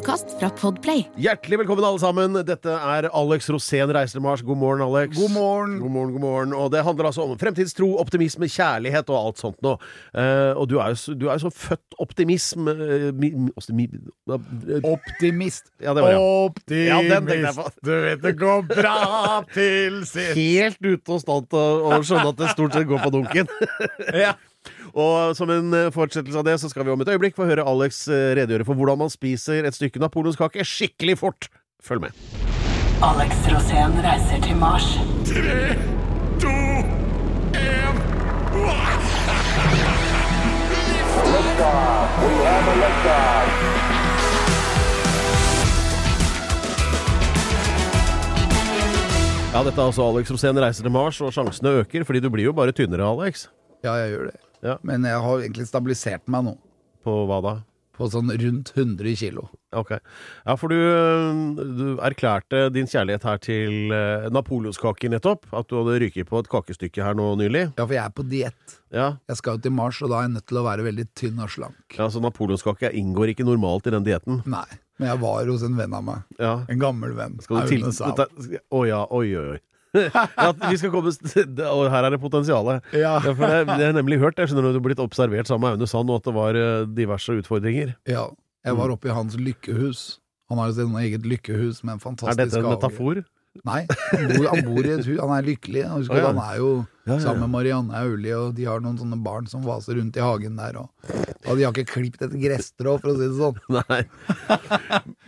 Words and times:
Podkast 0.00 0.30
fra 0.40 0.48
Podplay. 0.56 1.02
Hjertelig 1.20 1.58
velkommen 1.60 1.84
alle 1.84 2.00
sammen. 2.00 2.36
Dette 2.48 2.72
er 2.72 3.10
Alex 3.12 3.50
Rosén 3.52 3.90
reiser 3.92 4.16
til 4.16 4.22
Mars. 4.24 4.40
God 4.40 4.56
morgen, 4.56 4.80
Alex. 4.80 5.12
God 5.12 5.34
morgen. 5.34 5.74
God 5.76 5.92
morgen, 5.92 6.14
god 6.14 6.22
morgen. 6.22 6.54
Og 6.56 6.70
det 6.72 6.80
handler 6.86 7.10
altså 7.10 7.26
om 7.26 7.34
fremtidstro, 7.36 7.90
optimisme, 8.00 8.48
kjærlighet 8.48 9.12
og 9.12 9.18
alt 9.18 9.42
sånt 9.42 9.60
nå. 9.60 9.74
Eh, 10.16 10.56
og 10.56 10.70
du 10.72 10.78
er 10.80 10.94
jo 10.94 11.18
du 11.20 11.26
er 11.28 11.36
jo 11.36 11.50
så 11.50 11.52
født 11.52 12.00
optimism 12.00 12.72
eh, 12.72 13.10
mi, 13.12 13.28
mi, 13.76 13.90
eh, 13.92 14.88
Optimist. 14.88 15.68
Ja, 15.84 15.92
det 15.92 16.06
var 16.06 16.16
ja. 16.16 16.24
Optimist. 16.48 16.88
Ja, 16.88 17.02
den 17.04 17.28
tenkte 17.28 17.50
jeg 17.50 17.56
på. 17.60 17.70
Du 17.84 17.94
vet 18.06 18.24
det 18.24 18.36
går 18.40 18.68
bra 18.72 18.98
til 19.52 20.00
sist. 20.14 20.32
Helt 20.40 20.80
ute 20.80 21.18
og 21.18 21.26
stand 21.26 21.52
til 21.52 21.90
å 21.90 22.00
skjønne 22.00 22.32
at 22.32 22.40
det 22.40 22.54
stort 22.56 22.78
sett 22.78 22.88
går 22.88 23.04
på 23.04 23.12
dunken. 23.20 23.52
Ja. 24.16 24.32
Og 24.94 25.36
som 25.38 25.50
en 25.52 25.74
eh, 25.76 25.90
fortsettelse 25.94 26.38
av 26.40 26.46
det, 26.46 26.56
så 26.62 26.70
skal 26.70 26.86
vi 26.86 26.94
om 26.94 27.02
et 27.04 27.12
øyeblikk 27.12 27.36
få 27.38 27.46
høre 27.48 27.66
Alex 27.66 28.06
eh, 28.08 28.32
redegjøre 28.38 28.66
for 28.68 28.78
hvordan 28.78 29.04
man 29.04 29.12
spiser 29.12 29.66
et 29.68 29.76
stykke 29.76 30.02
napoleonskake 30.02 30.66
skikkelig 30.66 31.18
fort. 31.20 31.50
Følg 31.82 32.08
med. 32.08 32.24
Alex 33.04 33.46
Rosén 33.48 33.94
reiser 34.04 34.42
til 34.44 34.58
Mars. 34.60 34.90
Ja, 49.50 49.64
dette 49.66 49.80
er 49.80 49.88
altså 49.88 50.04
Alex 50.06 50.30
Rosén 50.30 50.60
reiser 50.62 50.86
til 50.86 50.94
Mars, 50.94 51.18
og 51.24 51.32
sjansene 51.34 51.80
øker, 51.80 52.04
fordi 52.06 52.20
du 52.22 52.30
blir 52.30 52.50
jo 52.50 52.54
bare 52.54 52.74
tynnere, 52.76 53.08
Alex. 53.08 53.48
Ja, 53.82 53.96
jeg 53.98 54.12
gjør 54.12 54.30
det. 54.30 54.49
Ja. 54.66 54.78
Men 54.82 55.04
jeg 55.08 55.20
har 55.24 55.40
egentlig 55.44 55.66
stabilisert 55.70 56.26
meg 56.30 56.44
nå. 56.50 56.56
På 57.04 57.22
hva 57.28 57.40
da? 57.44 57.54
På 58.00 58.06
sånn 58.08 58.30
rundt 58.32 58.70
100 58.76 59.12
kilo. 59.20 59.42
Ok. 59.76 59.90
Ja, 60.46 60.54
for 60.56 60.72
du, 60.72 60.76
øh, 60.80 61.40
du 61.76 61.82
erklærte 62.00 62.70
din 62.72 62.88
kjærlighet 62.88 63.26
her 63.28 63.36
til 63.44 63.92
uh, 63.92 64.24
napoleonskaker 64.32 65.12
nettopp. 65.12 65.44
At 65.52 65.68
du 65.68 65.76
hadde 65.78 65.98
ryket 66.00 66.28
på 66.30 66.40
et 66.40 66.48
kakestykke 66.48 67.04
her 67.04 67.16
nå 67.18 67.26
nylig. 67.40 67.66
Ja, 67.76 67.84
for 67.84 67.92
jeg 67.96 68.02
er 68.04 68.14
på 68.16 68.24
diett. 68.28 68.76
Ja, 68.90 69.10
Jeg 69.28 69.36
skal 69.40 69.58
jo 69.58 69.64
til 69.68 69.74
Mars, 69.76 70.00
og 70.02 70.10
da 70.14 70.22
er 70.22 70.28
jeg 70.30 70.34
nødt 70.38 70.46
til 70.48 70.60
å 70.62 70.64
være 70.66 70.86
veldig 70.88 71.06
tynn 71.14 71.44
og 71.44 71.52
slank. 71.52 71.98
ja 71.98 72.08
så 72.10 72.22
napoleonskake 72.24 72.90
inngår 72.96 73.34
ikke 73.34 73.44
normalt 73.46 73.86
i 73.86 73.94
den 73.94 74.04
dietten. 74.08 74.40
Nei. 74.48 74.66
Men 75.00 75.08
jeg 75.14 75.20
var 75.22 75.46
hos 75.48 75.62
en 75.64 75.76
venn 75.78 75.94
av 75.96 76.02
meg. 76.04 76.24
Ja. 76.40 76.54
En 76.68 76.80
gammel 76.80 77.12
venn. 77.16 77.38
Skal 77.44 77.62
du 77.62 77.68
til... 77.68 77.84
Aune. 77.84 78.16
Dette- 78.16 78.60
Å 78.76 78.80
ja, 78.88 79.04
oi, 79.16 79.26
oi, 79.36 79.46
oi. 79.54 79.60
ja, 79.96 80.50
vi 80.70 80.76
skal 80.78 80.92
komme 80.94 81.10
Og 81.10 81.82
her 81.90 82.06
er 82.06 82.14
det 82.14 82.20
potensialet. 82.22 82.84
Ja. 82.94 83.16
for 83.24 83.42
det, 83.42 83.64
det 83.66 83.74
har 83.74 83.86
jeg 83.88 83.96
nemlig 83.98 84.20
hørt. 84.22 84.38
Jeg 84.38 84.50
skjønner 84.52 84.70
at 84.70 84.76
du 84.76 84.80
har 84.80 84.86
blitt 84.86 85.02
observert 85.02 85.50
sammen 85.50 85.66
med 85.66 85.80
Aune 85.80 85.88
Sand, 85.90 86.12
og 86.14 86.20
at 86.22 86.28
det 86.30 86.34
var 86.36 86.54
øh, 86.60 86.86
diverse 86.94 87.34
utfordringer. 87.42 87.96
Ja. 88.08 88.28
Jeg 88.66 88.76
var 88.76 88.92
oppe 88.92 89.08
i 89.08 89.14
hans 89.16 89.34
lykkehus. 89.40 90.18
Han 90.50 90.58
har 90.60 90.70
jo 90.70 90.76
sitt 90.78 90.96
eget 91.00 91.26
lykkehus 91.26 91.82
med 91.86 91.96
en 91.98 92.16
Er 92.28 92.34
dette 92.38 92.58
en 92.58 92.64
hage. 92.66 92.76
metafor? 92.76 93.22
Nei, 93.66 93.80
han 94.12 94.28
bor, 94.30 94.44
han 94.46 94.60
bor 94.62 94.86
i 94.86 94.90
et 94.94 95.06
hus. 95.08 95.16
Han 95.18 95.32
er 95.34 95.42
lykkelig. 95.42 95.80
Han, 95.88 96.02
husker 96.04 96.14
oh, 96.14 96.20
ja. 96.20 96.26
Han 96.30 96.38
er 96.44 96.58
jo 96.60 96.68
Ja, 96.76 96.84
ja, 97.08 97.14
ja. 97.16 97.18
sammen 97.24 97.40
med 97.46 97.50
Marianne 97.56 97.96
Aulie, 97.98 98.36
og 98.38 98.52
de 98.54 98.66
har 98.68 98.82
noen 98.84 98.98
sånne 99.00 99.18
barn 99.24 99.48
som 99.50 99.64
vaser 99.66 99.96
rundt 99.98 100.14
i 100.14 100.22
hagen 100.22 100.54
der. 100.60 100.76
Og, 100.84 100.90
og 101.48 101.56
de 101.58 101.64
har 101.66 101.72
ikke 101.74 101.88
klippet 101.96 102.28
et 102.28 102.36
gresstrå, 102.44 102.94
for 103.02 103.10
å 103.10 103.16
si 103.18 103.26
det 103.26 103.40
sånn. 103.40 103.58
Nei. 103.80 104.02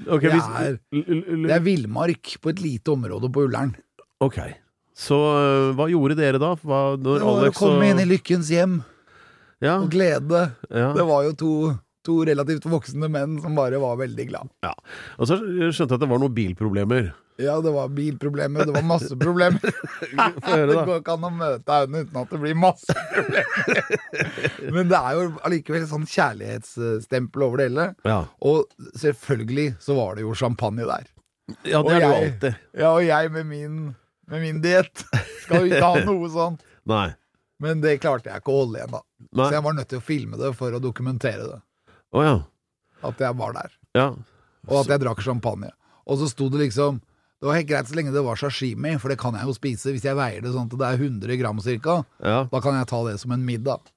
Okay, 0.07 0.29
Det 0.31 0.43
er- 0.61 0.79
Det 0.93 1.57
er 1.57 1.65
villmark 1.65 2.37
på 2.43 2.53
et 2.53 2.63
lite 2.63 2.95
område 2.95 3.33
på 3.33 3.47
Ullern. 3.49 3.75
Ok. 4.23 4.39
Så 4.95 5.17
øh, 5.19 5.71
hva 5.79 5.87
gjorde 5.91 6.17
dere 6.19 6.39
da? 6.43 6.53
Hva, 6.63 6.83
når 7.01 7.17
Det 7.23 7.25
var 7.27 7.31
å 7.33 7.39
Alex 7.45 7.59
komme 7.59 7.89
inn 7.91 8.03
i 8.03 8.09
lykkens 8.11 8.51
hjem 8.53 8.81
ja, 9.63 9.79
og 9.81 9.89
glede. 9.95 10.43
ja, 10.71 10.91
Det 10.97 11.07
var 11.09 11.25
jo 11.27 11.33
to, 11.39 11.51
to 12.07 12.19
relativt 12.29 12.67
voksne 12.71 13.09
menn 13.11 13.39
som 13.43 13.57
bare 13.59 13.79
var 13.83 13.97
veldig 14.03 14.27
glad. 14.31 14.51
ja. 14.67 14.73
Og 15.19 15.29
så 15.31 15.39
skjønte 15.41 15.89
jeg 15.89 15.99
at 15.99 16.05
det 16.05 16.11
var 16.13 16.23
noen 16.23 16.35
bilproblemer. 16.37 17.11
Ja, 17.41 17.55
det 17.65 17.73
var 17.75 17.89
bilproblemer, 17.97 18.67
det 18.69 18.75
var 18.77 18.85
masse 18.87 19.17
problemer. 19.19 19.63
Få 20.45 20.51
høre, 20.53 20.67
Det 20.69 20.77
da. 20.77 20.83
går 20.87 20.99
ikke 21.01 21.15
an 21.17 21.25
å 21.27 21.31
møte 21.35 21.79
Aune 21.81 22.03
uten 22.05 22.19
at 22.21 22.35
det 22.37 22.41
blir 22.43 22.59
masse 22.61 22.97
problemer. 23.17 24.69
Men 24.77 24.91
det 24.93 24.99
er 25.01 25.17
jo 25.17 25.25
allikevel 25.49 25.87
sånn 25.91 26.05
kjærlighetsstempel 26.13 27.47
over 27.49 27.63
det 27.63 27.71
hele. 27.71 27.87
Ja. 28.07 28.19
Og 28.45 28.69
selvfølgelig 29.01 29.67
så 29.83 29.97
var 29.99 30.21
det 30.21 30.27
jo 30.27 30.37
champagne 30.39 30.85
der. 30.87 31.09
ja, 31.67 31.81
det 31.83 31.97
er 31.97 31.99
det 31.99 32.05
jo 32.05 32.13
alltid. 32.21 32.61
Ja, 32.85 32.93
og 32.93 33.03
jeg 33.09 33.33
med 33.35 33.49
min, 33.49 33.81
med 34.31 34.41
min 34.45 34.61
diett 34.63 35.03
skal 35.45 35.63
jo 35.67 35.71
ikke 35.73 35.83
ha 35.85 36.05
noe 36.11 36.31
sånt. 36.33 36.63
Nei. 36.89 37.09
Men 37.63 37.81
det 37.83 37.97
klarte 38.03 38.31
jeg 38.31 38.43
ikke 38.43 38.51
å 38.53 38.61
holde 38.65 38.81
igjen, 38.81 38.91
da. 38.97 39.01
Nei. 39.31 39.47
Så 39.47 39.55
jeg 39.57 39.65
var 39.67 39.77
nødt 39.79 39.89
til 39.93 40.01
å 40.01 40.05
filme 40.07 40.39
det 40.41 40.51
for 40.59 40.75
å 40.75 40.81
dokumentere 40.83 41.45
det. 41.47 41.61
Oh, 42.13 42.23
ja. 42.27 42.35
At 43.07 43.21
jeg 43.23 43.39
var 43.39 43.55
der. 43.59 43.73
ja. 43.99 44.11
Og 44.71 44.77
at 44.85 44.93
jeg 44.93 45.03
drakk 45.03 45.19
champagne. 45.27 45.73
Og 46.07 46.21
så 46.21 46.29
sto 46.31 46.47
det 46.53 46.61
liksom 46.61 47.01
Det 47.43 47.49
var 47.49 47.57
helt 47.59 47.67
greit 47.67 47.89
så 47.91 47.97
lenge 47.99 48.13
det 48.15 48.21
var 48.23 48.39
sashimi, 48.39 48.93
for 49.03 49.11
det 49.11 49.17
kan 49.19 49.35
jeg 49.35 49.49
jo 49.49 49.55
spise 49.57 49.91
hvis 49.91 50.05
jeg 50.07 50.15
veier 50.15 50.45
det 50.45 50.53
sånn 50.55 50.69
at 50.71 50.77
det 50.79 50.87
er 50.93 51.01
100 51.03 51.39
gram 51.41 51.59
cirka. 51.65 51.97
ja. 52.23 52.45
Da 52.53 52.61
kan 52.63 52.77
jeg 52.79 52.87
ta 52.93 53.01
det 53.09 53.17
som 53.19 53.33
en 53.35 53.43
middag. 53.43 53.91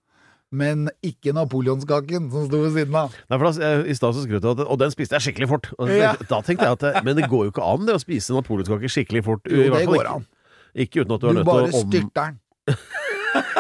Men 0.51 0.89
ikke 1.03 1.33
napoleonskaken 1.35 2.29
som 2.31 2.45
sto 2.47 2.59
ved 2.61 2.75
siden 2.77 2.95
av. 2.95 3.15
Nei, 3.29 3.37
for 3.41 3.49
da, 3.49 3.71
I 3.89 3.95
stad 3.97 4.13
så 4.15 4.23
skrøt 4.27 4.43
du 4.45 4.49
at 4.53 4.61
Og 4.67 4.77
den 4.79 4.91
spiste 4.93 5.17
jeg 5.17 5.25
skikkelig 5.33 5.49
fort. 5.49 5.71
Og 5.79 5.89
Ja. 5.89 6.13
Da 6.29 6.41
tenkte 6.45 6.67
jeg 6.69 6.77
at 6.77 7.03
Men 7.03 7.15
det 7.17 7.27
går 7.31 7.47
jo 7.47 7.51
ikke 7.51 7.65
an 7.65 7.85
det 7.89 7.95
å 7.97 7.99
spise 8.03 8.35
napoleonskake 8.37 8.87
skikkelig 8.91 9.23
fort. 9.25 9.41
Jo, 9.49 9.63
det 9.73 9.85
går 9.87 9.95
ikke- 10.03 10.15
an. 10.15 10.27
Ikke 10.75 11.01
uten 11.05 11.15
at 11.15 11.21
du 11.21 11.27
er 11.29 11.33
nødt 11.39 11.45
til 11.45 11.65
å 11.65 11.81
om... 11.81 11.91
styrter 11.91 12.13
den. 12.21 12.39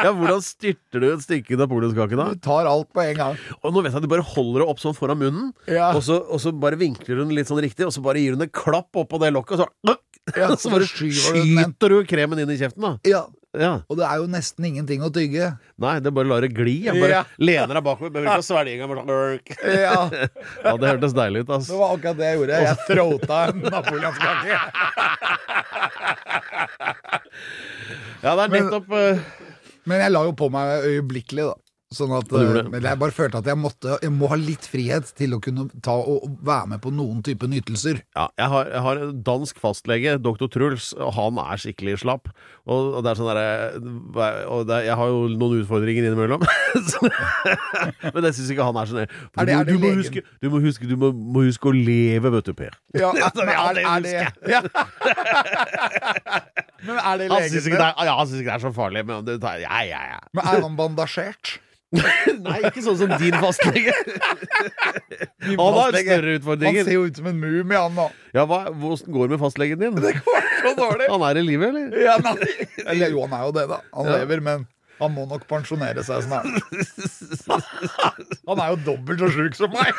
Ja, 0.00 0.10
Hvordan 0.12 0.42
styrter 0.44 1.00
du 1.02 1.06
et 1.14 1.22
stykke 1.24 1.56
napoleonskake 1.56 2.16
da? 2.18 2.26
Du 2.36 2.40
tar 2.44 2.68
alt 2.68 2.90
på 2.92 3.00
en 3.02 3.16
gang. 3.16 3.38
Og 3.64 3.72
nå 3.72 3.82
vet 3.82 3.92
jeg 3.94 4.00
at 4.02 4.04
du 4.04 4.10
bare 4.12 4.24
holder 4.34 4.62
det 4.62 4.68
opp 4.68 4.80
sånn 4.82 4.96
foran 4.96 5.18
munnen, 5.20 5.50
Ja. 5.68 5.90
og, 5.96 6.02
så, 6.04 6.18
og 6.28 6.40
så 6.42 6.52
bare 6.52 6.76
vinkler 6.80 7.16
du 7.16 7.22
den 7.24 7.32
litt 7.36 7.48
sånn 7.48 7.60
riktig, 7.64 7.86
og 7.88 7.92
så 7.96 8.02
bare 8.04 8.20
gir 8.20 8.34
du 8.34 8.40
den 8.40 8.48
en 8.48 8.52
klapp 8.52 8.92
oppå 9.00 9.20
det 9.22 9.32
lokket, 9.32 9.60
og 9.60 9.64
så, 9.64 9.96
Ja, 10.36 10.50
så 10.60 10.72
bare 10.72 10.84
du 10.84 10.92
skyter 10.92 11.88
du 11.94 11.98
kremen 12.08 12.38
inn 12.42 12.52
i 12.52 12.58
kjeften, 12.60 12.84
da. 12.84 12.92
Ja, 13.08 13.22
Ja. 13.58 13.80
Og 13.90 13.96
det 13.98 14.04
er 14.06 14.20
jo 14.22 14.26
nesten 14.30 14.62
ingenting 14.68 15.00
å 15.02 15.08
tygge. 15.10 15.48
Nei, 15.82 15.96
det 15.98 16.06
er 16.06 16.14
bare 16.14 16.28
lar 16.30 16.44
det 16.44 16.52
gli. 16.54 16.84
Jeg 16.86 17.00
bare 17.02 17.10
Ja. 17.16 17.22
lener 17.42 17.74
deg 17.80 17.82
bakover. 17.82 18.12
Behøver 18.14 18.28
ikke 18.30 18.44
å 18.44 18.46
svelge 18.46 18.76
engang. 18.76 18.92
sånn, 18.94 19.40
Ja, 19.66 20.10
Ja, 20.64 20.76
det 20.78 20.86
hørtes 20.92 21.14
deilig 21.18 21.42
ut, 21.42 21.50
ass. 21.56 21.66
Det 21.66 21.78
var 21.80 21.96
akkurat 21.96 22.16
det 22.20 22.28
jeg 22.28 22.38
gjorde. 22.38 22.60
Jeg 22.62 22.76
tråta 22.90 23.40
en 23.50 23.58
napoleonskake. 23.66 24.60
Ja, 28.22 28.36
det 28.36 28.44
er 28.44 28.54
nettopp 28.54 28.88
men, 28.92 29.20
Men 29.88 30.02
jeg 30.04 30.12
la 30.12 30.22
jo 30.28 30.32
på 30.36 30.50
meg 30.52 30.84
øyeblikkelig, 30.86 31.48
da. 31.50 31.56
Sånn 31.90 32.12
at, 32.14 32.28
det. 32.30 32.60
men 32.70 32.84
jeg 32.86 32.94
bare 33.00 33.10
følte 33.10 33.40
at 33.40 33.48
jeg 33.50 33.58
måtte 33.58 33.96
Jeg 33.98 34.12
må 34.14 34.28
ha 34.30 34.36
litt 34.38 34.62
frihet 34.70 35.08
til 35.18 35.32
å 35.34 35.40
kunne 35.42 35.64
ta 35.82 35.90
og 35.98 36.36
være 36.46 36.68
med 36.70 36.78
på 36.84 36.92
noen 36.94 37.18
type 37.26 37.42
nytelser. 37.50 37.98
Ja, 38.14 38.28
jeg 38.38 38.46
har, 38.52 38.68
jeg 38.70 38.82
har 38.84 39.00
en 39.02 39.16
dansk 39.26 39.58
fastlege, 39.58 40.12
doktor 40.22 40.46
Truls, 40.54 40.92
og 40.94 41.10
han 41.16 41.34
er 41.42 41.58
skikkelig 41.58 41.96
slapp. 42.04 42.30
Og, 42.70 42.94
og 42.94 43.02
det 43.02 43.10
er 43.10 43.18
sånn 43.18 43.26
derre 43.32 43.50
Og 44.54 44.62
det, 44.68 44.76
jeg 44.86 44.94
har 45.00 45.08
jo 45.10 45.24
noen 45.34 45.58
utfordringer 45.64 46.06
innimellom. 46.06 46.38
Men 48.14 48.22
jeg 48.28 48.34
syns 48.38 48.52
ikke 48.54 48.62
han 48.68 48.78
er 48.78 48.86
sånn 48.92 49.00
nøye. 49.00 49.10
Du, 49.10 49.50
er 49.56 49.66
du, 49.66 49.74
må 49.82 49.90
huske, 49.98 50.22
du 50.38 50.46
må 50.52 50.60
huske 50.62 50.86
Du 50.90 50.94
må, 51.00 51.08
må 51.10 51.42
huske 51.48 51.66
å 51.72 51.74
leve, 51.74 52.30
vet 52.36 52.46
du, 52.52 52.54
Per. 52.60 52.70
Ja, 52.94 53.10
det- 53.18 53.48
ja, 53.50 53.66
er 53.66 53.74
det 54.06 54.14
ja. 54.54 54.60
Men 56.86 56.94
er 57.02 57.14
det 57.18 57.26
Han 57.34 57.42
syns 57.50 57.66
ikke, 57.66 57.82
er- 57.82 57.98
ikke 57.98 58.46
det 58.46 58.54
er 58.54 58.62
så 58.62 58.70
farlig, 58.78 59.02
men 59.10 59.26
det, 59.26 59.40
ja, 59.42 59.82
ja, 59.90 60.02
ja. 60.14 60.22
Men 60.38 60.46
er 60.54 60.62
han 60.64 60.78
bandasjert? 60.78 61.58
Nei, 62.46 62.58
ikke 62.68 62.82
sånn 62.84 62.98
som 63.00 63.10
din 63.18 63.34
fastlege. 63.42 63.90
Han 65.58 65.74
har 65.74 65.96
større 65.96 66.34
utfordringer. 66.38 66.84
Han 66.84 66.86
ser 66.86 66.94
jo 66.94 67.06
ut 67.08 67.16
som 67.18 67.26
en 67.26 67.38
mumie, 67.40 67.74
han 67.80 67.96
nå. 67.96 68.04
Ja, 68.36 68.44
hva, 68.46 68.60
Hvordan 68.70 69.10
går 69.16 69.26
det 69.26 69.34
med 69.34 69.40
fastlegen 69.42 69.80
din? 69.82 69.98
Så 70.62 70.74
dårlig. 70.78 71.08
Han 71.10 71.24
er 71.26 71.40
i 71.40 71.42
live, 71.48 71.70
eller? 71.72 71.96
Ja, 72.04 72.14
nei. 72.22 72.36
Eller 72.84 73.10
jo, 73.16 73.24
han 73.26 73.34
er 73.40 73.48
jo 73.48 73.54
det, 73.58 73.64
da. 73.72 73.80
Han 73.96 74.06
Ja. 74.06 74.20
lever, 74.20 74.42
men 74.46 74.66
han 75.00 75.14
må 75.16 75.24
nok 75.26 75.46
pensjonere 75.48 76.02
seg 76.04 76.22
snart. 76.26 76.44
Han 78.46 78.60
er 78.60 78.74
jo 78.74 78.78
dobbelt 78.84 79.22
så 79.24 79.30
sjuk 79.32 79.56
som 79.58 79.72
meg. 79.72 79.90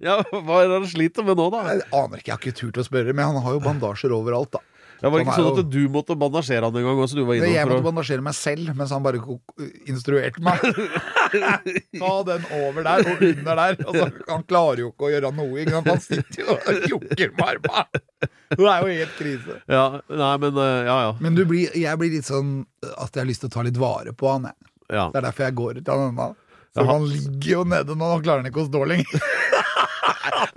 Ja, 0.00 0.20
Hva 0.30 0.62
er 0.62 0.70
det 0.70 0.76
han 0.78 0.86
sliter 0.88 1.26
med 1.26 1.36
nå, 1.40 1.48
da? 1.52 1.64
Jeg 1.74 1.84
aner 1.90 2.20
ikke, 2.22 2.30
jeg 2.30 2.36
har 2.36 2.42
ikke 2.46 2.58
turt 2.62 2.78
å 2.80 2.86
spørre, 2.86 3.12
men 3.12 3.26
han 3.32 3.42
har 3.44 3.56
jo 3.58 3.62
bandasjer 3.64 4.14
overalt, 4.16 4.54
da. 4.56 4.62
Ja, 5.00 5.08
var 5.08 5.22
ikke 5.22 5.32
Han 5.32 5.46
sånn 5.46 5.60
at 5.62 5.70
du 5.72 5.80
måtte 5.92 6.16
bandasjere 6.20 6.68
han 6.68 6.76
en 6.76 6.84
gang 6.84 6.98
også? 7.00 7.16
Du 7.16 7.22
var 7.28 7.38
Jeg 7.40 7.68
måtte 7.68 7.84
bandasjere 7.86 8.24
meg 8.24 8.36
selv, 8.36 8.72
mens 8.76 8.92
han 8.92 9.04
bare 9.04 9.20
instruerte 9.88 10.42
meg. 10.44 10.60
Ta 12.00 12.12
den 12.28 12.44
over 12.58 12.84
der 12.84 13.06
og 13.06 13.24
under 13.30 13.62
der. 13.62 13.78
Altså, 13.86 14.10
han 14.28 14.44
klarer 14.50 14.84
jo 14.84 14.90
ikke 14.92 15.08
å 15.08 15.12
gjøre 15.14 15.32
noe. 15.38 15.62
Ikke 15.62 15.78
sant? 15.78 15.88
Han 15.94 16.04
sitter 16.04 16.42
jo 16.44 16.58
og 16.58 16.88
jokker 16.94 17.32
med 17.38 17.46
armene. 17.54 18.04
Det 18.50 18.66
er 18.66 18.84
jo 18.84 18.98
helt 18.98 19.16
krise. 19.16 19.56
Ja, 19.70 19.86
nei, 20.10 20.32
men 20.42 20.60
eh, 20.60 20.76
ja, 20.90 20.98
ja. 21.06 21.10
Men 21.22 21.38
du 21.38 21.44
blir, 21.48 21.72
jeg 21.78 22.00
blir 22.02 22.12
litt 22.18 22.28
sånn 22.28 22.58
at 22.90 23.14
jeg 23.14 23.22
har 23.22 23.28
lyst 23.30 23.44
til 23.46 23.50
å 23.52 23.54
ta 23.56 23.64
litt 23.64 23.80
vare 23.80 24.12
på 24.12 24.28
han. 24.34 24.50
Jeg. 24.50 24.70
Ja. 24.90 25.08
Det 25.14 25.20
er 25.22 25.26
derfor 25.30 25.46
jeg 25.46 25.58
går 25.60 25.80
ut 25.80 25.92
av 25.94 26.04
denne. 26.04 26.28
Så 26.76 26.84
han 26.86 27.06
ligger 27.10 27.50
jo 27.56 27.62
nede 27.66 27.96
nå, 27.98 28.10
han 28.14 28.22
klarer 28.24 28.44
han 28.44 28.50
ikke 28.52 28.62
å 28.64 28.68
stå 28.70 28.84
lenger. 28.92 29.20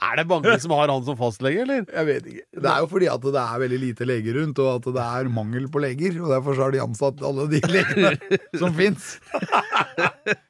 Er 0.04 0.18
det 0.20 0.24
mange 0.30 0.54
som 0.62 0.72
har 0.76 0.92
han 0.92 1.04
som 1.06 1.16
fastlege, 1.18 1.64
eller? 1.64 1.84
Jeg 1.90 2.06
vet 2.08 2.26
ikke. 2.30 2.44
Det 2.64 2.70
er 2.70 2.82
jo 2.84 2.88
fordi 2.92 3.08
at 3.10 3.24
det 3.34 3.40
er 3.42 3.62
veldig 3.64 3.78
lite 3.82 4.06
leger 4.08 4.36
rundt, 4.38 4.60
og 4.62 4.70
at 4.78 4.88
det 4.96 5.04
er 5.04 5.30
mangel 5.34 5.66
på 5.74 5.82
leger. 5.82 6.18
Og 6.22 6.30
derfor 6.32 6.58
så 6.58 6.66
har 6.68 6.74
de 6.76 6.82
ansatt 6.84 7.24
alle 7.26 7.46
de 7.52 7.60
legene 7.72 8.12
som 8.62 8.74
fins. 8.78 9.08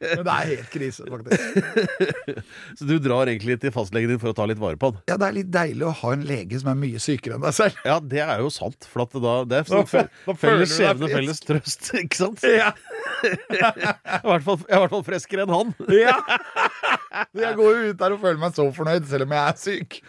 Men 0.03 0.23
det 0.25 0.33
er 0.33 0.49
helt 0.51 0.69
krise, 0.73 1.05
faktisk. 1.09 2.41
Så 2.79 2.87
du 2.89 2.95
drar 3.05 3.31
egentlig 3.31 3.57
til 3.63 3.73
fastlegen 3.75 4.11
din 4.13 4.21
for 4.21 4.33
å 4.33 4.37
ta 4.37 4.47
litt 4.49 4.59
vare 4.61 4.79
på 4.81 4.91
han? 4.91 4.99
Ja, 5.09 5.17
det 5.21 5.29
er 5.29 5.37
litt 5.39 5.51
deilig 5.53 5.87
å 5.89 5.93
ha 6.01 6.13
en 6.17 6.25
lege 6.27 6.59
som 6.61 6.73
er 6.73 6.79
mye 6.83 7.01
sykere 7.03 7.37
enn 7.39 7.45
deg 7.47 7.55
selv. 7.57 7.79
Ja, 7.87 7.97
det 8.03 8.23
er 8.25 8.43
jo 8.43 8.51
sant. 8.53 8.89
For 8.91 9.05
at 9.05 9.15
da, 9.15 9.35
det 9.47 9.61
er 9.61 9.69
Da- 9.69 9.83
sånn 9.85 10.11
da 10.27 10.37
felles 10.43 10.75
skjebne, 10.75 11.11
felles 11.13 11.43
trøst, 11.45 11.93
ikke 12.03 12.19
sant? 12.19 12.43
Ja. 12.49 12.73
Jeg 13.23 13.71
er 13.71 14.19
i 14.19 14.27
hvert 14.27 14.43
fall 14.91 15.05
friskere 15.07 15.45
enn 15.47 15.52
han. 15.55 15.73
ja. 15.93 16.17
Jeg 17.43 17.55
går 17.57 17.73
jo 17.73 17.89
ut 17.91 17.99
der 17.99 18.15
og 18.15 18.21
føler 18.23 18.39
meg 18.41 18.55
så 18.57 18.65
fornøyd, 18.73 19.05
selv 19.09 19.27
om 19.27 19.33
jeg 19.35 19.51
er 19.51 19.57
syk. 19.61 19.99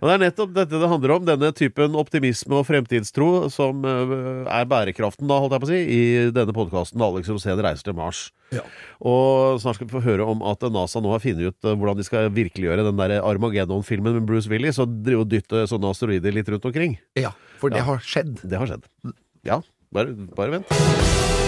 Og 0.00 0.08
det 0.08 0.14
er 0.14 0.22
nettopp 0.24 0.54
dette 0.56 0.80
det 0.80 0.88
handler 0.90 1.12
om, 1.14 1.26
denne 1.26 1.50
typen 1.56 1.94
optimisme 1.96 2.58
og 2.58 2.66
fremtidstro 2.68 3.28
som 3.52 3.84
øh, 3.88 4.14
er 4.44 4.66
bærekraften, 4.68 5.28
da, 5.30 5.38
holdt 5.40 5.54
jeg 5.56 5.62
på 5.62 5.68
å 5.68 5.70
si, 5.70 5.78
i 5.80 6.00
denne 6.34 6.56
podkasten 6.56 7.04
Alex 7.04 7.30
Rosén 7.32 7.62
reiser 7.64 7.88
til 7.88 7.96
Mars. 7.98 8.26
Ja. 8.54 8.64
Og 9.00 9.60
snart 9.62 9.78
skal 9.78 9.88
vi 9.88 9.96
få 9.96 10.04
høre 10.04 10.26
om 10.28 10.44
at 10.46 10.66
NASA 10.74 11.00
nå 11.00 11.14
har 11.14 11.22
funnet 11.24 11.54
ut 11.54 11.70
øh, 11.70 11.78
hvordan 11.78 12.00
de 12.00 12.08
skal 12.08 12.28
virkeliggjøre 12.34 12.84
den 12.88 13.00
der 13.00 13.16
Armageddon-filmen 13.22 14.18
med 14.18 14.28
Bruce 14.28 14.50
Willis 14.52 14.80
og 14.82 15.00
drive 15.06 15.24
og 15.24 15.32
dytte 15.32 15.64
sånne 15.70 15.94
asteroider 15.94 16.36
litt 16.36 16.52
rundt 16.52 16.68
omkring. 16.68 16.98
Ja, 17.20 17.32
for 17.62 17.72
det 17.72 17.86
har 17.86 18.04
skjedd. 18.04 18.36
Det 18.44 18.60
har 18.60 18.70
skjedd. 18.70 18.88
Ja, 19.48 19.62
bare, 19.94 20.16
bare 20.36 20.58
vent. 20.58 21.42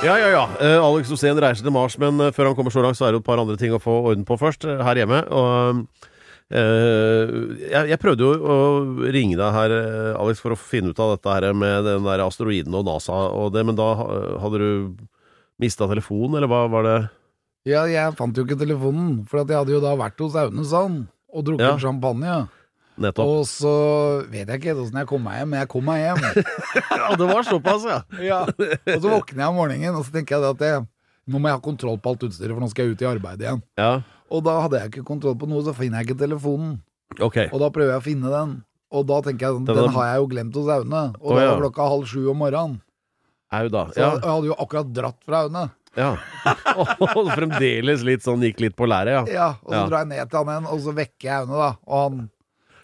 Ja, 0.00 0.14
ja, 0.16 0.28
ja. 0.32 0.44
Uh, 0.56 0.78
Alex 0.80 1.10
Osen 1.12 1.36
reiser 1.42 1.66
til 1.66 1.74
Mars, 1.74 1.98
men 2.00 2.16
uh, 2.22 2.30
før 2.32 2.48
han 2.50 2.56
kommer 2.56 2.72
så 2.72 2.80
langt, 2.84 2.96
så 2.96 3.04
er 3.06 3.12
det 3.12 3.20
et 3.20 3.26
par 3.26 3.40
andre 3.42 3.58
ting 3.60 3.74
å 3.76 3.80
få 3.82 3.98
orden 4.08 4.24
på 4.28 4.38
først, 4.40 4.64
uh, 4.64 4.80
her 4.86 5.00
hjemme. 5.02 5.20
Og 5.28 5.82
jeg, 6.50 7.82
jeg 7.92 7.98
prøvde 8.02 8.24
jo 8.26 8.30
å 8.42 8.54
ringe 9.14 9.36
deg 9.38 9.52
her, 9.54 9.70
Alex, 10.18 10.40
for 10.42 10.56
å 10.56 10.58
finne 10.58 10.90
ut 10.90 10.98
av 10.98 11.12
dette 11.12 11.30
her 11.36 11.52
med 11.54 11.84
den 11.86 12.02
der 12.08 12.24
asteroiden 12.24 12.74
og 12.74 12.88
NASA 12.88 13.14
og 13.30 13.52
det, 13.54 13.62
men 13.68 13.76
da 13.78 13.86
hadde 14.42 14.58
du 14.58 14.72
mista 15.62 15.86
telefonen, 15.86 16.40
eller 16.40 16.50
hva 16.50 16.64
var 16.72 16.88
det? 16.88 16.96
Ja, 17.70 17.84
jeg 17.86 18.16
fant 18.18 18.34
jo 18.34 18.42
ikke 18.48 18.58
telefonen, 18.58 19.20
for 19.30 19.44
at 19.44 19.52
jeg 19.52 19.60
hadde 19.60 19.76
jo 19.76 19.84
da 19.84 19.92
vært 20.00 20.18
hos 20.24 20.34
Aune 20.42 20.66
Sand 20.66 21.04
og 21.30 21.46
drukket 21.46 21.68
Ja. 21.68 21.78
champagne. 21.86 22.40
Nettopp. 23.00 23.26
Og 23.32 23.46
så 23.48 23.70
vet 24.28 24.48
jeg 24.52 24.60
ikke 24.60 24.74
åssen 24.76 24.98
jeg 25.00 25.08
kom 25.08 25.22
meg 25.24 25.38
hjem, 25.40 25.48
men 25.54 25.62
jeg 25.62 25.70
kom 25.72 25.86
meg 25.88 26.02
hjem. 26.04 26.20
Ja, 27.00 27.10
det 27.16 27.28
var 27.30 27.46
såpass, 27.48 27.86
ja. 27.88 28.00
ja. 28.20 28.40
Og 28.44 28.98
så 29.00 29.08
våkner 29.08 29.40
jeg 29.46 29.48
om 29.48 29.56
morgenen, 29.56 29.96
og 29.96 30.04
så 30.04 30.12
tenker 30.14 30.36
jeg 30.36 30.52
at 30.54 30.64
jeg, 30.66 30.82
nå 31.30 31.40
må 31.40 31.48
jeg 31.48 31.56
ha 31.56 31.62
kontroll 31.64 31.96
på 32.02 32.12
alt 32.12 32.26
utstyret, 32.28 32.52
for 32.52 32.60
nå 32.64 32.68
skal 32.72 32.84
jeg 32.90 32.96
ut 32.98 33.04
i 33.04 33.08
arbeid 33.08 33.44
igjen. 33.46 33.62
Ja, 33.80 33.92
Og 34.30 34.44
da 34.46 34.58
hadde 34.62 34.78
jeg 34.82 34.92
ikke 34.92 35.06
kontroll 35.08 35.34
på 35.40 35.48
noe, 35.50 35.64
så 35.66 35.72
finner 35.74 36.02
jeg 36.02 36.10
ikke 36.10 36.20
telefonen. 36.26 36.76
Okay. 37.18 37.48
Og 37.50 37.58
da 37.64 37.70
prøver 37.74 37.96
jeg 37.96 38.02
å 38.02 38.04
finne 38.04 38.30
den. 38.30 38.52
Og 38.94 39.06
da 39.08 39.16
tenker 39.24 39.48
jeg, 39.48 39.64
Den 39.66 39.76
den, 39.80 39.92
har 39.96 40.06
jeg 40.12 40.20
jo 40.22 40.28
glemt 40.30 40.56
hos 40.60 40.68
Aune. 40.70 41.02
Og 41.22 41.34
det 41.34 41.42
da 41.46 41.50
var 41.54 41.60
klokka 41.64 41.88
halv 41.90 42.06
sju 42.10 42.20
om 42.30 42.38
morgenen. 42.42 42.78
Au 43.50 43.66
da. 43.72 43.84
Så 43.90 43.98
jeg 44.04 44.22
hadde 44.22 44.46
jo 44.52 44.56
akkurat 44.62 44.90
dratt 44.94 45.18
fra 45.26 45.44
Aune. 45.46 45.64
ja. 45.98 46.12
Og 47.18 47.30
fremdeles 47.34 48.04
litt 48.06 48.22
sånn 48.26 48.42
gikk 48.46 48.60
litt 48.62 48.76
på 48.78 48.86
læret, 48.90 49.16
ja. 49.16 49.22
Ja, 49.34 49.48
og 49.64 49.72
så 49.72 49.80
Ja. 49.80 49.86
drar 49.90 50.04
jeg 50.04 50.10
ned 50.12 50.30
til 50.30 50.38
han 50.44 50.52
igjen, 50.54 50.68
og 50.70 50.84
så 50.84 50.94
vekker 51.00 51.26
jeg 51.26 51.34
Aune, 51.42 51.58
da. 51.64 51.70
Og 51.86 52.04
han 52.04 52.20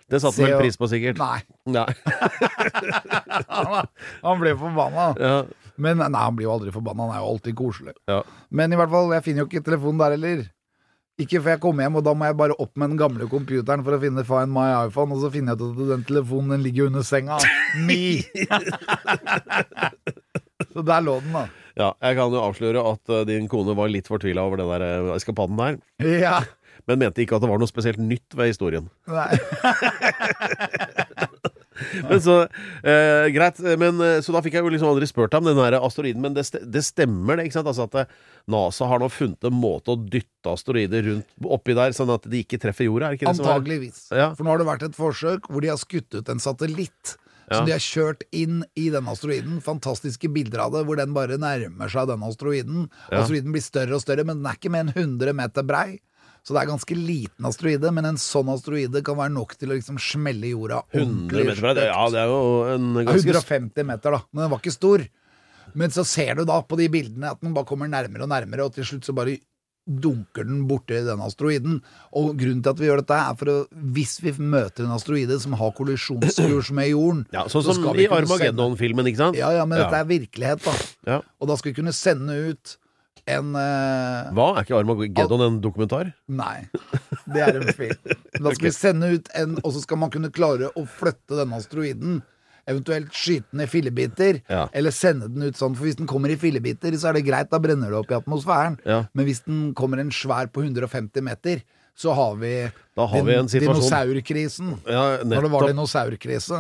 Det 0.07 0.21
satte 0.23 0.43
han 0.43 0.53
vel 0.53 0.61
pris 0.63 0.77
på, 0.79 0.87
sikkert. 0.91 1.19
Nei. 1.19 1.41
Nei. 1.75 1.91
Han, 4.27 4.39
ble 4.39 4.53
forbanna. 4.59 5.07
Ja. 5.19 5.39
Men 5.77 5.99
nei, 5.99 6.11
han 6.15 6.37
blir 6.39 6.47
jo 6.47 6.53
aldri 6.55 6.71
forbanna, 6.73 7.09
han 7.09 7.17
er 7.17 7.25
jo 7.25 7.33
alltid 7.35 7.57
koselig. 7.59 7.95
Ja. 8.09 8.21
Men 8.55 8.73
i 8.73 8.79
hvert 8.79 8.93
fall, 8.93 9.11
jeg 9.17 9.25
finner 9.27 9.43
jo 9.43 9.49
ikke 9.51 9.65
telefonen 9.67 9.99
der 10.01 10.15
heller. 10.15 10.45
Ikke 11.21 11.41
før 11.41 11.55
jeg 11.55 11.61
kommer 11.65 11.87
hjem, 11.87 11.97
og 11.97 12.05
da 12.05 12.13
må 12.13 12.27
jeg 12.29 12.37
bare 12.37 12.57
opp 12.61 12.75
med 12.77 12.91
den 12.93 12.99
gamle 13.01 13.27
computeren 13.33 13.85
for 13.85 13.97
å 13.97 14.01
finne 14.01 14.25
Find 14.29 14.53
my 14.53 14.67
iPhone, 14.87 15.17
og 15.17 15.23
så 15.25 15.31
finner 15.33 15.55
jeg 15.55 15.63
ut 15.63 15.79
at 15.81 15.93
den 15.95 16.05
telefonen 16.09 16.53
den 16.55 16.65
ligger 16.67 16.91
under 16.91 17.07
senga 17.09 17.39
mi. 17.89 18.21
så 20.75 20.85
der 20.85 21.07
lå 21.07 21.15
den, 21.25 21.39
da. 21.39 21.47
Ja, 21.77 21.91
jeg 22.01 22.17
kan 22.17 22.33
jo 22.33 22.41
avsløre 22.41 22.83
at 22.93 23.11
eh, 23.13 23.25
din 23.29 23.49
kone 23.53 23.75
var 23.77 23.91
litt 23.93 24.07
fortvila 24.09 24.47
over 24.49 24.61
den 24.61 24.71
der 24.71 24.85
eh, 24.85 25.11
eskapaden 25.17 25.59
der, 25.61 25.77
Ja. 26.05 26.39
Men 26.87 27.03
mente 27.03 27.23
ikke 27.23 27.39
at 27.39 27.45
det 27.45 27.51
var 27.51 27.63
noe 27.63 27.71
spesielt 27.71 28.01
nytt 28.03 28.37
ved 28.39 28.53
historien. 28.53 28.91
Nei. 29.11 29.31
Men 32.09 32.21
så, 32.25 32.37
eh, 32.83 33.27
greit, 33.35 33.59
men 33.79 34.01
eh, 34.01 34.21
Så 34.25 34.33
da 34.35 34.41
fikk 34.45 34.57
jeg 34.57 34.65
jo 34.65 34.73
liksom 34.73 34.91
aldri 34.91 35.09
spurt 35.11 35.35
ham 35.37 35.45
om 35.45 35.53
den 35.53 35.61
her 35.61 35.77
asteroiden, 35.79 36.23
men 36.25 36.37
det, 36.37 36.47
det 36.73 36.83
stemmer, 36.87 37.37
det? 37.37 37.49
ikke 37.49 37.59
sant? 37.59 37.71
Altså 37.71 37.85
at 37.85 37.99
eh, 38.01 38.15
NASA 38.53 38.89
har 38.89 39.03
nå 39.03 39.11
funnet 39.13 39.49
en 39.49 39.57
måte 39.57 39.93
å 39.93 40.01
dytte 40.01 40.55
asteroider 40.55 41.05
rundt 41.11 41.53
oppi 41.59 41.77
der, 41.77 41.95
sånn 41.97 42.13
at 42.15 42.27
de 42.31 42.43
ikke 42.45 42.61
treffer 42.63 42.89
jorda? 42.89 43.11
Er 43.11 43.19
ikke 43.19 43.29
det 43.29 43.37
Antageligvis. 43.37 44.07
Ja. 44.15 44.31
For 44.39 44.47
nå 44.47 44.55
har 44.55 44.63
det 44.63 44.71
vært 44.71 44.89
et 44.89 44.99
forsøk 44.99 45.51
hvor 45.51 45.65
de 45.65 45.73
har 45.73 45.81
skutt 45.81 46.17
ut 46.17 46.33
en 46.33 46.43
satellitt. 46.43 47.17
Ja. 47.47 47.61
Så 47.61 47.67
de 47.69 47.75
har 47.77 47.83
kjørt 47.83 48.25
inn 48.35 48.65
i 48.75 48.89
den 48.91 49.07
asteroiden. 49.11 49.61
Fantastiske 49.63 50.31
bilder 50.35 50.65
av 50.65 50.75
det, 50.75 50.83
hvor 50.89 50.99
den 50.99 51.15
bare 51.15 51.39
nærmer 51.39 51.93
seg 51.93 52.09
den 52.11 52.25
asteroiden. 52.27 52.89
Ja. 53.11 53.21
Asteroiden 53.21 53.55
blir 53.55 53.63
større 53.63 53.99
og 53.99 54.03
større, 54.03 54.25
men 54.27 54.41
den 54.41 54.49
er 54.51 54.59
ikke 54.59 54.73
mer 54.75 54.89
enn 54.89 54.97
100 54.97 55.37
meter 55.39 55.67
brei. 55.67 56.01
Så 56.47 56.55
det 56.55 56.61
er 56.63 56.69
ganske 56.71 56.95
liten 56.95 57.47
asteroide, 57.49 57.91
men 57.91 58.07
en 58.07 58.19
sånn 58.23 58.53
asteroide 58.53 59.01
kan 59.07 59.19
være 59.19 59.35
nok 59.35 59.57
til 59.59 59.73
å 59.73 59.79
liksom 59.81 59.97
smelle 59.99 60.53
jorda 60.53 60.85
100 60.93 61.01
ordentlig 61.03 61.47
meter 61.49 61.59
fra 61.59 61.73
det? 61.75 61.89
Ja, 61.89 62.05
det 62.15 62.21
er 62.23 62.31
jo 62.31 62.45
en 62.71 62.87
ganske 63.01 63.33
150 63.35 63.89
meter, 63.89 64.15
da. 64.15 64.21
Men 64.31 64.45
den 64.45 64.53
var 64.53 64.63
ikke 64.63 64.77
stor. 64.77 65.03
Men 65.75 65.91
så 65.91 66.07
ser 66.07 66.39
du 66.39 66.45
da 66.47 66.61
på 66.63 66.79
de 66.79 66.87
bildene 66.93 67.35
at 67.35 67.43
den 67.43 67.57
bare 67.57 67.67
kommer 67.67 67.91
nærmere 67.91 68.29
og 68.29 68.31
nærmere, 68.31 68.63
og 68.63 68.79
til 68.79 68.87
slutt 68.87 69.09
så 69.09 69.17
bare 69.17 69.35
dunker 69.87 70.47
den 70.47 70.65
borti 70.71 71.03
den 71.07 71.27
asteroiden. 71.27 71.83
Og 72.19 72.33
grunnen 72.39 72.63
til 72.63 72.73
at 72.73 72.81
vi 72.81 72.89
gjør 72.93 73.03
dette, 73.03 73.19
er 73.27 73.37
for 73.43 73.51
å 73.53 73.59
Hvis 73.99 74.17
vi 74.23 74.33
møter 74.39 74.87
en 74.87 74.95
asteroide 74.95 75.43
som 75.43 75.59
har 75.59 75.75
kollisjonskurs 75.77 76.73
med 76.75 76.91
jorden 76.91 77.23
ja, 77.35 77.47
Sånn 77.51 77.63
så 77.67 77.77
som 77.77 77.91
vi 77.95 78.07
i 78.07 78.11
Armageddon-filmen, 78.11 79.11
ikke 79.11 79.25
sant? 79.25 79.39
Ja, 79.39 79.53
ja, 79.55 79.67
men 79.67 79.83
dette 79.83 79.99
er 79.99 80.11
virkelighet, 80.11 80.67
da. 80.67 80.75
Ja. 81.07 81.21
Og 81.43 81.51
da 81.51 81.59
skal 81.59 81.73
vi 81.73 81.79
kunne 81.83 81.95
sende 81.95 82.39
ut 82.51 82.79
en 83.27 83.49
uh, 83.59 84.31
Hva? 84.37 84.47
Er 84.57 84.63
ikke 84.67 84.77
Armageddon 84.79 85.43
en 85.49 85.59
dokumentar? 85.65 86.13
Nei, 86.31 86.69
det 87.27 87.43
er 87.43 87.59
en 87.61 87.73
film. 87.75 87.99
Da 88.39 88.53
skal 88.55 88.69
vi 88.69 88.73
sende 88.77 89.11
ut 89.17 89.29
en, 89.35 89.57
og 89.65 89.73
så 89.75 89.83
skal 89.83 89.99
man 89.99 90.13
kunne 90.15 90.31
klare 90.35 90.71
å 90.79 90.85
flytte 90.87 91.39
denne 91.41 91.59
asteroiden. 91.59 92.21
Eventuelt 92.67 93.13
skyte 93.15 93.47
den 93.53 93.63
i 93.63 93.69
fillebiter, 93.71 94.41
Ja. 94.51 94.65
eller 94.75 94.91
sende 94.95 95.29
den 95.31 95.43
ut 95.47 95.55
sånn. 95.59 95.75
For 95.79 95.87
hvis 95.87 95.99
den 96.01 96.09
kommer 96.11 96.31
i 96.35 96.39
fillebiter, 96.39 96.95
så 96.99 97.11
er 97.13 97.19
det 97.21 97.27
greit, 97.29 97.51
da 97.51 97.61
brenner 97.63 97.91
det 97.95 97.99
opp 98.01 98.11
i 98.11 98.19
atmosfæren. 98.19 98.79
Ja. 98.87 99.05
Men 99.15 99.27
hvis 99.29 99.45
den 99.47 99.69
kommer 99.79 100.03
en 100.03 100.11
svær 100.11 100.51
på 100.51 100.65
150 100.67 101.23
meter, 101.23 101.63
så 101.97 102.13
har 102.13 102.35
vi, 102.37 102.51
Da 102.99 103.07
har 103.07 103.23
vi 103.25 103.33
en 103.39 103.47
situasjon. 103.49 103.79
dinosaurkrisen. 103.81 104.73
Ja, 104.85 105.05
Når 105.25 105.47
det 105.47 105.51
var 105.55 105.67
dinosaurkrise. 105.71 106.59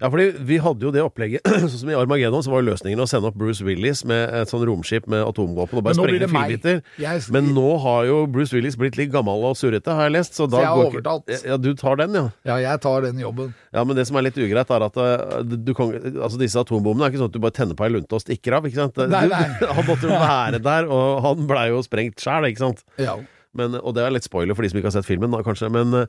Ja, 0.00 0.08
fordi 0.08 0.26
vi 0.48 0.56
hadde 0.64 0.86
jo 0.86 0.90
det 0.94 1.02
opplegget 1.04 1.44
Sånn 1.60 1.68
som 1.82 1.90
i 1.92 1.96
Armageddon, 1.98 2.40
så 2.42 2.48
var 2.54 2.62
jo 2.62 2.70
løsningen 2.70 3.02
å 3.02 3.06
sende 3.10 3.28
opp 3.28 3.36
Bruce 3.36 3.60
Willis 3.66 4.00
med 4.08 4.32
et 4.38 4.48
sånn 4.48 4.62
romskip 4.64 5.04
med 5.12 5.20
atomvåpen 5.26 5.76
og 5.80 5.84
bare 5.84 5.98
sprenge 5.98 6.28
filebiter. 6.30 6.80
Jeg- 7.02 7.26
Men 7.34 7.50
nå 7.56 7.66
har 7.84 8.06
jo 8.08 8.22
Bruce 8.32 8.54
Willis 8.56 8.78
blitt 8.80 8.96
litt 8.96 9.12
gammel 9.12 9.44
og 9.44 9.58
surrete, 9.60 9.92
har 9.92 10.08
jeg 10.08 10.14
lest. 10.16 10.34
Så, 10.40 10.48
da 10.50 10.62
jeg 10.62 10.70
har 10.70 10.80
ikke- 10.86 11.02
overtalt. 11.02 11.44
Ja, 11.44 11.56
du 11.60 11.70
tar 11.74 11.96
den, 12.00 12.14
ja. 12.16 12.24
Ja, 12.48 12.56
jeg 12.70 12.80
tar 12.80 13.02
den 13.04 13.20
jobben. 13.20 13.52
Ja, 13.74 13.84
Men 13.84 13.96
det 14.00 14.06
som 14.08 14.16
er 14.16 14.22
litt 14.28 14.38
ugreit, 14.40 14.70
er 14.70 14.86
at 14.88 14.96
eh, 14.96 15.42
du 15.44 15.74
kan, 15.74 15.92
altså 15.92 16.38
disse 16.40 16.56
atombommene 16.64 17.04
er 17.04 17.12
ikke 17.12 17.20
sånn 17.20 17.28
at 17.32 17.36
du 17.36 17.42
bare 17.44 17.56
tenner 17.60 17.76
på 17.76 17.84
ei 17.84 17.92
lunte 17.92 18.16
og 18.16 18.24
stikker 18.24 18.56
av. 18.56 18.64
ikke 18.64 18.80
sant? 18.80 18.96
Nei, 18.96 19.26
Du- 19.28 19.34
nei. 19.36 19.44
Han 19.76 19.84
måtte 19.84 20.08
jo 20.08 20.16
være 20.16 20.62
der, 20.62 20.88
og 20.90 21.22
han 21.22 21.46
blei 21.46 21.68
jo 21.68 21.82
sprengt 21.84 22.16
sjæl, 22.24 22.48
ikke 22.48 22.64
sant. 22.64 22.82
Ja. 22.98 23.18
Men, 23.52 23.74
og 23.82 23.94
det 23.96 24.04
er 24.06 24.10
litt 24.14 24.24
spoiler 24.24 24.54
for 24.56 24.62
de 24.62 24.70
som 24.70 24.78
ikke 24.80 24.88
har 24.92 24.96
sett 25.02 25.08
filmen, 25.08 25.30
da, 25.30 25.42
kanskje. 25.44 25.68
Men 25.70 26.06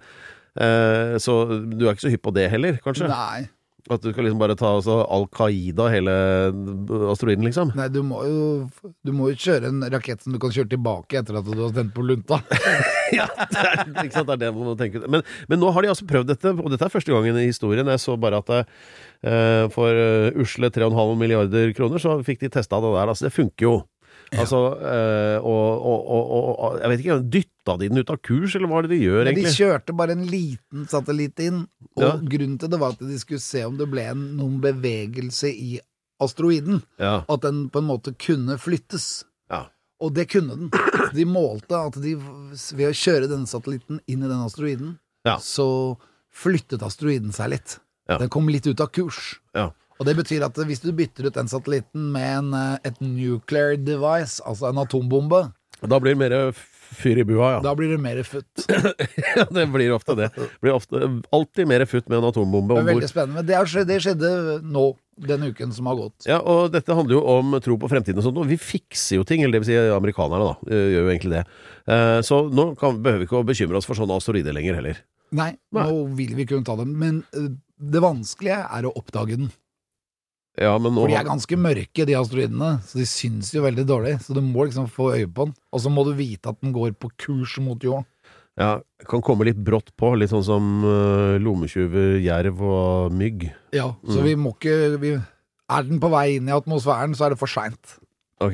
eh, 0.56 1.18
Så 1.20 1.36
du 1.70 1.88
er 1.88 1.94
ikke 1.96 2.06
så 2.08 2.12
hypp 2.14 2.24
på 2.28 2.34
det 2.36 2.50
heller, 2.52 2.80
kanskje? 2.86 3.08
Nei. 3.12 3.50
At 3.90 4.04
du 4.04 4.12
skal 4.12 4.28
liksom 4.28 4.42
bare 4.42 4.56
ta 4.60 4.70
altså, 4.78 5.00
Al 5.10 5.26
Qaida 5.34 5.88
hele 5.90 6.14
asteroiden, 7.12 7.48
liksom? 7.48 7.72
Nei, 7.78 7.88
du 7.90 8.02
må 8.06 8.22
jo 8.28 8.42
Du 9.06 9.14
må 9.16 9.32
jo 9.32 9.40
kjøre 9.42 9.72
en 9.72 9.86
rakett 9.94 10.22
som 10.22 10.36
du 10.36 10.40
kan 10.42 10.54
kjøre 10.54 10.74
tilbake 10.76 11.22
etter 11.22 11.40
at 11.40 11.48
du 11.48 11.56
har 11.58 11.74
tent 11.76 11.94
på 11.96 12.06
lunta. 12.06 12.42
ja, 13.18 13.28
det 13.42 13.64
er, 13.64 13.84
ikke 14.06 14.16
sant? 14.16 14.30
det 14.30 14.38
er 14.38 14.44
det 14.46 14.52
man 14.56 14.72
må 14.72 14.76
tenke 14.80 15.02
men, 15.12 15.26
men 15.50 15.62
nå 15.62 15.72
har 15.74 15.84
de 15.84 15.92
altså 15.94 16.08
prøvd 16.10 16.30
dette, 16.34 16.54
og 16.54 16.70
dette 16.74 16.88
er 16.88 16.94
første 16.94 17.16
gangen 17.16 17.40
i 17.42 17.48
historien. 17.50 17.90
Jeg 17.96 18.04
så 18.04 18.18
bare 18.22 18.42
at 18.44 18.54
eh, 18.62 19.66
for 19.74 19.98
uh, 19.98 20.42
usle 20.42 20.72
3,5 20.74 21.16
milliarder 21.20 21.74
kroner 21.78 22.02
så 22.02 22.20
fikk 22.26 22.46
de 22.46 22.52
testa 22.54 22.80
det 22.82 22.94
der. 22.94 23.12
Altså, 23.12 23.28
det 23.28 23.36
funker 23.36 23.68
jo. 23.68 23.76
Altså, 24.32 24.60
eh, 24.80 25.38
og, 25.44 25.82
og, 25.92 26.12
og, 26.16 26.52
og, 26.66 26.76
jeg 26.82 26.90
vet 26.92 27.04
ikke, 27.04 27.18
dytta 27.36 27.76
de 27.82 27.90
den 27.92 28.00
ut 28.02 28.10
av 28.14 28.20
kurs, 28.24 28.56
eller 28.56 28.68
hva 28.72 28.80
er 28.80 28.88
det 28.88 28.94
de 28.96 29.00
gjør, 29.06 29.22
egentlig? 29.28 29.44
de 29.52 29.58
kjørte 29.60 29.96
bare 29.98 30.16
en 30.16 30.26
liten 30.30 30.88
satellitt 30.92 31.40
inn, 31.44 31.64
og 31.98 32.04
Ja. 32.06 32.12
grunnen 32.18 32.58
til 32.62 32.70
det 32.72 32.80
var 32.80 32.96
at 32.96 33.00
de 33.00 33.20
skulle 33.20 33.44
se 33.44 33.64
om 33.68 33.76
det 33.78 33.90
ble 33.92 34.06
en, 34.14 34.24
noen 34.38 34.60
bevegelse 34.64 35.52
i 35.52 35.80
asteroiden. 36.22 36.82
Ja, 37.02 37.24
At 37.28 37.42
den 37.42 37.70
på 37.74 37.80
en 37.82 37.90
måte 37.90 38.14
kunne 38.18 38.58
flyttes. 38.62 39.26
ja. 39.50 39.66
Og 40.02 40.16
det 40.16 40.30
kunne 40.32 40.56
den. 40.58 40.72
De 41.14 41.26
målte 41.30 41.78
at 41.78 41.94
de 42.02 42.16
ved 42.16 42.88
å 42.88 42.96
kjøre 42.98 43.28
denne 43.30 43.46
satellitten 43.46 44.00
inn 44.10 44.24
i 44.24 44.28
den 44.32 44.42
asteroiden, 44.42 44.96
Ja. 45.26 45.36
så 45.38 45.98
flyttet 46.34 46.82
asteroiden 46.82 47.32
seg 47.32 47.50
litt. 47.52 47.80
Den 48.08 48.30
kom 48.30 48.48
litt 48.50 48.66
ut 48.68 48.80
av 48.82 48.88
kurs. 48.92 49.40
ja. 49.56 49.72
Og 50.02 50.08
det 50.10 50.16
betyr 50.18 50.42
at 50.48 50.58
hvis 50.66 50.82
du 50.82 50.90
bytter 50.98 51.28
ut 51.30 51.36
den 51.38 51.50
satellitten 51.52 52.08
med 52.16 52.28
en, 52.40 52.54
eh, 52.58 52.78
et 52.90 52.98
nuclear 53.06 53.76
device, 53.78 54.42
altså 54.42 54.72
en 54.72 54.82
atombombe, 54.82 55.52
Da 55.82 55.98
blir 55.98 56.14
det 56.14 56.20
mer 56.22 56.52
fyr 56.94 57.18
i 57.18 57.24
bua, 57.26 57.56
ja. 57.56 57.60
da 57.66 57.72
blir 57.74 57.90
det 57.90 58.00
mer 58.02 58.20
futt. 58.28 58.66
ja. 59.38 59.46
Det 59.50 59.64
blir 59.74 59.94
ofte 59.96 60.14
det. 60.20 60.28
Blir 60.62 60.76
ofte, 60.76 61.00
alltid 61.34 61.70
mer 61.72 61.86
futt 61.90 62.10
med 62.12 62.20
en 62.20 62.28
atombombe 62.30 62.76
Det 62.76 62.82
om 62.82 62.86
bord. 62.86 62.92
veldig 63.00 63.10
spennende. 63.10 63.44
Det, 63.48 63.56
har 63.58 63.86
det 63.90 63.98
skjedde 64.04 64.32
nå, 64.62 64.84
den 65.26 65.48
uken 65.50 65.74
som 65.74 65.90
har 65.90 65.98
gått. 65.98 66.28
Ja, 66.30 66.38
og 66.42 66.70
dette 66.76 66.94
handler 66.98 67.18
jo 67.18 67.24
om 67.34 67.56
tro 67.66 67.78
på 67.82 67.90
fremtiden 67.90 68.22
og 68.22 68.28
sånt, 68.28 68.38
og 68.44 68.46
vi 68.52 68.60
fikser 68.62 69.18
jo 69.22 69.26
ting, 69.26 69.42
eller 69.42 69.58
det 69.58 69.64
vil 69.64 69.72
si 69.72 69.80
amerikanerne 69.96 70.52
da, 70.52 70.58
eh, 70.70 70.86
gjør 70.94 71.08
jo 71.08 71.14
egentlig 71.16 71.34
det. 71.40 71.44
Eh, 71.88 72.20
Så 72.30 72.44
nå 72.54 72.68
kan, 72.78 73.02
behøver 73.02 73.24
vi 73.24 73.30
ikke 73.30 73.42
å 73.42 73.48
bekymre 73.48 73.82
oss 73.82 73.90
for 73.90 73.98
sånne 73.98 74.18
asteroider 74.22 74.54
lenger 74.54 74.78
heller. 74.82 75.02
Nei, 75.32 75.54
nå 75.74 76.16
vil 76.18 76.36
vi 76.36 76.46
kunne 76.46 76.68
ta 76.68 76.76
dem. 76.78 76.94
Men 77.00 77.24
eh, 77.34 77.50
det 77.82 78.02
vanskelige 78.04 78.62
er 78.70 78.86
å 78.86 78.94
oppdage 78.94 79.38
den. 79.40 79.50
Ja, 80.60 80.74
men 80.78 80.92
nå 80.92 81.06
For 81.06 81.08
de 81.08 81.16
er 81.16 81.24
ganske 81.30 81.56
mørke, 81.58 82.06
de 82.06 82.16
asteroidene, 82.20 82.72
så 82.84 83.00
de 83.00 83.06
syns 83.08 83.54
jo 83.56 83.62
veldig 83.64 83.86
dårlig. 83.88 84.18
Så 84.26 84.34
du 84.36 84.42
må 84.44 84.66
liksom 84.68 84.90
få 84.92 85.14
øye 85.16 85.30
på 85.32 85.46
den. 85.48 85.54
Og 85.72 85.80
så 85.80 85.90
må 85.94 86.04
du 86.04 86.12
vite 86.18 86.52
at 86.52 86.60
den 86.60 86.74
går 86.76 86.92
på 87.00 87.10
kurs 87.18 87.58
mot 87.64 87.80
jorden. 87.82 88.06
ja, 88.60 88.82
kan 89.08 89.22
komme 89.24 89.46
litt 89.48 89.58
brått 89.64 89.94
på, 89.98 90.12
litt 90.20 90.30
sånn 90.30 90.44
som 90.44 90.84
uh, 90.84 91.38
lommetyver, 91.40 92.20
jerv 92.22 92.60
og 92.62 93.14
mygg. 93.16 93.48
Ja, 93.74 93.94
så 94.04 94.20
Mm. 94.20 94.24
vi 94.28 94.36
må 94.36 94.52
ikke 94.58 95.00
vi, 95.00 95.14
Er 95.72 95.84
den 95.88 96.02
på 96.04 96.10
vei 96.12 96.36
inn 96.36 96.50
i 96.50 96.52
atmosfæren, 96.52 97.16
så 97.16 97.26
er 97.26 97.30
det 97.30 97.40
for 97.40 97.48
seint. 97.48 97.96
Ok. 98.44 98.54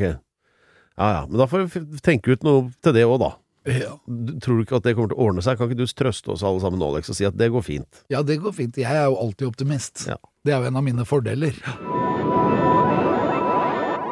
Ja, 0.98 1.08
ja, 1.18 1.26
men 1.26 1.38
da 1.42 1.48
får 1.50 1.66
vi 1.66 1.82
tenke 2.06 2.30
ut 2.38 2.44
noe 2.46 2.70
til 2.82 2.94
det 2.94 3.04
òg, 3.10 3.18
da. 3.20 3.32
Ja. 3.68 3.94
Tror 4.40 4.58
du 4.58 4.64
ikke 4.64 4.78
at 4.80 4.86
det 4.88 4.94
kommer 4.96 5.12
til 5.12 5.18
å 5.20 5.26
ordne 5.28 5.42
seg? 5.44 5.58
Kan 5.60 5.68
ikke 5.68 5.82
du 5.84 5.92
trøste 5.92 6.32
oss 6.32 6.44
alle 6.48 6.62
sammen 6.64 6.80
nå, 6.80 6.88
Alex, 6.94 7.10
og 7.12 7.18
si 7.20 7.26
at 7.28 7.36
det 7.36 7.50
går 7.52 7.66
fint? 7.68 8.04
ja, 8.14 8.22
det 8.24 8.40
går 8.40 8.54
fint. 8.56 8.78
Jeg 8.80 8.88
er 8.96 9.10
jo 9.10 9.18
alltid 9.20 9.48
optimist. 9.50 10.06
Ja. 10.08 10.16
Det 10.48 10.54
er 10.56 10.62
jo 10.64 10.70
en 10.72 10.80
av 10.80 10.86
mine 10.88 11.04
fordeler. 11.06 11.58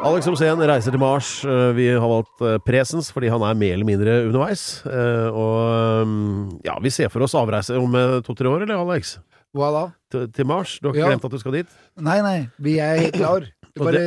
Alex 0.06 0.28
Rosén 0.30 0.60
reiser 0.68 0.94
til 0.94 1.00
Mars. 1.02 1.28
Eh, 1.44 1.70
Vi 1.74 1.86
har 1.90 2.04
valgt 2.06 2.42
eh, 2.46 2.58
presens 2.62 3.08
fordi 3.14 3.30
han 3.32 3.42
er 3.42 3.56
mer 3.58 3.72
eller 3.74 3.88
mindre 3.88 4.12
underveis. 4.28 4.82
Eh, 4.86 5.28
Og 5.34 6.06
mm, 6.06 6.60
ja, 6.68 6.76
vi 6.84 6.92
ser 6.94 7.08
for 7.10 7.24
oss 7.26 7.34
avreise 7.34 7.74
om 7.80 7.96
to-tre 8.22 8.46
år, 8.52 8.62
eller 8.66 8.78
Alex? 8.84 9.16
Hva 9.56 9.72
da? 9.74 9.84
Til, 10.12 10.28
til 10.36 10.46
Mars? 10.46 10.76
Du 10.78 10.88
har 10.90 10.94
ikke 10.94 11.02
Ja. 11.06 11.10
glemt 11.10 11.24
at 11.26 11.32
du 11.34 11.38
skal 11.42 11.56
dit? 11.58 11.74
Nei, 11.98 12.20
nei, 12.22 12.36
vi 12.60 12.76
er 12.78 13.00
helt 13.06 13.16
klar. 13.18 13.48
Bare, 13.80 14.04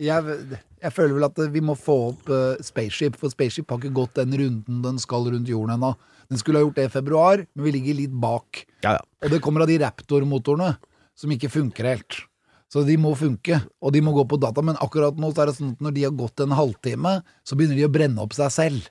jeg, 0.00 0.38
jeg 0.84 0.92
føler 0.92 1.16
vel 1.16 1.26
at 1.26 1.38
vi 1.54 1.62
må 1.64 1.76
få 1.78 1.94
opp 2.10 2.28
uh, 2.28 2.60
Spaceship, 2.64 3.16
for 3.20 3.32
Spaceship 3.32 3.70
har 3.72 3.80
ikke 3.80 3.94
gått 3.96 4.18
den 4.20 4.36
runden 4.40 4.82
den 4.84 5.00
skal 5.00 5.30
rundt 5.32 5.48
jorden 5.48 5.78
ennå. 5.78 5.94
Den 6.28 6.40
skulle 6.40 6.60
ha 6.60 6.66
gjort 6.66 6.78
det 6.80 6.88
i 6.88 6.92
februar, 6.92 7.44
men 7.54 7.66
vi 7.66 7.72
ligger 7.78 7.98
litt 8.02 8.14
bak. 8.20 8.64
Ja, 8.84 8.98
ja. 8.98 9.02
Og 9.24 9.32
det 9.32 9.40
kommer 9.44 9.64
av 9.64 9.70
de 9.70 9.78
Raptor-motorene 9.80 10.74
som 11.16 11.32
ikke 11.32 11.52
funker 11.52 11.88
helt. 11.88 12.20
Så 12.72 12.82
de 12.84 12.96
må 12.98 13.12
funke, 13.16 13.60
og 13.84 13.92
de 13.94 14.00
må 14.02 14.12
gå 14.16 14.24
på 14.28 14.38
data. 14.42 14.64
Men 14.64 14.78
akkurat 14.82 15.16
nå 15.20 15.30
så 15.30 15.44
er 15.44 15.50
det 15.50 15.56
sånn 15.60 15.74
at 15.76 15.82
når 15.84 15.94
de 15.94 16.06
har 16.08 16.14
gått 16.18 16.42
en 16.42 16.56
halvtime, 16.58 17.18
så 17.46 17.56
begynner 17.56 17.78
de 17.78 17.86
å 17.86 17.92
brenne 17.92 18.24
opp 18.24 18.34
seg 18.36 18.50
selv. 18.50 18.88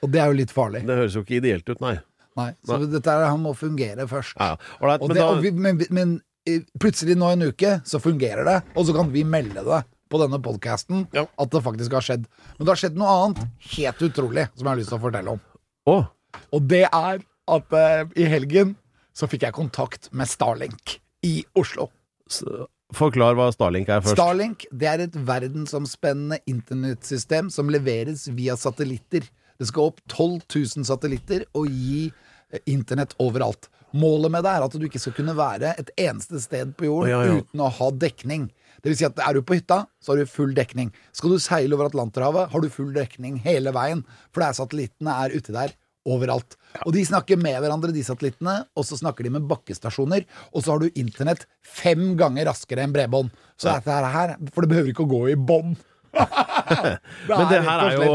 Og 0.00 0.08
det 0.12 0.22
er 0.22 0.30
jo 0.30 0.38
litt 0.38 0.54
farlig. 0.54 0.86
Det 0.88 0.96
høres 0.96 1.18
jo 1.18 1.24
ikke 1.26 1.38
ideelt 1.42 1.68
ut, 1.68 1.82
nei. 1.84 1.98
Nei, 2.36 2.50
så 2.68 2.78
dette 2.84 3.12
her, 3.12 3.26
han 3.30 3.40
må 3.40 3.54
fungere 3.56 4.04
først. 4.08 4.36
Ja, 4.36 4.56
Og 4.80 5.06
men 5.08 5.16
det, 5.16 5.20
da 5.22 5.28
vi, 5.40 5.52
men, 5.52 5.78
men 5.94 6.16
eh, 6.48 6.64
plutselig 6.80 7.16
nå 7.16 7.30
en 7.32 7.46
uke 7.48 7.78
så 7.88 8.00
fungerer 8.02 8.44
det, 8.48 8.56
og 8.76 8.88
så 8.88 8.96
kan 8.96 9.12
vi 9.12 9.22
melde 9.24 9.64
det 9.64 9.82
på 10.10 10.20
denne 10.22 10.38
podkasten 10.42 11.06
Ja. 11.16 11.26
at 11.38 11.50
det 11.50 11.62
faktisk 11.64 11.92
har 11.96 12.04
skjedd. 12.06 12.26
Men 12.58 12.66
det 12.66 12.72
har 12.74 12.80
skjedd 12.82 12.96
noe 13.00 13.14
annet 13.24 13.42
helt 13.76 14.02
utrolig 14.06 14.46
som 14.54 14.64
jeg 14.64 14.70
har 14.72 14.80
lyst 14.82 14.92
til 14.92 14.98
å 14.98 15.04
fortelle 15.06 15.34
om. 15.36 15.40
Oh. 15.86 16.04
Og 16.52 16.62
det 16.68 16.84
er 16.90 17.20
at 17.48 17.72
uh, 17.72 18.04
i 18.18 18.24
helgen 18.30 18.74
så 19.16 19.26
fikk 19.30 19.46
jeg 19.46 19.54
kontakt 19.56 20.10
med 20.12 20.28
Starlink 20.28 20.98
i 21.24 21.40
Oslo. 21.56 21.88
Så, 22.28 22.66
forklar 22.94 23.34
hva 23.38 23.48
Starlink 23.54 23.88
er 23.88 24.02
først. 24.04 24.18
Starlink 24.18 24.66
det 24.70 24.86
er 24.90 25.04
et 25.06 25.16
verdensomspennende 25.16 26.38
internettsystem 26.46 27.48
som 27.50 27.70
leveres 27.72 28.26
via 28.36 28.56
satellitter. 28.58 29.24
Det 29.58 29.68
skal 29.70 29.88
opp 29.92 30.02
12 30.12 30.42
000 30.52 30.84
satellitter 30.86 31.46
og 31.56 31.70
gi 31.72 32.10
eh, 32.10 32.60
internett 32.68 33.14
overalt. 33.22 33.70
Målet 33.96 34.34
med 34.34 34.44
det 34.44 34.52
er 34.52 34.66
at 34.66 34.74
du 34.76 34.84
ikke 34.84 35.00
skal 35.00 35.14
kunne 35.16 35.36
være 35.38 35.72
et 35.80 35.90
eneste 35.96 36.40
sted 36.42 36.74
på 36.76 36.88
jorden 36.90 37.10
Ja, 37.14 37.22
ja. 37.24 37.38
uten 37.40 37.62
å 37.64 37.70
ha 37.78 37.90
dekning. 37.96 38.50
Det 38.82 38.92
vil 38.92 38.98
si 38.98 39.08
at 39.08 39.22
er 39.22 39.36
du 39.36 39.42
på 39.46 39.58
hytta, 39.58 39.84
så 40.02 40.12
har 40.12 40.20
du 40.20 40.30
full 40.30 40.54
dekning. 40.56 40.92
Skal 41.16 41.34
du 41.34 41.42
seile 41.42 41.76
over 41.76 41.90
Atlanterhavet, 41.90 42.52
har 42.52 42.62
du 42.62 42.70
full 42.72 42.92
dekning 42.96 43.40
hele 43.46 43.72
veien. 43.76 44.04
For 44.30 44.42
det 44.42 44.50
er 44.50 44.60
satellittene 44.60 45.18
er 45.24 45.36
uti 45.36 45.54
der 45.56 45.74
overalt. 46.06 46.54
Og 46.84 46.94
de 46.94 47.02
snakker 47.06 47.40
med 47.40 47.58
hverandre, 47.62 47.90
de 47.94 48.04
satellittene, 48.06 48.60
og 48.76 48.86
så 48.86 48.98
snakker 49.00 49.26
de 49.26 49.34
med 49.36 49.48
bakkestasjoner. 49.50 50.26
Og 50.52 50.62
så 50.62 50.74
har 50.74 50.82
du 50.82 51.00
internett 51.00 51.46
fem 51.66 52.12
ganger 52.20 52.50
raskere 52.50 52.86
enn 52.86 52.94
bredbånd. 52.94 53.32
Så 53.58 53.72
dette 53.72 54.14
her, 54.14 54.36
For 54.54 54.64
det 54.64 54.72
behøver 54.72 54.92
ikke 54.92 55.06
å 55.06 55.12
gå 55.12 55.22
i 55.32 55.38
bånd. 55.38 55.76
Men 57.28 57.48
det 57.50 57.58
her 57.66 57.82
er 57.82 57.94
jo 58.00 58.12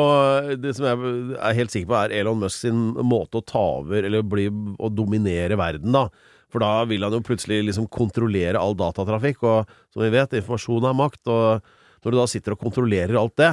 Det 0.58 0.72
som 0.74 0.88
jeg 0.88 1.36
er 1.38 1.58
helt 1.60 1.74
sikker 1.74 1.90
på, 1.92 1.98
er 2.00 2.16
Elon 2.22 2.40
Musk 2.42 2.64
sin 2.64 2.80
måte 3.06 3.42
å 3.42 3.46
ta 3.46 3.62
over, 3.82 4.08
eller 4.08 4.26
bli, 4.26 4.48
å 4.50 4.90
dominere 4.90 5.60
verden, 5.60 5.94
da. 5.94 6.08
For 6.52 6.64
da 6.64 6.86
vil 6.90 7.04
han 7.06 7.16
jo 7.16 7.24
plutselig 7.26 7.62
liksom 7.70 7.88
kontrollere 7.92 8.60
all 8.60 8.76
datatrafikk, 8.78 9.44
og 9.48 9.72
som 9.94 10.04
vi 10.04 10.12
vet, 10.14 10.38
informasjon 10.42 10.88
er 10.90 10.98
makt, 10.98 11.22
og 11.32 12.02
når 12.02 12.14
du 12.14 12.18
da 12.20 12.28
sitter 12.30 12.56
og 12.56 12.64
kontrollerer 12.64 13.20
alt 13.20 13.38
det 13.40 13.52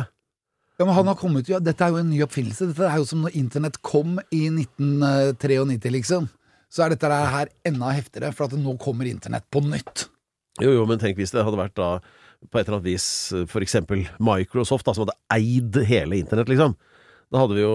Ja, 0.78 0.84
men 0.86 0.94
han 0.96 1.10
har 1.10 1.18
kommet 1.18 1.48
ja, 1.50 1.58
Dette 1.60 1.84
er 1.84 1.92
jo 1.94 2.00
en 2.00 2.10
ny 2.10 2.20
oppfinnelse. 2.24 2.70
Dette 2.70 2.86
er 2.88 3.00
jo 3.00 3.08
som 3.08 3.24
når 3.24 3.36
internett 3.38 3.80
kom 3.84 4.18
i 4.34 4.44
1993, 4.50 5.90
liksom. 5.98 6.28
Så 6.68 6.84
er 6.84 6.92
dette 6.92 7.08
her 7.08 7.50
enda 7.66 7.90
heftigere, 7.96 8.32
for 8.36 8.46
at 8.48 8.56
nå 8.58 8.76
kommer 8.80 9.08
internett 9.08 9.46
på 9.52 9.62
nytt. 9.64 10.08
Jo, 10.58 10.72
jo, 10.74 10.86
men 10.90 11.00
tenk 11.00 11.18
hvis 11.18 11.32
det 11.32 11.44
hadde 11.46 11.60
vært 11.60 11.76
da 11.78 11.98
på 12.50 12.58
et 12.60 12.68
eller 12.68 12.78
annet 12.78 12.86
vis 12.86 13.06
for 13.50 13.64
eksempel 13.64 14.04
Microsoft, 14.22 14.86
da, 14.86 14.94
som 14.94 15.06
hadde 15.06 15.16
eid 15.34 15.78
hele 15.88 16.20
internett, 16.20 16.50
liksom. 16.50 16.76
Da 17.28 17.42
hadde 17.42 17.58
vi 17.58 17.64
jo 17.64 17.72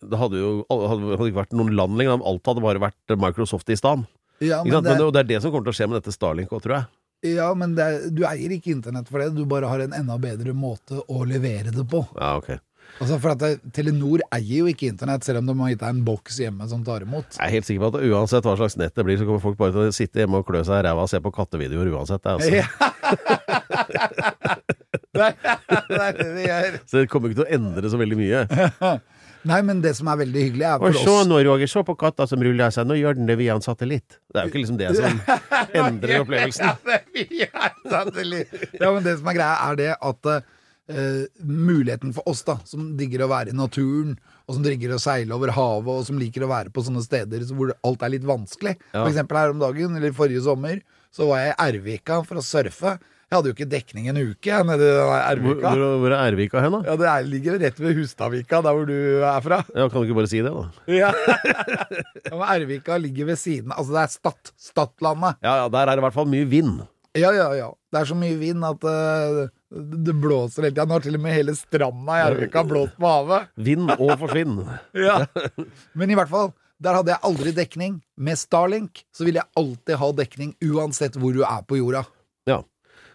Det 0.00 0.18
hadde 0.18 0.40
jo 0.40 0.50
hadde, 0.66 1.12
hadde 1.14 1.28
ikke 1.30 1.42
vært 1.42 1.54
noen 1.54 1.76
land 1.78 1.98
lenger. 2.00 2.22
Alt 2.26 2.48
hadde 2.50 2.64
bare 2.64 2.82
vært 2.82 3.14
Microsoft 3.20 3.70
i 3.70 3.78
stand. 3.78 4.08
Ja, 4.42 4.62
men, 4.64 4.74
det, 4.82 4.96
det, 4.98 5.04
og 5.06 5.12
det 5.14 5.22
er 5.24 5.30
det 5.34 5.40
som 5.44 5.52
kommer 5.54 5.68
til 5.70 5.74
å 5.74 5.78
skje 5.80 5.88
med 5.90 6.00
dette 6.00 6.14
Starlink 6.14 6.50
òg, 6.52 6.62
tror 6.64 6.76
jeg. 6.80 6.84
ja, 7.36 7.48
men 7.54 7.76
det, 7.78 7.84
er- 7.86 8.10
du 8.10 8.24
eier 8.26 8.50
ikke 8.56 8.72
internett 8.74 9.08
for 9.08 9.22
det, 9.22 9.30
du 9.36 9.44
bare 9.46 9.68
har 9.70 9.80
en 9.84 9.92
enda 9.94 10.16
bedre 10.18 10.52
måte 10.56 10.98
å 11.06 11.22
levere 11.28 11.70
det 11.74 11.84
på. 11.88 12.00
Ja, 12.18 12.34
ok. 12.40 12.52
Altså 13.00 13.16
for 13.22 13.32
at 13.32 13.40
det, 13.40 13.50
Telenor 13.72 14.20
eier 14.34 14.58
jo 14.58 14.66
ikke 14.68 14.88
internett, 14.90 15.24
selv 15.24 15.38
om 15.40 15.46
de 15.48 15.54
har 15.62 15.70
gitt 15.72 15.80
deg 15.80 15.92
en 15.94 16.02
boks 16.04 16.40
hjemme 16.42 16.66
som 16.68 16.82
tar 16.84 17.06
imot. 17.06 17.38
Jeg 17.38 17.46
er 17.46 17.52
helt 17.54 17.64
sikker 17.68 17.80
på 17.86 17.88
at 17.94 18.02
uansett 18.10 18.44
hva 18.44 18.56
slags 18.58 18.76
nett 18.76 18.92
det 18.98 19.04
blir, 19.06 19.16
så 19.20 19.24
kommer 19.28 19.40
folk 19.44 19.56
bare 19.60 19.72
til 19.72 19.86
å 19.88 19.94
sitte 19.96 20.20
hjemme 20.20 20.42
og 20.42 20.48
klø 20.50 20.60
seg 20.66 20.82
i 20.82 20.84
ræva 20.88 21.06
og 21.06 21.08
se 21.12 21.20
på 21.24 21.32
kattevideoer 21.32 21.88
uansett. 21.94 22.26
Altså. 22.28 22.50
Ja. 22.52 22.66
det 25.12 26.46
er 26.50 26.72
det. 26.74 26.80
Så 26.90 27.00
det 27.02 27.08
kommer 27.12 27.30
ikke 27.32 27.42
til 27.42 27.48
å 27.48 27.54
endre 27.56 27.90
så 27.92 28.00
veldig 28.00 28.18
mye. 28.20 28.44
Nei, 29.48 29.58
men 29.66 29.82
det 29.82 29.94
som 29.98 30.08
er 30.12 30.20
veldig 30.22 30.44
hyggelig, 30.46 30.66
er 30.68 30.78
Og 30.78 30.88
for 30.92 30.98
se 31.00 31.10
oss 31.10 31.28
nå, 31.28 31.40
Roger, 31.46 31.70
se 31.70 31.82
på 31.86 31.96
katta 31.98 32.28
som 32.30 32.42
ruller 32.44 32.74
seg, 32.74 32.86
nå 32.86 32.96
gjør 33.00 33.18
den 33.18 33.30
det 33.30 33.36
via 33.40 33.56
en 33.56 33.64
satellitt. 33.64 34.18
Det 34.30 34.38
er 34.38 34.46
jo 34.46 34.52
ikke 34.52 34.62
liksom 34.62 34.80
det 34.80 34.90
som 34.98 35.22
endrer 35.82 36.22
opplevelsen. 36.22 36.66
Ja, 38.78 38.90
men 38.94 39.06
det 39.06 39.16
som 39.18 39.30
er 39.32 39.38
greia, 39.38 39.54
er 39.70 39.80
det 39.82 39.94
at 39.98 40.34
Uh, 40.90 41.24
muligheten 41.46 42.10
for 42.12 42.26
oss, 42.28 42.40
da, 42.42 42.56
som 42.66 42.88
digger 42.98 43.22
å 43.22 43.28
være 43.30 43.52
i 43.52 43.56
naturen, 43.56 44.16
og 44.50 44.56
som 44.56 44.64
digger 44.66 44.90
å 44.92 44.98
seile 45.00 45.32
over 45.32 45.52
havet, 45.54 45.88
og 45.94 46.02
som 46.08 46.18
liker 46.18 46.42
å 46.42 46.48
være 46.50 46.72
på 46.74 46.82
sånne 46.84 47.04
steder 47.04 47.44
hvor 47.54 47.70
alt 47.86 48.02
er 48.02 48.12
litt 48.16 48.26
vanskelig. 48.26 48.74
Ja. 48.90 48.98
For 48.98 49.12
eksempel 49.12 49.38
her 49.38 49.54
om 49.54 49.62
dagen, 49.62 49.94
eller 49.96 50.16
forrige 50.16 50.42
sommer, 50.44 50.82
så 51.14 51.28
var 51.30 51.44
jeg 51.44 51.52
i 51.54 51.56
Ervika 51.68 52.18
for 52.26 52.40
å 52.40 52.44
surfe. 52.44 52.96
Jeg 53.32 53.38
hadde 53.38 53.48
jo 53.48 53.54
ikke 53.56 53.64
dekning 53.72 54.08
en 54.10 54.18
uke 54.20 54.50
jeg, 54.50 54.64
nede 54.68 54.84
i 54.92 55.20
Ervika. 55.24 55.70
hvor, 55.72 55.82
hvor 56.02 56.12
er 56.12 56.18
Ervika 56.28 56.60
hen, 56.60 56.74
da? 56.74 56.80
Ja, 56.84 56.96
det 57.00 57.06
er, 57.08 57.28
ligger 57.32 57.54
rett 57.62 57.78
ved 57.80 57.94
Hustadvika, 57.96 58.58
der 58.60 58.76
hvor 58.76 58.84
du 58.90 58.98
er 59.24 59.38
fra. 59.40 59.62
Ja, 59.72 59.86
kan 59.88 60.02
du 60.02 60.04
ikke 60.04 60.18
bare 60.18 60.28
si 60.28 60.42
det, 60.44 60.52
da? 60.52 60.66
Ja. 60.92 61.14
ja, 62.28 62.34
men 62.34 62.44
Ervika 62.44 62.98
ligger 63.00 63.30
ved 63.30 63.40
siden 63.40 63.72
Altså, 63.72 63.94
det 63.96 64.02
er 64.02 64.12
Stad. 64.12 64.52
Stadlandet. 64.60 65.40
Ja, 65.40 65.56
ja, 65.62 65.72
der 65.72 65.80
er 65.86 65.94
det 65.96 66.04
i 66.04 66.06
hvert 66.10 66.18
fall 66.20 66.28
mye 66.28 66.44
vind. 66.52 66.84
Ja, 67.16 67.32
ja, 67.32 67.48
ja. 67.56 67.72
Det 67.88 68.02
er 68.04 68.12
så 68.12 68.20
mye 68.20 68.36
vind 68.44 68.68
at 68.68 68.84
uh, 68.84 69.42
det 69.80 70.18
blåser 70.20 70.66
hele 70.68 70.74
tida. 70.76 70.84
Nå 70.92 71.00
har 71.00 71.08
til 71.08 71.16
og 71.16 71.24
med 71.24 71.38
hele 71.40 71.56
stranda 71.56 72.20
i 72.20 72.28
Ervika 72.28 72.68
blåst 72.68 73.00
på 73.00 73.16
havet. 73.16 73.48
Vind 73.56 73.96
og 73.96 74.18
forsvinn. 74.20 74.58
Ja. 75.08 75.22
Men 75.96 76.12
i 76.12 76.20
hvert 76.20 76.28
fall, 76.28 76.52
der 76.84 77.00
hadde 77.00 77.16
jeg 77.16 77.24
aldri 77.32 77.56
dekning. 77.56 78.02
Med 78.20 78.36
Starlink 78.36 79.06
så 79.08 79.24
vil 79.24 79.40
jeg 79.40 79.48
alltid 79.56 79.96
ha 80.04 80.16
dekning 80.20 80.52
uansett 80.68 81.16
hvor 81.16 81.32
du 81.32 81.46
er 81.48 81.64
på 81.64 81.80
jorda. 81.80 82.04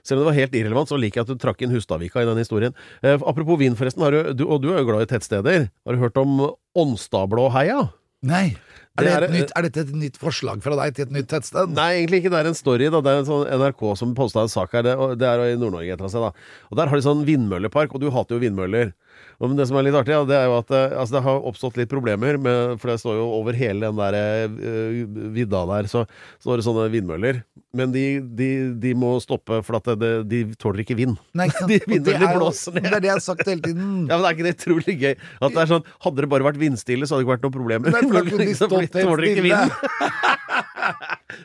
Selv 0.08 0.22
om 0.22 0.26
det 0.26 0.30
var 0.32 0.38
helt 0.40 0.56
irrelevant, 0.56 0.88
så 0.88 0.96
liker 1.00 1.20
jeg 1.22 1.28
at 1.28 1.34
du 1.36 1.42
trakk 1.44 1.62
inn 1.68 1.74
Hustadvika 1.76 2.24
i 2.24 2.28
den 2.30 2.40
historien. 2.40 2.76
Eh, 3.04 3.18
apropos 3.28 3.60
vind, 3.60 3.76
forresten, 3.80 4.06
har 4.08 4.16
du, 4.16 4.34
du, 4.40 4.46
og 4.48 4.62
du 4.64 4.70
er 4.72 4.80
jo 4.80 4.88
glad 4.88 5.04
i 5.04 5.12
tettsteder. 5.12 5.68
Har 5.86 5.98
du 5.98 6.00
hørt 6.06 6.18
om 6.22 6.38
Ånstadblåheia? 6.80 7.90
Nei. 8.28 8.56
Er, 8.98 9.04
det 9.04 9.06
Det 9.06 9.30
er- 9.30 9.34
nytt, 9.36 9.52
er 9.56 9.62
dette 9.62 9.80
et 9.86 9.94
nytt 9.94 10.16
forslag 10.18 10.62
fra 10.64 10.74
deg 10.76 10.96
til 10.96 11.06
et 11.06 11.12
nytt 11.14 11.28
tettsted? 11.30 11.70
Nei, 11.70 11.90
egentlig 12.02 12.24
ikke. 12.24 12.32
Det 12.34 12.40
er 12.40 12.48
en 12.50 12.56
story. 12.58 12.90
da 12.90 13.02
Det 13.02 13.12
er 13.14 13.20
en 13.20 13.26
sånn 13.30 13.46
NRK 13.60 13.96
som 13.96 14.16
posta 14.16 14.42
en 14.42 14.50
sak 14.50 14.72
her. 14.74 14.82
Det, 14.82 14.96
det 15.20 15.28
er 15.28 15.44
i 15.54 15.56
Nord-Norge 15.56 15.92
et 15.92 16.00
eller 16.00 16.08
annet 16.10 16.16
sted. 16.34 16.34
Og 16.72 16.78
Der 16.78 16.88
har 16.88 16.96
de 16.98 17.06
sånn 17.06 17.26
vindmøllepark, 17.28 17.94
og 17.94 18.02
du 18.02 18.10
hater 18.10 18.36
jo 18.36 18.42
vindmøller. 18.42 18.94
Og 19.38 19.54
det 19.54 19.68
som 19.70 19.78
er 19.78 19.86
litt 19.86 19.98
artig, 19.98 20.16
ja, 20.16 20.24
det 20.26 20.34
er 20.34 20.48
jo 20.50 20.56
at 20.58 20.72
eh, 20.74 20.96
altså, 20.98 21.18
det 21.18 21.24
har 21.28 21.44
oppstått 21.52 21.78
litt 21.78 21.92
problemer, 21.92 22.40
med, 22.42 22.78
for 22.82 22.90
det 22.90 22.98
står 23.04 23.20
jo 23.20 23.28
over 23.38 23.58
hele 23.58 23.86
den 23.86 24.00
der 24.00 24.18
uh, 24.50 25.28
vidda 25.36 25.62
der, 25.70 25.90
så 25.92 26.04
står 26.42 26.58
det 26.58 26.66
sånne 26.66 26.88
vindmøller. 26.94 27.44
Men 27.78 27.94
de, 27.94 28.06
de, 28.40 28.50
de 28.82 28.94
må 28.98 29.12
stoppe, 29.22 29.60
for 29.68 29.78
at 29.78 29.92
det, 29.92 29.98
det, 30.02 30.12
de 30.32 30.58
tåler 30.58 30.82
ikke 30.82 30.98
vind. 30.98 31.18
Nei, 31.38 31.50
ikke? 31.52 31.68
De 31.72 31.80
vindmøllene 31.86 32.32
er 32.32 32.40
blåser 32.40 32.78
ned. 32.80 32.88
Det 32.88 32.96
er 32.98 33.04
det 33.04 33.12
jeg 33.12 33.18
har 33.20 33.26
sagt 33.28 33.46
hele 33.46 33.62
tiden. 33.66 33.92
Ja, 34.08 34.18
men 34.18 34.26
Er 34.26 34.38
ikke 34.38 34.48
det 34.48 34.56
utrolig 34.58 34.98
gøy? 34.98 35.14
At 35.38 35.54
det 35.54 35.62
er 35.62 35.72
sånn, 35.76 35.86
Hadde 36.08 36.24
det 36.24 36.32
bare 36.32 36.48
vært 36.48 36.60
vindstille, 36.62 37.06
så 37.06 37.16
hadde 37.16 37.24
det 37.24 37.28
ikke 37.28 37.36
vært 37.36 37.46
noe 37.46 37.58
problem. 37.58 37.92
Nei, 37.94 38.02
de 38.08 38.42
Liksom, 38.48 38.74
helt 38.74 38.96
tåler 38.96 39.30
ikke 39.30 39.46
vind. 39.46 39.78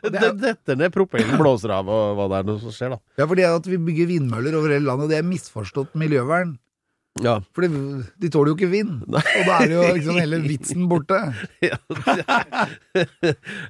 Det 0.03 0.29
detter 0.39 0.79
ned, 0.79 0.93
propellen 0.95 1.39
blåser 1.41 1.73
av, 1.75 1.89
og 1.91 2.17
hva 2.19 2.29
det 2.31 2.41
er 2.41 2.47
noe 2.49 2.63
som 2.63 2.75
skjer, 2.75 2.95
da. 2.95 2.99
Ja, 3.19 3.27
for 3.27 3.39
det 3.39 3.47
at 3.49 3.67
vi 3.69 3.79
bygger 3.83 4.11
vindmøller 4.13 4.55
over 4.59 4.75
hele 4.75 4.87
landet, 4.87 5.11
det 5.13 5.19
er 5.19 5.27
misforstått 5.27 5.97
miljøvern. 5.99 6.55
Ja. 7.21 7.35
For 7.53 7.67
de, 7.67 7.69
de 8.23 8.31
tåler 8.33 8.53
jo 8.53 8.57
ikke 8.57 8.71
vind. 8.73 9.03
Og 9.05 9.19
da 9.19 9.59
er 9.59 9.69
det 9.69 9.77
jo 9.77 9.83
liksom 9.99 10.21
hele 10.21 10.39
vitsen 10.47 10.87
borte. 10.89 11.19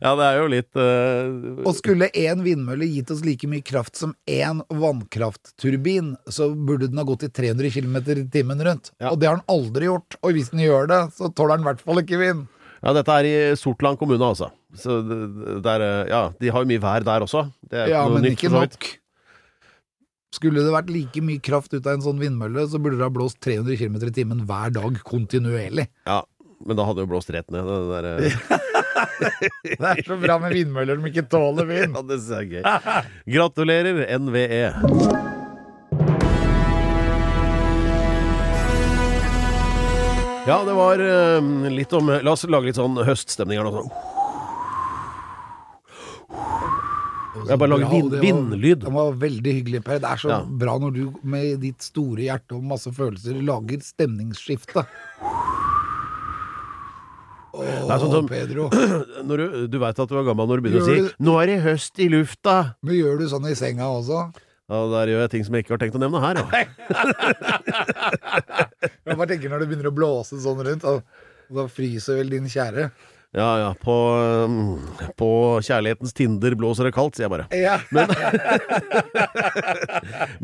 Ja, 0.03 0.15
det 0.19 0.27
er 0.27 0.39
jo 0.39 0.47
litt 0.51 0.79
uh... 0.79 1.67
Og 1.67 1.75
skulle 1.79 2.09
én 2.19 2.43
vindmølle 2.45 2.87
gitt 2.91 3.11
oss 3.15 3.23
like 3.27 3.47
mye 3.51 3.65
kraft 3.67 3.99
som 3.99 4.15
én 4.31 4.63
vannkraftturbin, 4.71 6.15
så 6.31 6.51
burde 6.55 6.89
den 6.91 7.03
ha 7.03 7.07
gått 7.07 7.27
i 7.27 7.31
300 7.31 7.71
km 7.75 7.99
i 8.15 8.25
timen 8.33 8.63
rundt. 8.67 8.93
Ja. 9.03 9.13
Og 9.13 9.21
det 9.21 9.31
har 9.31 9.39
den 9.39 9.53
aldri 9.53 9.91
gjort. 9.91 10.19
Og 10.23 10.35
hvis 10.37 10.51
den 10.55 10.65
gjør 10.65 10.91
det, 10.91 11.03
så 11.19 11.31
tåler 11.31 11.59
den 11.59 11.67
i 11.67 11.71
hvert 11.73 11.87
fall 11.87 12.03
ikke 12.03 12.23
vind. 12.23 12.49
Ja, 12.83 12.95
dette 12.97 13.15
er 13.15 13.29
i 13.29 13.35
Sortland 13.59 13.99
kommune, 14.01 14.27
altså. 14.27 14.49
Så 14.75 14.99
det, 15.07 15.21
det 15.63 15.77
er, 15.77 15.85
eh, 15.87 16.11
ja, 16.11 16.23
de 16.41 16.51
har 16.51 16.65
jo 16.65 16.71
mye 16.71 16.83
vær 16.83 17.07
der 17.07 17.27
også. 17.27 17.45
Det 17.71 17.87
Ja, 17.93 18.03
men 18.11 18.25
nytt, 18.27 18.41
ikke 18.41 18.51
nok. 18.51 18.89
Skulle 20.33 20.63
det 20.65 20.73
vært 20.73 20.89
like 20.93 21.21
mye 21.25 21.41
kraft 21.45 21.75
ut 21.77 21.85
av 21.85 21.99
en 21.99 22.05
sånn 22.07 22.21
vindmølle, 22.23 22.65
så 22.73 22.79
burde 22.81 22.97
det 22.97 23.05
ha 23.05 23.13
blåst 23.13 23.37
300 23.45 23.77
km 23.77 23.99
i 24.09 24.13
timen 24.17 24.45
hver 24.49 24.73
dag 24.73 24.97
kontinuerlig. 25.05 25.85
Ja, 26.09 26.23
men 26.65 26.79
da 26.79 26.87
hadde 26.89 27.03
det 27.03 27.05
jo 27.05 27.11
blåst 27.13 27.33
rett 27.35 27.51
ned. 27.53 27.69
Det 27.69 27.77
der, 27.91 28.09
eh, 28.17 28.33
Det 29.77 29.91
er 29.91 30.01
så 30.07 30.17
bra 30.23 30.39
med 30.41 30.55
vindmøller 30.57 30.97
som 30.97 31.11
ikke 31.11 31.27
tåler 31.29 31.69
vind. 31.69 31.99
ja, 31.99 32.03
det 32.09 32.19
er 32.39 32.49
gøy. 32.49 32.63
Gratulerer. 33.35 34.01
NVE. 34.23 34.63
Ja, 40.49 40.57
det 40.67 40.73
var 40.75 40.99
eh, 40.99 41.71
litt 41.71 41.93
om 41.95 42.09
La 42.25 42.33
oss 42.33 42.43
lage 42.51 42.73
litt 42.73 42.81
sånn 42.81 42.97
høststemning 43.05 43.61
her 43.61 43.69
nå. 43.69 43.85
Sånn. 43.85 43.93
Jeg 47.49 47.59
bare 47.59 47.69
lager 47.73 47.89
vind, 47.89 48.11
vindlyd. 48.21 48.81
Det 48.85 48.93
var 48.93 49.13
veldig 49.17 49.53
hyggelig, 49.57 49.81
Per. 49.87 49.99
Det 50.03 50.09
er 50.11 50.17
så 50.21 50.29
Ja. 50.29 50.41
bra 50.45 50.75
når 50.79 50.93
du 50.95 51.13
med 51.25 51.61
ditt 51.63 51.81
store 51.83 52.27
hjerte 52.27 52.53
og 52.59 52.63
masse 52.65 52.91
følelser 52.93 53.39
lager 53.43 53.81
stemningsskifte. 53.81 54.85
Åh, 57.55 57.65
Det 57.65 57.91
er 57.93 57.99
sånn 58.01 58.13
som- 58.13 58.29
Pedro. 58.29 58.69
Når 59.29 59.37
du, 59.37 59.67
du 59.69 59.79
veit 59.79 59.99
at 59.99 60.09
du 60.09 60.17
er 60.19 60.25
gammel 60.25 60.47
når 60.49 60.57
du 60.57 60.63
begynner 60.69 60.81
å 60.81 60.85
si 60.89 61.01
du- 61.01 61.13
'Nå 61.21 61.35
er 61.43 61.47
det 61.47 61.61
høst 61.63 61.99
i 62.01 62.09
lufta'. 62.09 62.75
Men 62.83 62.95
gjør 62.97 63.19
du 63.19 63.27
sånn 63.29 63.47
i 63.51 63.55
senga 63.55 63.85
også? 63.93 64.33
Ja, 64.73 64.79
der 64.89 65.07
gjør 65.13 65.21
jeg 65.21 65.31
ting 65.31 65.45
som 65.45 65.55
jeg 65.55 65.65
ikke 65.67 65.75
har 65.77 65.83
tenkt 65.85 65.97
å 65.97 66.01
nevne 66.01 66.21
her. 66.23 66.35
Ja. 66.41 66.45
Jeg 69.07 69.17
bare 69.19 69.27
tenker 69.29 69.51
når 69.51 69.59
det 69.61 69.69
begynner 69.69 69.91
å 69.91 69.95
blåse 69.95 70.39
sånn 70.41 70.63
rundt, 70.65 70.85
og 70.89 71.03
da 71.53 71.67
fryser 71.69 72.17
vel 72.17 72.31
din 72.33 72.45
kjære. 72.49 72.91
Ja, 73.33 73.47
ja. 73.63 73.69
På, 73.81 73.95
um, 74.45 74.83
på 75.17 75.29
kjærlighetens 75.65 76.13
Tinder 76.13 76.53
blåser 76.61 76.85
det 76.85 76.93
kaldt, 76.93 77.17
sier 77.17 77.25
jeg 77.29 77.33
bare. 77.33 77.47
Ja. 77.57 77.79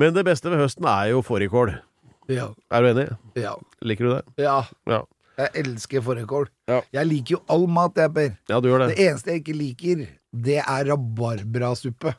Men 0.00 0.16
det 0.16 0.24
beste 0.28 0.48
ved 0.52 0.60
høsten 0.62 0.88
er 0.88 1.10
jo 1.12 1.20
fårikål. 1.26 1.74
Ja. 2.32 2.48
Er 2.72 2.84
du 2.84 2.88
enig? 2.94 3.06
Ja. 3.40 3.54
Liker 3.84 4.08
du 4.08 4.12
det? 4.16 4.22
ja. 4.44 4.58
Ja. 4.88 5.02
Jeg 5.38 5.52
elsker 5.60 6.02
fårikål. 6.02 6.48
Ja. 6.66 6.80
Jeg 6.96 7.06
liker 7.06 7.36
jo 7.36 7.38
all 7.54 7.68
mat, 7.70 7.94
jeg, 8.00 8.10
Per. 8.16 8.32
Ja, 8.50 8.56
du 8.58 8.66
gjør 8.72 8.82
Det 8.88 8.96
det. 8.96 9.04
eneste 9.06 9.30
jeg 9.30 9.38
ikke 9.44 9.54
liker, 9.54 10.00
det 10.34 10.56
er 10.64 10.88
rabarbrasuppe. 10.90 12.10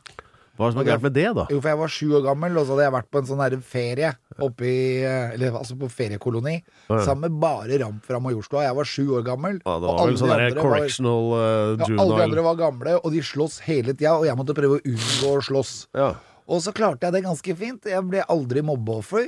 Hva 0.60 0.68
er 0.68 0.74
det 0.74 0.76
som 0.76 0.82
er 0.84 0.88
gærent 0.92 1.06
med 1.08 1.14
det, 1.16 1.28
da? 1.38 1.46
Jo, 1.50 1.62
for 1.64 1.70
jeg 1.72 1.80
var 1.80 1.88
sju 1.96 2.08
år 2.20 2.24
gammel, 2.26 2.58
og 2.60 2.66
så 2.68 2.76
hadde 2.76 2.84
jeg 2.84 2.94
vært 2.98 3.10
på 3.16 3.22
en 3.22 3.28
sånn 3.30 3.62
ferie 3.64 4.10
oppe 4.44 4.68
i 4.68 4.80
Eller 5.08 5.56
altså 5.56 5.78
på 5.80 5.88
feriekoloni, 5.90 6.58
Ja. 6.90 7.00
sammen 7.06 7.30
med 7.32 7.40
bare 7.40 7.80
ramp 7.80 8.04
fra 8.06 8.20
Majorstua. 8.20 8.64
Jeg 8.68 8.76
var 8.76 8.84
sju 8.84 9.08
år 9.16 9.24
gammel. 9.24 9.62
Ja, 9.66 9.80
det 9.80 9.88
og 9.88 9.98
var 10.00 10.08
vel 10.08 10.18
sånn 10.20 10.30
de 10.30 10.36
der 10.36 10.56
var- 10.56 10.62
correctional 10.62 11.32
uh, 11.32 11.78
Ja, 11.80 11.86
alle 12.04 12.16
de 12.18 12.24
andre 12.28 12.44
var 12.44 12.56
gamle, 12.60 13.00
og 13.04 13.12
de 13.16 13.22
sloss 13.24 13.60
hele 13.64 13.94
tida, 13.96 14.18
og 14.20 14.26
jeg 14.28 14.36
måtte 14.36 14.54
prøve 14.54 14.80
å 14.80 14.84
unngå 14.84 15.38
å 15.38 15.42
slåss. 15.42 15.88
ja. 15.96 16.16
Og 16.50 16.64
så 16.66 16.72
klarte 16.74 17.02
jeg 17.06 17.14
det 17.14 17.24
ganske 17.24 17.54
fint. 17.56 17.84
Jeg 17.86 18.02
ble 18.10 18.24
aldri 18.28 18.64
mobbeoffer. 18.66 19.28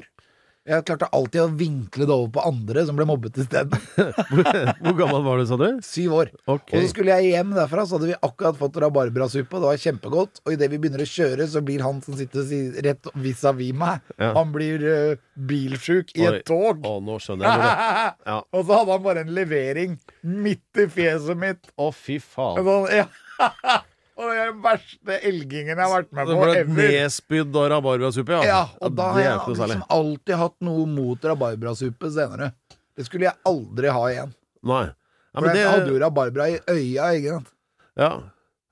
Jeg 0.69 0.83
klarte 0.85 1.07
alltid 1.17 1.41
å 1.41 1.47
vinkle 1.57 2.05
det 2.05 2.13
over 2.13 2.29
på 2.35 2.41
andre 2.45 2.83
som 2.85 2.97
ble 2.97 3.05
mobbet 3.09 3.39
isteden. 3.41 3.81
Hvor, 4.29 4.93
gammel 4.99 5.23
var 5.25 5.41
du, 5.41 5.45
sa 5.49 5.57
du? 5.57 5.65
Syv 5.81 6.13
år. 6.19 6.29
Okay. 6.45 6.77
Og 6.77 6.85
så 6.85 6.91
skulle 6.91 7.15
jeg 7.17 7.31
hjem 7.33 7.55
derfra, 7.57 7.85
så 7.89 7.97
hadde 7.97 8.11
vi 8.11 8.17
akkurat 8.27 8.59
fått 8.59 8.77
rabarbrasuppe. 8.83 9.57
Det 9.57 9.71
var 9.71 9.81
kjempegodt. 9.81 10.43
Og 10.45 10.53
idet 10.53 10.69
vi 10.69 10.77
begynner 10.83 11.01
å 11.01 11.09
kjøre, 11.09 11.47
så 11.49 11.63
blir 11.65 11.81
han 11.81 12.03
som 12.05 12.17
sitter 12.19 12.45
rett 12.85 13.09
vis-à-vis 13.17 13.73
meg, 13.81 14.05
Ja. 14.21 14.33
han 14.37 14.53
blir 14.53 14.85
uh, 14.85 15.17
bilsjuk 15.49 16.13
i 16.13 16.27
et 16.29 16.45
tog. 16.45 16.85
Å, 16.85 16.97
nå 17.01 17.17
skjønner 17.23 17.49
jeg 17.49 17.63
det 17.63 17.71
Ja. 18.31 18.37
Og 18.53 18.61
så 18.67 18.77
hadde 18.77 18.93
han 18.99 19.05
bare 19.09 19.25
en 19.25 19.33
levering 19.33 19.97
midt 20.21 20.83
i 20.83 20.85
fjeset 20.93 21.41
mitt. 21.41 21.73
Å, 21.81 21.89
fy 21.89 22.21
faen. 22.21 22.61
Sånn, 22.61 22.91
ja. 23.01 23.81
Og 24.19 24.27
det 24.31 24.39
den 24.41 24.59
verste 24.63 25.17
elgingen 25.27 25.71
jeg 25.71 25.81
har 25.81 25.93
vært 25.93 26.11
med 26.13 26.27
Det 26.27 26.35
på 26.35 26.41
ble 26.43 26.57
ever. 26.59 26.91
nedspydd 26.91 27.55
av 27.61 27.69
rabarbrasuppe, 27.75 28.35
ja. 28.37 28.41
Ja, 28.49 28.61
og 28.83 28.95
da 28.97 29.07
har 29.15 29.23
jeg 29.23 29.39
liksom 29.53 29.85
alltid 29.97 30.35
hatt 30.41 30.57
noe 30.67 30.83
mot 30.89 31.29
rabarbrasuppe 31.31 32.11
senere. 32.13 32.51
Det 32.97 33.07
skulle 33.07 33.29
jeg 33.29 33.37
aldri 33.47 33.87
ha 33.95 34.03
igjen. 34.11 34.35
Nei. 34.67 34.83
Ja, 35.31 35.39
For 35.39 35.55
jeg 35.55 35.69
hadde 35.71 35.87
jo 35.87 35.95
det, 35.95 36.03
rabarbra 36.03 36.49
i 36.51 36.59
øya, 36.69 37.11
ikke 37.17 37.37
sant. 37.37 37.51
ja. 37.95 38.11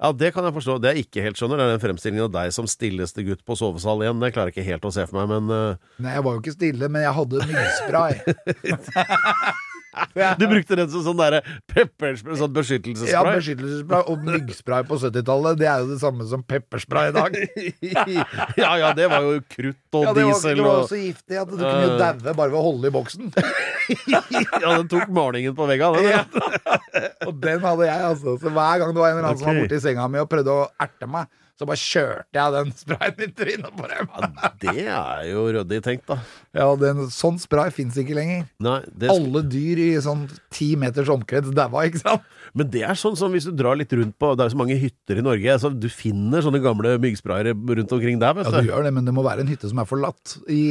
ja, 0.04 0.12
det 0.12 0.34
kan 0.36 0.44
jeg 0.44 0.54
forstå. 0.58 0.76
Det 0.84 0.92
jeg 0.94 1.06
ikke 1.08 1.24
helt 1.24 1.40
skjønner, 1.40 1.58
det 1.62 1.66
er 1.70 1.72
den 1.78 1.82
fremstillingen 1.86 2.28
av 2.28 2.34
deg 2.36 2.52
som 2.54 2.68
stilleste 2.68 3.24
gutt 3.24 3.46
på 3.48 3.56
sovesal 3.56 4.04
igjen. 4.04 4.20
Det 4.20 4.34
klarer 4.36 4.52
jeg 4.52 4.58
ikke 4.60 4.68
helt 4.74 4.86
å 4.90 4.92
se 4.92 5.08
for 5.08 5.22
meg, 5.24 5.32
men 5.32 5.50
uh, 5.56 5.90
Nei, 6.04 6.18
jeg 6.18 6.26
var 6.28 6.36
jo 6.36 6.44
ikke 6.44 6.56
stille, 6.58 6.92
men 6.92 7.08
jeg 7.08 7.16
hadde 7.22 7.48
myggspray. 7.48 8.20
Du 10.40 10.46
brukte 10.50 10.78
den 10.80 10.90
som 10.92 11.04
sånn 11.06 11.20
derre 11.20 11.42
pepperspray, 11.70 12.36
sånn 12.40 12.50
Ja, 12.50 12.56
beskyttelsesspray? 12.60 13.36
beskyttelsesspray 13.40 14.04
og 14.12 14.24
myggspray 14.28 14.86
på 14.90 15.00
70-tallet, 15.02 15.60
det 15.60 15.68
er 15.72 15.84
jo 15.84 15.90
det 15.94 16.00
samme 16.02 16.28
som 16.30 16.44
pepperspray 16.44 17.12
i 17.12 17.16
dag. 17.16 17.38
ja, 18.62 18.72
ja, 18.82 18.92
det 18.98 19.10
var 19.12 19.26
jo 19.28 19.40
krutt 19.50 20.00
og 20.00 20.06
Ja, 20.08 20.14
det 20.16 20.26
var, 20.26 20.34
diesel 20.34 20.56
det 20.60 20.66
var 20.68 20.80
jo 20.82 20.88
så 20.92 21.00
giftig 21.02 21.40
at 21.42 21.50
du 21.52 21.58
kunne 21.58 21.84
jo 21.86 21.90
Øh. 21.90 21.98
daue 22.00 22.34
bare 22.38 22.52
ved 22.54 22.60
å 22.60 22.66
holde 22.70 22.92
i 22.92 22.96
boksen. 22.96 23.32
Ja, 24.10 24.20
den 24.78 24.86
tok 24.92 25.10
malingen 25.10 25.56
på 25.58 25.66
vegga, 25.66 25.88
den. 25.96 26.10
Ja. 26.12 26.20
Og 27.26 27.34
den 27.42 27.64
hadde 27.64 27.88
jeg, 27.88 28.02
altså. 28.12 28.36
Så 28.38 28.52
hver 28.54 28.82
gang 28.84 28.92
det 28.94 29.02
var 29.02 29.10
en 29.10 29.18
eller 29.18 29.32
annen 29.32 29.42
som 29.42 29.50
var 29.50 29.58
borti 29.64 29.80
senga 29.82 30.06
mi 30.14 30.22
og 30.22 30.28
prøvde 30.30 30.54
å 30.54 30.68
erte 30.86 31.10
meg, 31.10 31.26
så 31.60 31.68
bare 31.68 31.80
kjørte 31.82 32.40
jeg 32.40 32.54
den 32.56 32.70
sprayen 32.80 33.24
i 33.26 33.28
trynet 33.36 33.74
på 33.76 33.88
dem. 33.92 34.12
ja, 34.16 34.52
Det 34.62 34.76
er 34.88 35.26
jo 35.28 35.42
ryddig 35.52 35.80
tenkt, 35.84 36.06
da. 36.08 36.16
Ja, 36.56 36.68
den, 36.80 37.02
sånn 37.12 37.40
spray 37.42 37.74
fins 37.76 37.98
ikke 38.00 38.16
lenger. 38.16 38.46
Nei, 38.64 38.78
det, 38.96 39.10
Alle 39.12 39.42
dyr 39.44 39.82
i 39.84 39.90
sånn 40.04 40.22
ti 40.56 40.70
meters 40.80 41.12
omkrets 41.12 41.52
daua, 41.56 41.84
ikke 41.90 42.00
sant? 42.06 42.24
men 42.56 42.72
det 42.72 42.86
er 42.88 42.96
sånn 42.98 43.18
som 43.20 43.36
hvis 43.36 43.46
du 43.46 43.52
drar 43.54 43.76
litt 43.78 43.92
rundt 43.94 44.16
på 44.18 44.32
Det 44.34 44.42
er 44.42 44.48
jo 44.50 44.54
så 44.56 44.62
mange 44.62 44.78
hytter 44.80 45.20
i 45.20 45.26
Norge. 45.26 45.58
Så 45.62 45.74
du 45.76 45.90
finner 45.92 46.42
sånne 46.46 46.64
gamle 46.64 46.96
myggsprayere 47.04 47.54
rundt 47.54 47.98
omkring 48.00 48.24
der, 48.24 48.40
vet 48.40 48.48
Ja, 48.48 48.64
du 48.64 48.72
gjør 48.72 48.88
det, 48.88 48.96
men 48.96 49.06
det 49.12 49.14
må 49.20 49.26
være 49.28 49.44
en 49.44 49.52
hytte 49.52 49.68
som 49.70 49.84
er 49.84 49.90
forlatt. 49.90 50.38
I, 50.48 50.64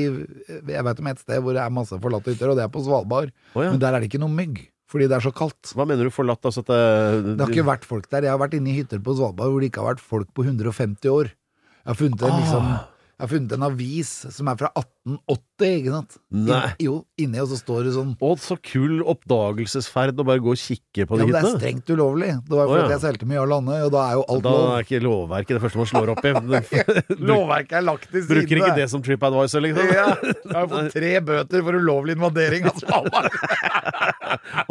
jeg 0.48 0.88
vet 0.88 1.04
om 1.04 1.12
et 1.12 1.20
sted 1.22 1.44
hvor 1.44 1.54
det 1.54 1.62
er 1.66 1.76
masse 1.82 2.00
forlatte 2.00 2.32
hytter, 2.32 2.54
og 2.54 2.58
det 2.58 2.64
er 2.64 2.72
på 2.72 2.82
Svalbard. 2.88 3.30
Oh, 3.52 3.60
ja. 3.62 3.70
Men 3.74 3.84
der 3.84 3.92
er 3.92 4.00
det 4.00 4.08
ikke 4.08 4.24
noe 4.24 4.32
mygg, 4.32 4.64
fordi 4.88 5.08
det 5.10 5.16
er 5.18 5.24
så 5.26 5.32
kaldt. 5.36 5.72
Hva 5.76 5.84
mener 5.88 6.08
du 6.08 6.10
forlatt? 6.14 6.40
Altså 6.48 6.62
at 6.64 6.70
det, 6.72 7.36
Det 7.36 7.44
har 7.44 7.52
ikke 7.52 7.66
vært 7.68 7.84
folk 7.88 8.06
der. 8.10 8.24
Jeg 8.24 8.32
har 8.32 8.40
vært 8.40 8.54
inne 8.56 8.72
i 8.72 8.78
hytter 8.80 9.02
på 9.04 9.14
Svalbard 9.18 9.52
hvor 9.52 9.60
det 9.60 9.68
ikke 9.72 9.82
har 9.84 9.90
vært 9.94 10.00
folk 10.04 10.30
på 10.34 10.46
150 10.46 11.10
år. 11.12 11.28
Jeg 11.32 11.90
har 11.92 11.98
funnet 12.00 12.22
en, 12.24 12.38
liksom, 12.40 12.70
Ah. 12.72 12.86
Jeg 13.18 13.24
har 13.26 13.30
funnet 13.32 13.52
en 13.56 13.64
avis 13.66 14.10
som 14.30 14.46
er 14.46 14.58
fra 14.60 14.68
1880, 14.78 15.70
ikke 15.80 15.90
sant? 15.90 16.12
Nei. 16.30 16.58
In, 16.78 16.84
jo, 16.86 16.92
inni, 17.18 17.40
og 17.42 17.48
så 17.50 17.56
står 17.58 17.88
det 17.88 17.94
sånn 17.96 18.12
Å, 18.22 18.28
så 18.38 18.54
kul 18.62 19.00
oppdagelsesferd 19.10 20.20
å 20.22 20.26
bare 20.28 20.38
gå 20.44 20.52
og 20.54 20.60
kikke 20.60 21.06
på 21.08 21.18
Ja, 21.18 21.24
de 21.24 21.26
men 21.26 21.34
det 21.34 21.40
er 21.40 21.56
strengt 21.56 21.90
ulovlig. 21.90 22.28
Det 22.46 22.54
var 22.54 22.68
jo 22.68 22.74
fordi 22.76 22.84
ja. 22.84 22.90
jeg 22.92 23.02
seilte 23.02 23.26
mye 23.26 23.40
av 23.42 23.48
landet, 23.50 23.80
og 23.88 23.90
da 23.96 24.04
er 24.04 24.18
jo 24.20 24.22
alt 24.36 24.44
Da 24.44 24.52
lov. 24.54 24.66
er 24.76 24.86
ikke 24.86 25.00
lovverket 25.02 25.56
det 25.56 25.62
første 25.64 25.80
man 25.80 25.88
slår 25.90 26.12
opp 26.14 26.22
i. 26.22 26.32
Lovverket 27.32 27.74
er 27.80 27.86
lagt 27.88 28.06
til 28.12 28.22
side. 28.22 28.28
bruker 28.36 28.60
ikke 28.62 28.76
det 28.78 28.86
som 28.92 29.02
TripAdvisor, 29.08 29.64
liksom. 29.66 29.90
Ja, 29.98 30.06
jeg 30.28 30.54
har 30.54 30.68
fått 30.76 30.94
tre 30.94 31.10
bøter 31.32 31.64
for 31.66 31.78
ulovlig 31.82 32.14
invadering 32.14 32.68
av 32.70 32.78
Svalbard. 32.84 33.34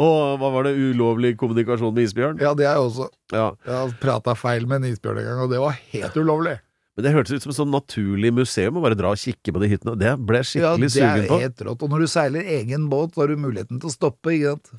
Og 0.00 0.38
hva 0.40 0.52
var 0.54 0.70
det? 0.70 0.72
Ulovlig 0.78 1.34
kommunikasjon 1.36 1.92
med 1.92 2.08
isbjørn? 2.08 2.40
Ja, 2.40 2.54
det 2.56 2.64
er 2.64 2.78
jeg 2.78 2.86
også. 2.88 3.10
Ja. 3.34 3.50
Jeg 3.66 3.76
har 3.76 3.92
prata 4.00 4.32
feil 4.38 4.64
med 4.70 4.80
en 4.80 4.94
isbjørn 4.94 5.20
en 5.20 5.28
gang, 5.32 5.44
og 5.44 5.52
det 5.52 5.60
var 5.60 5.76
helt 5.92 6.16
ulovlig. 6.16 6.56
Men 6.98 7.04
det 7.06 7.10
hørtes 7.14 7.30
ut 7.38 7.44
som 7.44 7.52
et 7.52 7.56
sånn 7.60 7.70
naturlig 7.70 8.32
museum 8.34 8.74
å 8.74 8.80
bare 8.82 8.96
dra 8.98 9.12
og 9.14 9.20
kikke 9.22 9.52
på 9.54 9.60
de 9.62 9.68
hyttene. 9.70 9.92
Det 9.94 10.16
ble 10.26 10.40
jeg 10.40 10.46
skikkelig 10.48 10.64
Ja, 10.66 10.72
skikkelig 10.74 10.88
det 10.90 11.02
er 11.04 11.12
sugen 11.14 11.28
på. 11.30 11.36
helt 11.44 11.60
rått. 11.68 11.82
Og 11.86 11.92
når 11.92 12.00
du 12.02 12.06
seiler 12.10 12.48
egen 12.58 12.88
båt, 12.90 13.12
så 13.14 13.22
har 13.22 13.28
du 13.30 13.36
muligheten 13.38 13.78
til 13.78 13.86
å 13.86 13.92
stoppe? 13.94 14.32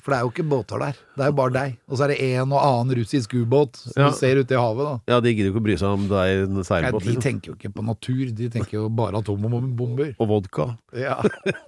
For 0.04 0.12
det 0.12 0.18
er 0.18 0.26
jo 0.26 0.32
ikke 0.34 0.44
båter 0.50 0.82
der. 0.84 0.98
Det 1.16 1.24
er 1.24 1.30
jo 1.30 1.36
bare 1.38 1.54
deg. 1.54 1.78
Og 1.88 1.96
så 1.96 2.04
er 2.04 2.12
det 2.12 2.18
en 2.26 2.52
og 2.52 2.60
annen 2.60 2.92
russisk 3.00 3.32
ubåt 3.40 3.80
som 3.86 4.02
Ja. 4.04 4.10
ser 4.12 4.36
ute 4.36 4.52
i 4.52 4.60
havet, 4.60 4.84
da. 4.84 5.14
Ja, 5.14 5.20
de 5.24 5.32
gidder 5.32 5.48
jo 5.48 5.54
ikke 5.54 5.62
å 5.62 5.66
bry 5.70 5.76
seg 5.80 5.88
om 5.96 6.04
deg 6.12 6.28
i 6.28 6.36
en 6.44 6.60
Ja, 6.60 6.90
de 6.92 7.16
tenker 7.24 7.46
jo 7.48 7.56
ikke 7.56 7.72
på 7.72 7.86
natur, 7.88 8.26
de 8.36 8.50
tenker 8.52 8.72
jo 8.76 8.88
bare 8.90 9.16
atombomber. 9.24 10.12
Og 10.20 10.28
vodka. 10.28 10.76
Ja. 10.92 11.16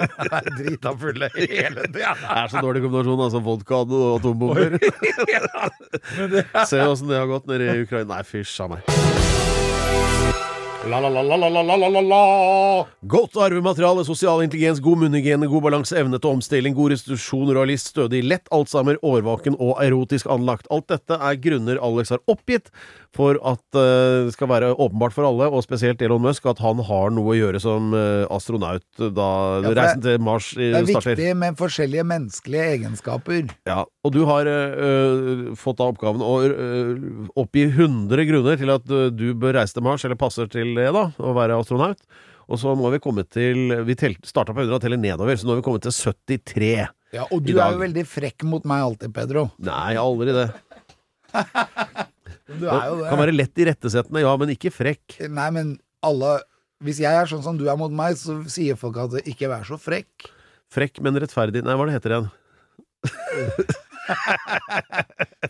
Drita 0.61 0.93
fulle 1.01 1.31
hele 1.33 1.89
tida. 1.89 2.13
Det 2.21 2.29
er 2.29 2.49
så 2.53 2.61
dårlig 2.61 2.85
kombinasjon, 2.85 3.25
altså. 3.25 3.41
Vodka 3.41 3.81
og 3.89 4.21
atombomber. 4.21 4.77
Se 6.69 6.77
åssen 6.85 7.09
det 7.09 7.17
har 7.17 7.27
gått 7.33 7.49
nede 7.49 7.73
i 7.73 7.85
Ukraina. 7.89 8.19
Nei, 8.19 8.23
fysj 8.29 8.61
a 8.67 8.69
meg. 8.69 9.22
Godt 13.07 13.37
arvemateriale, 13.39 14.03
sosial 14.03 14.41
intelligens, 14.43 14.81
god 14.83 14.99
munnhygiene, 14.99 15.47
god 15.47 15.63
balanse, 15.63 15.95
evne 15.95 16.19
til 16.19 16.33
omstilling, 16.35 16.75
god 16.75 16.91
restitusjon, 16.91 17.53
rojalist, 17.55 17.93
stødig, 17.93 18.25
lett 18.27 18.51
Alzheimer, 18.51 18.99
årvaken 19.07 19.55
og 19.63 19.79
erotisk 19.85 20.27
anlagt. 20.27 20.67
Alt 20.75 20.89
dette 20.91 21.15
er 21.15 21.39
grunner 21.45 21.79
Alex 21.79 22.11
har 22.11 22.23
oppgitt 22.27 22.73
for 23.13 23.37
at 23.45 23.77
eh, 23.77 24.25
det 24.27 24.33
skal 24.35 24.49
være 24.49 24.71
åpenbart 24.73 25.15
for 25.15 25.29
alle, 25.29 25.49
og 25.53 25.65
spesielt 25.65 26.01
Elon 26.05 26.23
Musk, 26.25 26.47
at 26.49 26.63
han 26.65 26.81
har 26.89 27.13
noe 27.13 27.35
å 27.35 27.37
gjøre 27.37 27.61
som 27.63 27.93
eh, 27.97 28.25
astronaut 28.33 28.85
da 29.03 29.29
Ja, 29.63 29.73
reisen 29.77 30.05
til 30.05 30.19
Mars 30.25 30.49
starter. 30.53 30.73
Det 30.73 30.81
er 30.81 30.89
starter. 30.95 31.21
viktig 31.21 31.37
med 31.43 31.59
forskjellige 31.61 32.07
menneskelige 32.09 32.69
egenskaper. 32.79 33.53
Ja, 33.69 33.83
og 33.85 34.15
du 34.15 34.23
har 34.29 34.49
uh, 34.49 35.53
fått 35.59 35.79
da 35.81 35.89
oppgaven 35.93 36.25
å 36.25 36.35
uh, 36.49 37.31
oppgi 37.39 37.67
100 37.69 38.27
grunner 38.29 38.61
til 38.61 38.73
at 38.73 38.87
du 39.13 39.27
bør 39.39 39.59
reise 39.61 39.77
til 39.77 39.85
Mars, 39.85 40.05
eller 40.09 40.21
passer 40.21 40.49
til 40.53 40.73
det, 40.79 40.89
da, 40.97 41.09
å 41.21 41.35
være 41.37 41.59
astronaut. 41.61 42.01
Og 42.53 42.59
så 42.61 42.73
må 42.77 42.91
vi 42.93 43.01
komme 43.01 43.23
til 43.25 43.71
Vi 43.87 43.95
starta 44.27 44.53
på 44.53 44.65
100 44.65 44.77
og 44.77 44.83
teller 44.83 45.01
nedover, 45.01 45.37
så 45.39 45.47
nå 45.47 45.55
har 45.55 45.63
vi 45.63 45.67
kommet 45.69 45.87
til 45.87 45.95
73. 45.95 46.73
Ja, 47.13 47.27
og 47.29 47.45
du 47.45 47.55
er 47.59 47.75
jo 47.75 47.83
veldig 47.83 48.07
frekk 48.09 48.47
mot 48.49 48.65
meg 48.69 48.87
alltid, 48.87 49.13
Pedro. 49.15 49.51
Nei, 49.61 49.93
aldri 50.01 50.33
det. 50.37 50.49
Du 52.61 52.67
er 52.69 52.87
jo 52.91 52.97
det. 53.01 53.09
Kan 53.11 53.21
være 53.23 53.35
lett 53.37 53.63
irettesettende, 53.65 54.23
ja, 54.25 54.33
men 54.41 54.53
ikke 54.55 54.73
frekk. 54.75 55.19
Nei, 55.31 55.49
men 55.55 55.75
alle 56.05 56.41
Hvis 56.83 56.99
jeg 56.99 57.15
er 57.15 57.29
sånn 57.31 57.45
som 57.45 57.59
du 57.61 57.69
er 57.71 57.77
mot 57.79 57.93
meg, 57.95 58.17
så 58.19 58.41
sier 58.51 58.75
folk 58.77 58.97
at 58.99 59.13
ikke 59.23 59.47
vær 59.53 59.63
så 59.69 59.77
frekk. 59.79 60.27
Frekk, 60.73 60.99
men 61.05 61.15
rettferdig 61.23 61.63
Nei, 61.63 61.77
hva 61.79 61.87
det 61.87 61.95
heter 61.95 62.17
igjen? 62.17 62.31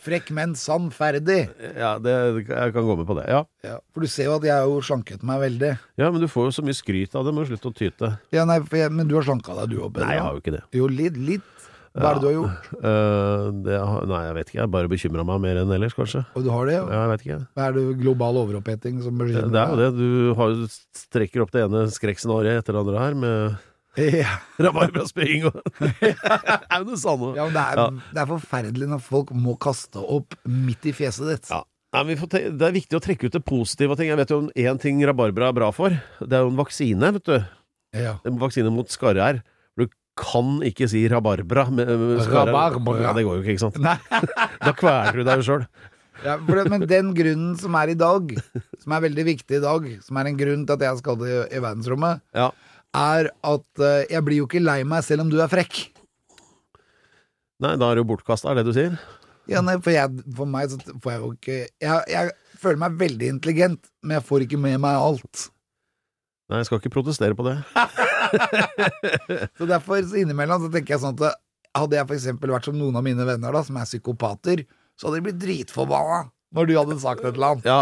Frekk, 0.03 0.31
men 0.35 0.53
sannferdig. 0.59 1.47
Ja, 1.79 1.95
det, 2.03 2.13
jeg 2.49 2.75
kan 2.75 2.85
gå 2.87 2.97
med 2.99 3.07
på 3.09 3.17
det. 3.19 3.25
Ja. 3.33 3.43
Ja, 3.65 3.79
for 3.95 4.05
du 4.05 4.11
ser 4.11 4.29
jo 4.29 4.37
at 4.39 4.47
jeg 4.47 4.55
har 4.55 4.69
jo 4.69 4.81
slanket 4.85 5.25
meg 5.27 5.41
veldig. 5.47 5.73
ja, 6.01 6.11
men 6.13 6.21
du 6.23 6.29
får 6.31 6.51
jo 6.51 6.55
så 6.59 6.65
mye 6.67 6.77
skryt 6.77 7.17
av 7.19 7.27
det. 7.27 7.35
Må 7.37 7.47
slutte 7.49 7.71
å 7.73 7.77
tyte. 7.77 8.13
Ja, 8.35 8.45
nei, 8.49 8.59
jeg, 8.61 8.93
Men 8.93 9.09
du 9.11 9.17
har 9.19 9.27
slanka 9.27 9.57
deg, 9.63 9.73
du 9.73 9.83
òg, 9.85 10.01
Nei, 10.03 10.15
jeg 10.19 10.25
har 10.27 10.37
jo 10.37 10.43
ikke 10.45 10.57
det. 10.59 10.63
Jo, 10.77 10.89
litt. 10.91 11.17
litt. 11.17 11.69
Hva 11.93 12.09
er 12.09 12.15
det 12.17 12.23
du 12.23 12.27
har 12.29 12.37
gjort? 12.39 12.69
Uh, 12.81 13.49
det 13.67 13.79
nei, 14.09 14.21
jeg 14.25 14.35
vet 14.39 14.49
ikke. 14.53 14.61
Jeg 14.63 14.71
bare 14.73 14.89
bekymra 14.89 15.25
meg 15.29 15.43
mer 15.45 15.59
enn 15.61 15.75
ellers, 15.77 15.93
kanskje. 15.97 16.23
Og 16.39 16.47
du 16.47 16.49
har 16.55 16.65
det? 16.71 16.79
jo. 16.79 16.87
Ja, 16.89 17.03
jeg 17.05 17.11
vet 17.13 17.25
ikke. 17.27 17.41
Hva 17.59 17.67
er 17.69 17.75
det 17.77 17.83
global 18.01 18.39
overoppheting 18.41 19.03
som 19.05 19.19
Det 19.21 19.27
bekymrer 19.29 19.59
er 19.61 19.75
jo 19.75 19.81
det. 19.83 19.91
Du 19.99 20.33
har 20.39 20.55
strekker 20.97 21.45
opp 21.45 21.53
det 21.53 21.67
ene 21.67 21.83
skrekkscenarioet 21.93 22.63
etter 22.63 22.73
det 22.79 22.83
andre 22.87 23.03
her, 23.05 23.19
med 23.27 23.61
Ja. 24.23 24.39
rabarbraspring 24.65 25.45
og 25.51 25.59
Aune 26.73 26.97
Sande. 27.03 27.35
ja, 27.37 27.45
det 27.53 27.61
er, 27.67 27.77
Ja. 27.83 27.87
det 28.15 28.23
er 28.25 28.31
forferdelig 28.31 28.89
når 28.89 29.03
folk 29.05 29.35
må 29.37 29.59
kaste 29.61 30.01
opp 30.01 30.33
midt 30.49 30.89
i 30.89 30.95
fjeset 30.97 31.29
ditt. 31.29 31.51
Ja. 31.53 31.61
Nei, 31.93 32.07
vi 32.09 32.17
får 32.17 32.31
te 32.33 32.41
det 32.57 32.65
er 32.71 32.73
viktig 32.73 32.97
å 32.97 33.03
trekke 33.05 33.29
ut 33.29 33.35
det 33.37 33.45
positive 33.45 33.99
ting. 34.01 34.09
Jeg 34.09 34.17
vet 34.17 34.31
jo 34.33 34.39
om 34.47 34.51
én 34.57 34.81
ting 34.81 35.03
rabarbra 35.05 35.51
er 35.53 35.59
bra 35.61 35.69
for. 35.77 35.93
Det 36.25 36.39
er 36.39 36.47
jo 36.47 36.55
en 36.55 36.57
vaksine, 36.57 37.13
vet 37.19 37.29
du. 37.29 37.37
Ja. 38.01 38.15
En 38.25 38.39
vaksine 38.41 38.73
mot 38.73 38.89
skarre-r. 38.89 39.43
Kan 40.21 40.59
ikke 40.67 40.87
si 40.93 41.07
rabarbra 41.09 41.65
skarre-r. 41.71 42.27
Rabarbra. 42.29 42.99
Ja, 43.01 43.13
det 43.17 43.25
går 43.25 43.39
jo 43.39 43.45
ikke, 43.45 43.55
ikke 43.57 43.65
sant. 43.65 43.79
Da 44.67 44.75
kveler 44.77 45.17
du 45.17 45.25
deg 45.25 45.41
jo 45.41 45.47
sjøl. 45.47 45.65
Ja, 46.23 46.37
men 46.39 46.85
den 46.87 47.15
grunnen 47.17 47.55
som 47.59 47.75
er 47.81 47.91
i 47.95 47.97
dag, 47.99 48.35
som 48.83 48.93
er 48.95 49.03
veldig 49.09 49.25
viktig 49.27 49.57
i 49.59 49.63
dag, 49.65 49.89
som 50.05 50.21
er 50.21 50.29
en 50.31 50.37
grunn 50.39 50.67
til 50.69 50.77
at 50.77 50.85
jeg 50.85 51.01
skal 51.01 51.25
i, 51.27 51.33
i 51.57 51.63
verdensrommet, 51.65 52.21
Ja. 52.37 52.51
er 52.95 53.31
at 53.33 53.83
uh, 53.83 54.05
jeg 54.13 54.23
blir 54.29 54.43
jo 54.43 54.47
ikke 54.47 54.63
lei 54.63 54.83
meg 54.87 55.03
selv 55.07 55.25
om 55.25 55.33
du 55.33 55.41
er 55.43 55.51
frekk. 55.51 55.81
Nei, 57.65 57.73
da 57.81 57.89
er 57.89 57.97
det 57.99 58.05
jo 58.05 58.11
bortkasta, 58.13 58.53
er 58.53 58.61
det 58.61 58.69
du 58.69 58.73
sier? 58.77 58.95
Ja, 59.51 59.65
nei, 59.65 59.79
for, 59.83 59.91
jeg, 59.97 60.23
for 60.37 60.47
meg 60.47 60.71
så 60.71 60.79
får 61.03 61.15
jeg 61.17 61.21
jo 61.25 61.33
ikke 61.35 61.57
jeg, 61.83 62.05
jeg 62.13 62.31
føler 62.63 62.79
meg 62.85 63.01
veldig 63.01 63.33
intelligent, 63.39 63.91
men 64.05 64.21
jeg 64.21 64.27
får 64.29 64.45
ikke 64.47 64.61
med 64.61 64.79
meg 64.85 65.01
alt. 65.01 65.49
Nei, 66.53 66.61
jeg 66.61 66.69
skal 66.69 66.83
ikke 66.83 66.93
protestere 67.01 67.35
på 67.39 67.49
det. 67.49 67.57
Så 69.59 69.67
derfor 69.69 70.03
så 70.07 70.21
innimellom 70.23 70.67
så 70.67 70.71
tenker 70.73 70.95
jeg 70.97 71.03
sånn 71.05 71.19
at 71.23 71.39
hadde 71.77 71.97
jeg 71.97 72.09
eksempel 72.19 72.53
vært 72.53 72.67
som 72.69 72.77
noen 72.77 72.97
av 73.01 73.05
mine 73.07 73.25
venner 73.27 73.55
da, 73.57 73.63
som 73.65 73.79
er 73.81 73.87
psykopater, 73.89 74.65
så 74.99 75.09
hadde 75.09 75.21
de 75.23 75.27
blitt 75.31 75.39
dritforbanna 75.41 76.27
når 76.53 76.69
du 76.69 76.75
hadde 76.77 76.99
sagt 77.01 77.25
et 77.25 77.33
eller 77.39 77.55
annet. 77.55 77.65
Ja, 77.69 77.79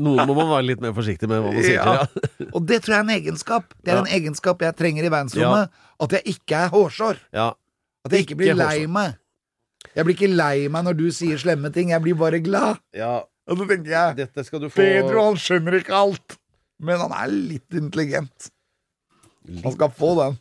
noen 0.00 0.26
må 0.28 0.34
man 0.36 0.50
være 0.52 0.66
litt 0.68 0.82
mer 0.84 0.92
forsiktig 0.96 1.28
med 1.30 1.40
hva 1.40 1.52
man 1.54 1.64
sier. 1.64 1.78
Ja. 1.80 2.04
Ja. 2.04 2.50
Og 2.52 2.66
det 2.68 2.82
tror 2.84 2.94
jeg 2.94 3.00
er 3.00 3.06
en 3.06 3.14
egenskap. 3.16 3.72
Det 3.80 3.94
er 3.94 3.96
Ja. 4.00 4.04
en 4.04 4.12
egenskap 4.20 4.60
jeg 4.64 4.76
trenger 4.76 5.08
i 5.08 5.12
verdensrommet. 5.12 5.72
At 6.04 6.14
jeg 6.18 6.36
ikke 6.36 6.60
er 6.66 6.68
hårsår. 6.74 7.16
Ja. 7.36 7.48
At 8.04 8.12
jeg 8.16 8.26
ikke 8.26 8.36
blir 8.40 8.52
Ikke 8.52 8.60
lei 8.60 8.86
meg. 8.92 9.16
Jeg 9.96 10.04
blir 10.04 10.14
ikke 10.18 10.28
lei 10.36 10.68
meg 10.68 10.84
når 10.84 10.96
du 11.00 11.06
sier 11.16 11.40
slemme 11.40 11.72
ting, 11.72 11.90
jeg 11.96 12.02
blir 12.04 12.14
bare 12.20 12.40
glad. 12.44 12.78
ja. 12.96 13.22
Og 13.50 13.56
så 13.58 13.64
tenker 13.66 13.90
jeg 13.90 14.16
Dette 14.20 14.44
skal 14.46 14.60
du 14.62 14.68
få 14.70 14.76
Pedro, 14.78 15.24
han 15.26 15.38
skjønner 15.40 15.74
ikke 15.80 15.96
alt. 15.96 16.36
Men 16.78 17.00
han 17.00 17.10
er 17.16 17.32
litt 17.32 17.74
intelligent. 17.74 18.50
Han 19.64 19.72
skal 19.74 19.92
få 19.96 20.14
den. 20.20 20.38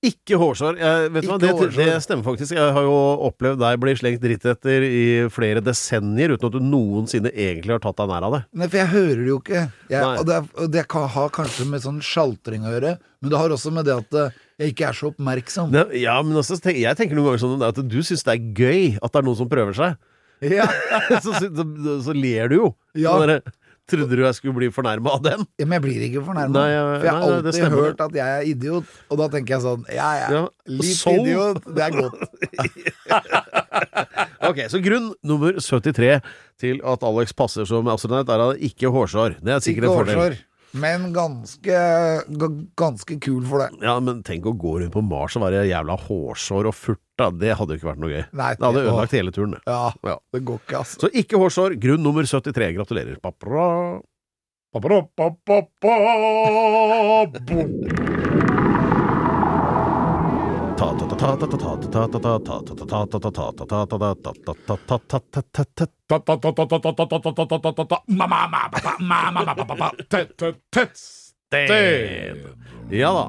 Ikke 0.00 0.38
hårsår. 0.40 0.78
Jeg, 0.80 1.08
vet 1.12 1.26
du 1.26 1.28
hva, 1.28 1.36
det, 1.42 1.48
det 1.76 1.86
stemmer 2.00 2.24
faktisk. 2.24 2.54
Jeg 2.56 2.72
har 2.72 2.86
jo 2.86 2.94
opplevd 3.26 3.58
deg 3.60 3.80
bli 3.82 3.92
slengt 4.00 4.22
dritt 4.22 4.46
etter 4.48 4.86
i 4.86 5.02
flere 5.28 5.60
desennier 5.60 6.32
uten 6.32 6.48
at 6.48 6.54
du 6.56 6.62
noensinne 6.64 7.28
egentlig 7.34 7.74
har 7.74 7.82
tatt 7.84 7.98
deg 8.00 8.08
nær 8.08 8.24
av 8.30 8.36
det. 8.38 8.40
Nei, 8.56 8.68
for 8.72 8.80
jeg 8.80 8.90
hører 8.94 9.20
det 9.20 9.28
jo 9.28 9.36
ikke. 9.42 9.64
Jeg, 9.92 10.06
og 10.22 10.24
det, 10.30 10.38
og 10.56 10.72
det 10.72 10.86
kan, 10.88 11.04
har 11.12 11.28
kanskje 11.36 11.68
med 11.68 11.84
sånn 11.84 12.00
sjaltring 12.00 12.64
å 12.64 12.72
gjøre, 12.72 12.94
men 13.20 13.34
det 13.34 13.42
har 13.42 13.52
også 13.58 13.74
med 13.76 13.90
det 13.90 13.98
at 14.00 14.18
eh, 14.22 14.38
jeg 14.64 14.72
ikke 14.72 14.88
er 14.88 14.96
så 15.02 15.10
oppmerksom. 15.12 15.76
Ne- 15.76 16.00
Ja, 16.00 16.16
men 16.24 16.40
også, 16.40 16.56
jeg 16.72 16.96
tenker 16.96 17.20
noen 17.20 17.28
ganger 17.34 17.44
sånn 17.44 17.68
at 17.68 17.82
du 17.92 18.00
syns 18.00 18.24
det 18.24 18.38
er 18.38 18.48
gøy 18.56 18.82
at 19.04 19.12
det 19.12 19.20
er 19.20 19.28
noen 19.28 19.40
som 19.42 19.52
prøver 19.52 19.76
seg. 19.76 20.00
Ja. 20.48 20.64
så, 21.20 21.34
så, 21.36 21.44
så, 21.52 21.98
så 22.08 22.16
ler 22.16 22.48
du 22.48 22.56
jo. 22.62 22.68
Ja. 22.96 23.12
Sånn 23.18 23.26
derre, 23.28 23.52
Trodde 23.90 24.14
du 24.16 24.22
jeg 24.22 24.34
skulle 24.38 24.54
bli 24.54 24.68
fornærma 24.70 25.10
av 25.16 25.22
den? 25.24 25.40
Ja, 25.58 25.64
Men 25.66 25.72
jeg 25.80 25.84
blir 25.88 26.00
ikke 26.08 26.22
fornærma. 26.26 26.54
For 26.54 27.04
jeg 27.08 27.10
har 27.10 27.20
nei, 27.20 27.28
nei, 27.30 27.36
alltid 27.40 27.54
stemmer. 27.58 27.80
hørt 27.88 28.00
at 28.06 28.12
jeg 28.20 28.28
er 28.36 28.42
idiot, 28.52 28.84
og 29.10 29.18
da 29.18 29.26
tenker 29.34 29.50
jeg 29.56 29.62
sånn 29.66 29.82
Ja, 29.90 30.10
ja, 30.20 30.28
Ja, 30.36 30.42
litt 30.70 30.96
så- 30.96 31.16
idiot, 31.18 31.58
det 31.74 31.82
er 31.82 31.90
godt. 31.98 32.14
Ok, 34.50 34.58
Så 34.72 34.78
grunn 34.82 35.12
nummer 35.26 35.52
73 35.60 36.20
til 36.60 36.80
at 36.84 37.02
Alex 37.06 37.32
passer 37.36 37.64
som 37.68 37.88
astronaut, 37.92 38.28
er 38.28 38.40
at 38.50 38.56
ikke 38.70 38.88
hårsår. 38.92 39.30
Det 39.42 39.52
er 39.54 39.60
sikkert 39.64 39.84
Ikke 39.84 39.92
en 39.92 39.98
fordel. 40.00 40.16
hårsår, 40.20 40.34
men 40.72 41.12
ganske, 41.12 41.78
ganske 42.78 43.16
kul 43.20 43.44
for 43.48 43.58
det. 43.64 43.68
Ja, 43.82 43.96
men 44.00 44.22
tenk 44.26 44.44
å 44.46 44.52
gå 44.56 44.76
rundt 44.80 44.92
på 44.94 45.02
Mars 45.02 45.34
og 45.36 45.42
være 45.42 45.64
jævla 45.68 45.96
hårsår 46.06 46.68
og 46.70 46.74
furt, 46.78 47.02
da. 47.18 47.30
Det 47.30 47.56
hadde 47.58 47.74
jo 47.74 47.80
ikke 47.80 47.90
vært 47.90 48.02
noe 48.04 48.12
gøy. 48.14 48.24
Nei, 48.32 48.52
det 48.54 48.64
hadde 48.68 48.84
ødelagt 48.86 49.16
hele 49.18 49.32
turen. 49.34 49.56
det. 49.56 49.62
Ja, 49.66 49.92
Ja. 50.06 50.16
det 50.32 50.44
går 50.44 50.60
ikke, 50.62 50.78
altså. 50.84 51.00
Så 51.00 51.10
ikke 51.12 51.40
hårsår. 51.42 51.78
Grunn 51.80 52.02
nummer 52.02 52.22
73. 52.22 52.72
Gratulerer. 52.78 53.18
Papra. 53.20 54.00
Ja 72.96 73.12
da. 73.12 73.26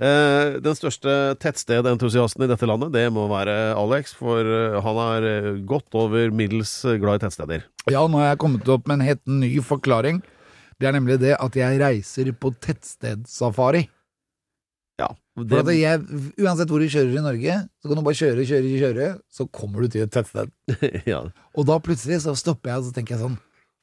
Eh, 0.00 0.56
den 0.64 0.78
største 0.78 1.18
tettstedentusiasten 1.44 2.46
i 2.46 2.48
dette 2.48 2.64
landet, 2.64 2.94
det 2.96 3.04
må 3.12 3.26
være 3.28 3.74
Alex, 3.76 4.16
for 4.16 4.40
eh, 4.40 4.80
han 4.80 5.04
er 5.04 5.28
eh, 5.34 5.52
godt 5.68 5.92
over 6.00 6.32
middels 6.32 6.72
glad 6.88 7.20
i 7.20 7.26
tettsteder. 7.26 7.68
Ja, 7.92 8.08
nå 8.08 8.24
har 8.24 8.32
jeg 8.32 8.40
kommet 8.46 8.72
opp 8.72 8.88
med 8.88 9.02
en 9.02 9.08
helt 9.10 9.26
ny 9.28 9.52
forklaring. 9.60 10.24
Det 10.80 10.88
er 10.88 10.96
nemlig 10.96 11.20
det 11.20 11.36
at 11.36 11.60
jeg 11.60 11.84
reiser 11.84 12.32
på 12.32 12.56
tettstedssafari. 12.56 13.90
Ja, 15.00 15.08
For 15.40 15.62
at 15.62 15.70
jeg, 15.72 16.00
uansett 16.40 16.72
hvor 16.72 16.82
du 16.82 16.90
kjører 16.90 17.14
i 17.16 17.24
Norge, 17.24 17.58
så 17.80 17.90
kan 17.90 18.00
du 18.00 18.04
bare 18.06 18.18
kjøre, 18.18 18.46
kjøre, 18.48 18.72
kjøre, 18.82 19.06
så 19.32 19.46
kommer 19.56 19.84
du 19.84 19.94
til 19.94 20.04
et 20.04 20.12
tettsted. 20.14 20.52
ja. 21.12 21.22
Og 21.56 21.68
da 21.68 21.78
plutselig 21.82 22.20
så 22.26 22.34
stopper 22.38 22.74
jeg 22.74 22.82
og 22.82 22.88
så 22.88 22.96
tenker 22.96 23.16
jeg 23.16 23.24
sånn 23.24 23.38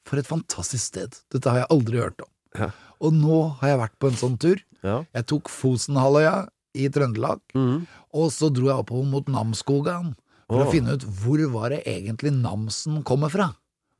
For 0.08 0.20
et 0.20 0.28
fantastisk 0.28 0.84
sted. 0.92 1.18
Dette 1.34 1.50
har 1.50 1.64
jeg 1.64 1.72
aldri 1.74 2.00
hørt 2.00 2.22
om. 2.24 2.30
Ja. 2.58 2.70
Og 3.04 3.14
nå 3.14 3.42
har 3.60 3.74
jeg 3.74 3.82
vært 3.82 3.98
på 4.00 4.12
en 4.12 4.22
sånn 4.22 4.38
tur. 4.40 4.62
ja. 4.86 5.02
Jeg 5.16 5.28
tok 5.30 5.50
Fosenhalvøya 5.52 6.48
i 6.78 6.86
Trøndelag, 6.92 7.40
mm. 7.56 7.78
og 8.20 8.28
så 8.30 8.50
dro 8.54 8.68
jeg 8.68 8.84
oppover 8.84 9.06
mot 9.10 9.30
Namsskogan 9.32 10.12
for 10.48 10.62
oh. 10.62 10.66
å 10.66 10.72
finne 10.72 10.94
ut 10.96 11.06
hvor 11.20 11.40
var 11.52 11.72
det 11.74 11.82
egentlig 11.88 12.32
Namsen 12.36 13.02
kommer 13.08 13.32
fra. 13.32 13.50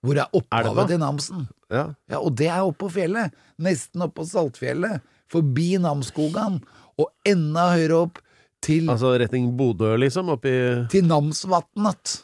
Hvor 0.05 0.15
er 0.15 0.27
Er 0.27 0.37
opphavet 0.39 0.93
til 0.93 1.01
Namsen? 1.03 1.47
Ja. 1.73 1.93
Ja, 2.09 2.21
og 2.21 2.37
det 2.39 2.49
er 2.49 2.63
oppe 2.63 2.87
på 2.87 2.93
fjellet. 3.01 3.35
Nesten 3.59 4.05
oppe 4.05 4.23
på 4.23 4.29
Saltfjellet. 4.31 5.03
Forbi 5.29 5.75
Namsskogan. 5.83 6.61
Og 6.99 7.11
enda 7.29 7.69
høyere 7.77 8.01
opp 8.07 8.23
til, 8.65 8.89
Altså 8.91 9.13
retning 9.21 9.53
Bodø, 9.59 9.93
liksom? 10.03 10.33
Oppi 10.35 10.55
til 10.91 11.07
Namsvatnet. 11.07 12.17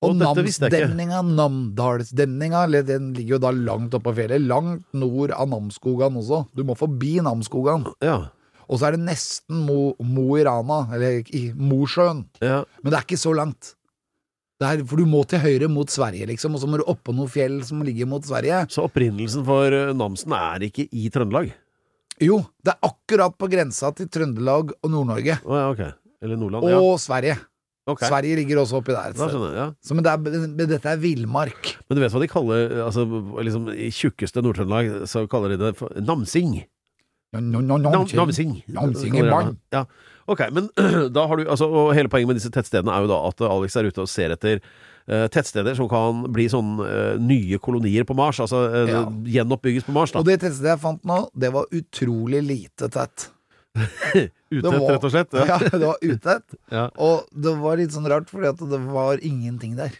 Og 0.00 0.14
ikke. 0.14 0.24
Namsdemninga, 0.24 1.20
Namdalsdemninga, 1.36 2.62
den 2.88 3.10
ligger 3.16 3.36
jo 3.36 3.40
da 3.42 3.50
langt 3.52 3.96
oppe 3.98 4.08
på 4.08 4.16
fjellet. 4.16 4.46
Langt 4.48 4.86
nord 4.96 5.34
av 5.36 5.50
Namsskogan 5.50 6.16
også. 6.16 6.44
Du 6.56 6.62
må 6.64 6.76
forbi 6.78 7.18
Namsskogan. 7.24 7.84
Ja. 8.04 8.30
Og 8.70 8.78
så 8.78 8.86
er 8.88 8.96
det 8.96 9.02
nesten 9.02 9.64
Mo, 9.66 9.92
Mo 9.98 10.38
i 10.38 10.44
Rana, 10.46 10.84
eller 10.94 11.26
i 11.34 11.50
Mosjøen. 11.52 12.24
ja. 12.40 12.62
Men 12.80 12.92
det 12.92 13.00
er 13.00 13.06
ikke 13.08 13.20
så 13.20 13.34
langt. 13.36 13.74
Det 14.60 14.68
er, 14.68 14.82
for 14.84 15.00
du 15.00 15.08
må 15.08 15.22
til 15.24 15.40
høyre 15.40 15.68
mot 15.72 15.88
Sverige, 15.88 16.26
liksom, 16.28 16.54
og 16.54 16.60
så 16.60 16.68
må 16.68 16.78
du 16.78 16.84
oppå 16.84 17.14
noen 17.16 17.30
fjell 17.32 17.62
som 17.64 17.80
ligger 17.84 18.08
mot 18.08 18.24
Sverige. 18.24 18.66
Så 18.68 18.84
opprinnelsen 18.84 19.44
for 19.46 19.72
eh, 19.72 19.92
Namsen 19.96 20.34
er 20.36 20.66
ikke 20.68 20.84
i 20.92 21.08
Trøndelag? 21.12 21.54
Jo, 22.20 22.42
det 22.60 22.74
er 22.74 22.90
akkurat 22.90 23.36
på 23.40 23.48
grensa 23.48 23.90
til 23.96 24.08
Trøndelag 24.12 24.74
og 24.76 24.90
Nord-Norge. 24.92 25.38
Å 25.40 25.60
ja, 25.60 25.68
ok. 25.72 25.86
Eller 26.20 26.36
Nordland? 26.36 26.66
Og 26.68 26.72
ja. 26.74 26.98
Sverige. 27.00 27.36
Okay. 27.88 28.10
Sverige 28.10 28.36
ligger 28.42 28.60
også 28.60 28.78
oppi 28.78 28.92
der. 28.92 29.14
Da 29.16 29.28
skjønner 29.30 29.54
jeg, 29.54 29.56
ja. 29.56 29.68
Så, 29.82 29.96
men, 29.96 30.04
det 30.04 30.12
er, 30.12 30.42
men 30.44 30.68
dette 30.68 30.92
er 30.92 31.00
villmark. 31.00 31.72
Men 31.88 31.96
du 31.96 32.02
vet 32.04 32.12
hva 32.12 32.20
de 32.22 32.28
kaller 32.30 32.76
altså, 32.84 33.06
liksom, 33.40 33.70
I 33.72 33.88
tjukkeste 33.94 34.44
Nord-Trøndelag 34.44 35.08
så 35.10 35.24
kaller 35.32 35.54
de 35.54 35.58
det 35.62 35.72
for 35.80 35.96
Namsing. 35.96 36.60
No, 37.32 37.40
no, 37.40 37.78
no, 37.78 37.78
Namsing. 37.88 38.18
Namsing. 38.20 38.54
Namsing 38.74 39.16
i 39.16 39.26
barn. 39.26 39.56
Ja. 39.72 39.86
Ok, 40.30 40.44
men 40.54 40.68
da 41.16 41.24
har 41.26 41.40
du 41.40 41.48
altså, 41.48 41.66
Og 41.66 41.92
hele 41.96 42.10
poenget 42.12 42.30
med 42.30 42.38
disse 42.38 42.52
tettstedene 42.54 42.92
er 42.94 43.06
jo 43.06 43.10
da 43.10 43.18
at 43.30 43.42
Alex 43.48 43.78
er 43.78 43.88
ute 43.88 44.04
og 44.04 44.10
ser 44.10 44.34
etter 44.36 44.60
tettsteder 45.06 45.74
som 45.74 45.88
kan 45.90 46.24
bli 46.32 46.44
sånn 46.52 46.76
eh, 46.84 47.16
nye 47.18 47.58
kolonier 47.58 48.04
på 48.06 48.14
Mars. 48.14 48.40
Altså 48.40 48.60
eh, 48.68 48.90
Ja. 48.92 49.04
gjenoppbygges 49.08 49.84
på 49.88 49.92
Mars, 49.96 50.12
da. 50.12 50.20
Og 50.20 50.26
det 50.28 50.40
tettstedet 50.42 50.74
jeg 50.76 50.82
fant 50.84 51.02
nå, 51.08 51.28
det 51.34 51.50
var 51.52 51.66
utrolig 51.72 52.42
lite 52.46 52.88
tett. 52.92 53.30
Utett, 54.50 54.64
var- 54.66 54.92
rett 54.96 55.04
og 55.06 55.12
slett. 55.14 55.34
Ja, 55.46 55.58
det 55.72 55.84
var 55.86 55.98
utett. 56.02 56.46
Ja. 56.74 56.88
Og 56.98 57.26
det 57.32 57.52
var 57.60 57.76
litt 57.78 57.92
sånn 57.94 58.06
rart, 58.10 58.28
fordi 58.30 58.48
at 58.50 58.58
det 58.70 58.80
var 58.90 59.18
ingenting 59.22 59.76
der. 59.78 59.94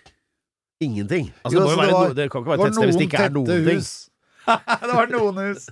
Ingenting. 0.81 1.29
Altså, 1.45 1.59
Jo, 1.59 1.61
det, 1.61 1.67
må 1.67 1.71
så 1.71 1.75
jo 1.75 1.81
være 1.81 1.87
det 1.87 1.95
var- 1.95 2.09
no, 2.09 2.15
det 2.15 2.31
kan 2.31 2.41
ikke 2.43 2.51
være 2.51 2.61
et 2.61 2.67
tettsted 2.71 2.91
hvis 2.91 2.99
det 3.01 3.07
ikke 3.11 3.25
er 3.27 3.35
noen 3.35 3.47
ting. 3.67 3.85
det 4.87 4.95
var 4.97 5.07
noen 5.13 5.41
hus. 5.51 5.69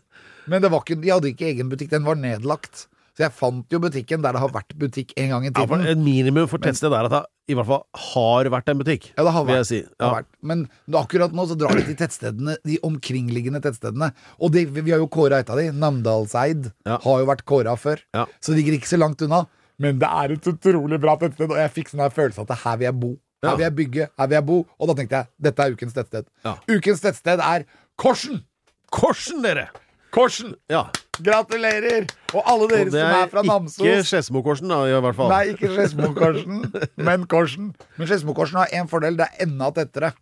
Men 0.49 0.63
det 0.65 0.71
var 0.73 0.81
ikke, 0.85 0.97
de 1.03 1.11
hadde 1.13 1.31
ikke 1.33 1.49
egen 1.53 1.69
butikk, 1.73 1.91
den 1.93 2.05
var 2.07 2.17
nedlagt. 2.17 2.87
Så 3.19 3.25
jeg 3.27 3.33
fant 3.35 3.75
jo 3.75 3.81
butikken 3.83 4.23
der 4.23 4.37
det 4.37 4.41
har 4.45 4.53
vært 4.55 4.77
butikk 4.79 5.11
en 5.19 5.33
gang 5.33 5.47
i 5.49 5.51
Ja, 5.51 5.65
tiden. 5.67 5.81
et 5.91 5.99
minimum 5.99 6.47
for 6.47 6.63
tettsted 6.63 6.93
er 6.95 7.09
at 7.09 7.11
det 7.17 7.23
i 7.51 7.55
hvert 7.59 7.67
fall 7.67 7.83
har 8.15 8.45
vært 8.55 8.69
en 8.71 8.79
butikk. 8.79 9.09
Ja, 9.17 9.25
det 9.27 9.33
har 9.35 9.45
vært. 9.49 9.67
si. 9.67 9.81
Det 9.83 10.05
har 10.07 10.21
vært. 10.23 10.29
Men 10.41 10.63
akkurat 10.95 11.33
nå 11.35 11.47
så 11.51 11.57
drar 11.59 11.75
de 11.75 11.83
til 11.89 11.97
tettstedene, 11.99 12.55
de 12.63 12.79
omkringliggende 12.87 13.59
tettstedene. 13.65 14.13
Og 14.39 14.53
det, 14.55 14.69
vi 14.71 14.93
har 14.93 15.01
jo 15.03 15.09
kåra 15.11 15.41
et 15.43 15.51
av 15.51 15.57
de. 15.59 15.73
Namdalseid 15.75 16.71
Ja. 16.87 16.99
har 17.03 17.19
jo 17.19 17.27
vært 17.27 17.43
kåra 17.45 17.75
før. 17.77 17.99
Ja. 18.15 18.27
Så 18.41 18.55
det 18.55 18.63
ligger 18.63 18.79
ikke 18.79 18.93
så 18.95 18.99
langt 19.03 19.21
unna. 19.27 19.47
Men 19.81 19.99
det 19.99 20.09
er 20.09 20.33
et 20.37 20.47
utrolig 20.47 21.01
bra 21.01 21.17
tettsted, 21.17 21.51
og 21.51 21.57
jeg 21.57 21.71
fikk 21.75 21.89
sånn 21.91 22.11
følelse 22.13 22.47
at 22.47 22.59
her 22.63 22.77
vil 22.77 22.85
jeg 22.87 23.01
bo. 23.01 23.17
Her 23.43 23.57
vil 23.57 23.65
jeg 23.67 23.75
bygge, 23.77 24.09
her 24.19 24.27
vil 24.27 24.35
jeg 24.37 24.47
bo. 24.47 24.67
Og 24.79 24.89
da 24.89 24.95
tenkte 24.95 25.11
jeg 25.19 25.27
dette 25.41 25.59
er 25.67 25.75
ukens 25.75 25.93
tettsted. 25.95 26.27
Ja. 26.45 26.55
Ukens 26.69 27.01
tettsted 27.01 27.41
er 27.43 27.65
Korsen! 27.97 28.45
Korsen, 28.91 29.43
dere! 29.43 29.69
Korsen! 30.15 30.55
Ja. 30.71 30.87
Gratulerer! 31.25 32.07
Og 32.35 32.43
alle 32.45 32.65
Og 32.67 32.71
dere 32.71 32.91
som 32.93 33.01
er 33.01 33.17
er 33.25 33.29
fra 33.33 33.43
ikke 33.43 33.53
Namsos. 33.55 34.07
Skedsmokorsen, 34.11 34.69
da, 34.73 34.79
i 34.87 35.01
hvert 35.01 35.17
fall. 35.19 35.31
Nei, 35.33 35.43
ikke 35.55 35.71
Skedsmokorsen, 35.75 36.63
men 37.09 37.27
Korsen. 37.31 37.73
Men 37.97 38.11
Skedsmokorsen 38.11 38.61
har 38.63 38.73
én 38.79 38.89
fordel, 38.91 39.17
det 39.19 39.27
er 39.31 39.47
enda 39.47 39.71
tettere. 39.77 40.13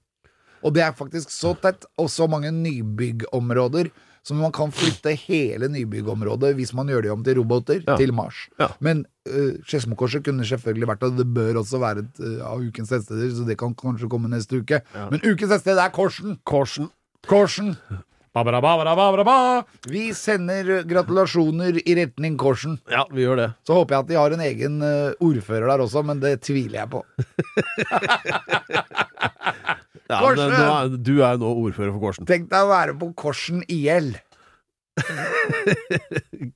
Og 0.64 0.72
det 0.74 0.82
er 0.82 0.94
faktisk 0.96 1.30
så 1.30 1.52
tett, 1.62 1.84
og 2.00 2.08
så 2.10 2.26
mange 2.30 2.50
nybyggområder, 2.54 3.90
så 4.26 4.34
man 4.34 4.50
kan 4.50 4.72
flytte 4.74 5.12
hele 5.26 5.68
nybyggområdet 5.70 6.48
hvis 6.58 6.72
man 6.74 6.88
gjør 6.90 7.04
det 7.04 7.10
om 7.12 7.20
til 7.22 7.36
roboter, 7.38 7.82
Ja. 7.86 7.94
til 8.00 8.10
Mars. 8.16 8.48
Ja. 8.58 8.68
Men 8.80 9.04
uh, 9.28 9.52
Skedsmokorset 9.66 10.24
kunne 10.26 10.42
selvfølgelig 10.48 10.88
vært, 10.90 11.02
og 11.06 11.16
det 11.20 11.28
bør 11.34 11.60
også 11.62 11.78
være 11.78 12.02
et 12.02 12.18
uh, 12.24 12.40
av 12.50 12.64
ukens 12.64 12.90
tettsteder, 12.90 13.30
så 13.36 13.46
det 13.46 13.58
kan 13.60 13.74
kanskje 13.78 14.08
komme 14.10 14.28
neste 14.32 14.58
uke. 14.58 14.80
Men 15.12 15.20
ukens 15.22 15.52
tettsted 15.52 15.78
er 15.78 15.92
Korsen. 15.94 16.38
Korsen. 16.44 16.90
Korsen. 17.26 17.76
Vi 19.88 20.04
sender 20.16 20.82
gratulasjoner 20.88 21.80
i 21.82 21.96
retning 21.96 22.36
Korsen. 22.40 22.76
Ja, 22.92 23.06
vi 23.08 23.24
gjør 23.24 23.40
det. 23.40 23.48
Så 23.64 23.78
håper 23.78 23.96
jeg 23.96 24.04
at 24.04 24.10
de 24.10 24.18
har 24.20 24.36
en 24.36 24.44
egen 24.44 24.76
eh, 24.84 25.16
ordfører 25.24 25.70
der 25.72 25.84
også, 25.86 26.04
men 26.04 26.20
det 26.20 26.36
tviler 26.46 26.82
jeg 26.84 26.92
på. 26.92 27.04
Ja, 30.06 30.20
Korsen! 30.22 30.52
men, 30.52 30.60
er, 30.62 30.92
du 31.02 31.16
er 31.18 31.34
jo 31.34 31.40
nå 31.42 31.48
ordfører 31.66 31.90
for 31.96 32.04
Korsen. 32.04 32.26
Tenk 32.28 32.44
deg 32.52 32.62
å 32.62 32.70
være 32.70 32.92
på 33.00 33.08
Korsen 33.18 33.64
IL. 33.66 34.12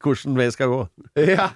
Hvordan 0.01 0.37
vei 0.41 0.47
skal 0.55 0.71
gå? 0.71 0.79
Ja. 1.19 1.51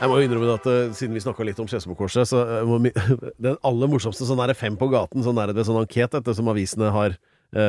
Jeg 0.00 0.08
må 0.08 0.20
innrømme 0.22 0.54
at 0.54 0.66
eh, 0.70 0.92
Siden 0.96 1.16
vi 1.16 1.20
snakka 1.24 1.44
litt 1.44 1.58
om 1.60 1.68
Skedsmokorset, 1.68 2.28
så 2.30 2.44
eh, 2.60 2.92
Den 3.48 3.56
aller 3.66 3.90
morsomste 3.90 4.28
sånn 4.28 4.40
der 4.40 4.52
fem 4.56 4.76
på 4.80 4.90
gaten, 4.92 5.24
sånn 5.24 5.40
er 5.40 5.54
det 5.56 5.66
sånn 5.68 5.80
anket 5.80 6.20
etter 6.20 6.36
som 6.36 6.48
avisene 6.52 6.92
har 6.94 7.16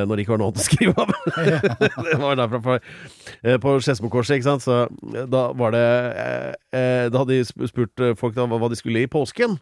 når 0.05 0.15
det 0.15 0.25
ikke 0.25 0.35
var 0.35 0.41
noe 0.43 0.53
å 0.53 0.61
skrive 0.61 0.93
om. 1.01 1.11
det 2.07 2.19
var 2.21 2.37
derfra 2.39 2.77
eh, 2.77 3.57
På 3.61 3.75
Skedsmokorset, 3.81 4.37
ikke 4.37 4.49
sant, 4.49 4.65
så 4.65 4.83
eh, 4.85 5.25
da 5.31 5.47
var 5.57 5.75
det 5.75 5.87
eh, 6.21 6.53
eh, 6.77 7.03
Da 7.11 7.23
hadde 7.23 7.39
de 7.39 7.67
spurt 7.71 8.03
eh, 8.03 8.15
folk 8.19 8.37
da 8.37 8.47
hva 8.51 8.71
de 8.71 8.79
skulle 8.79 9.03
i 9.03 9.09
påsken. 9.11 9.57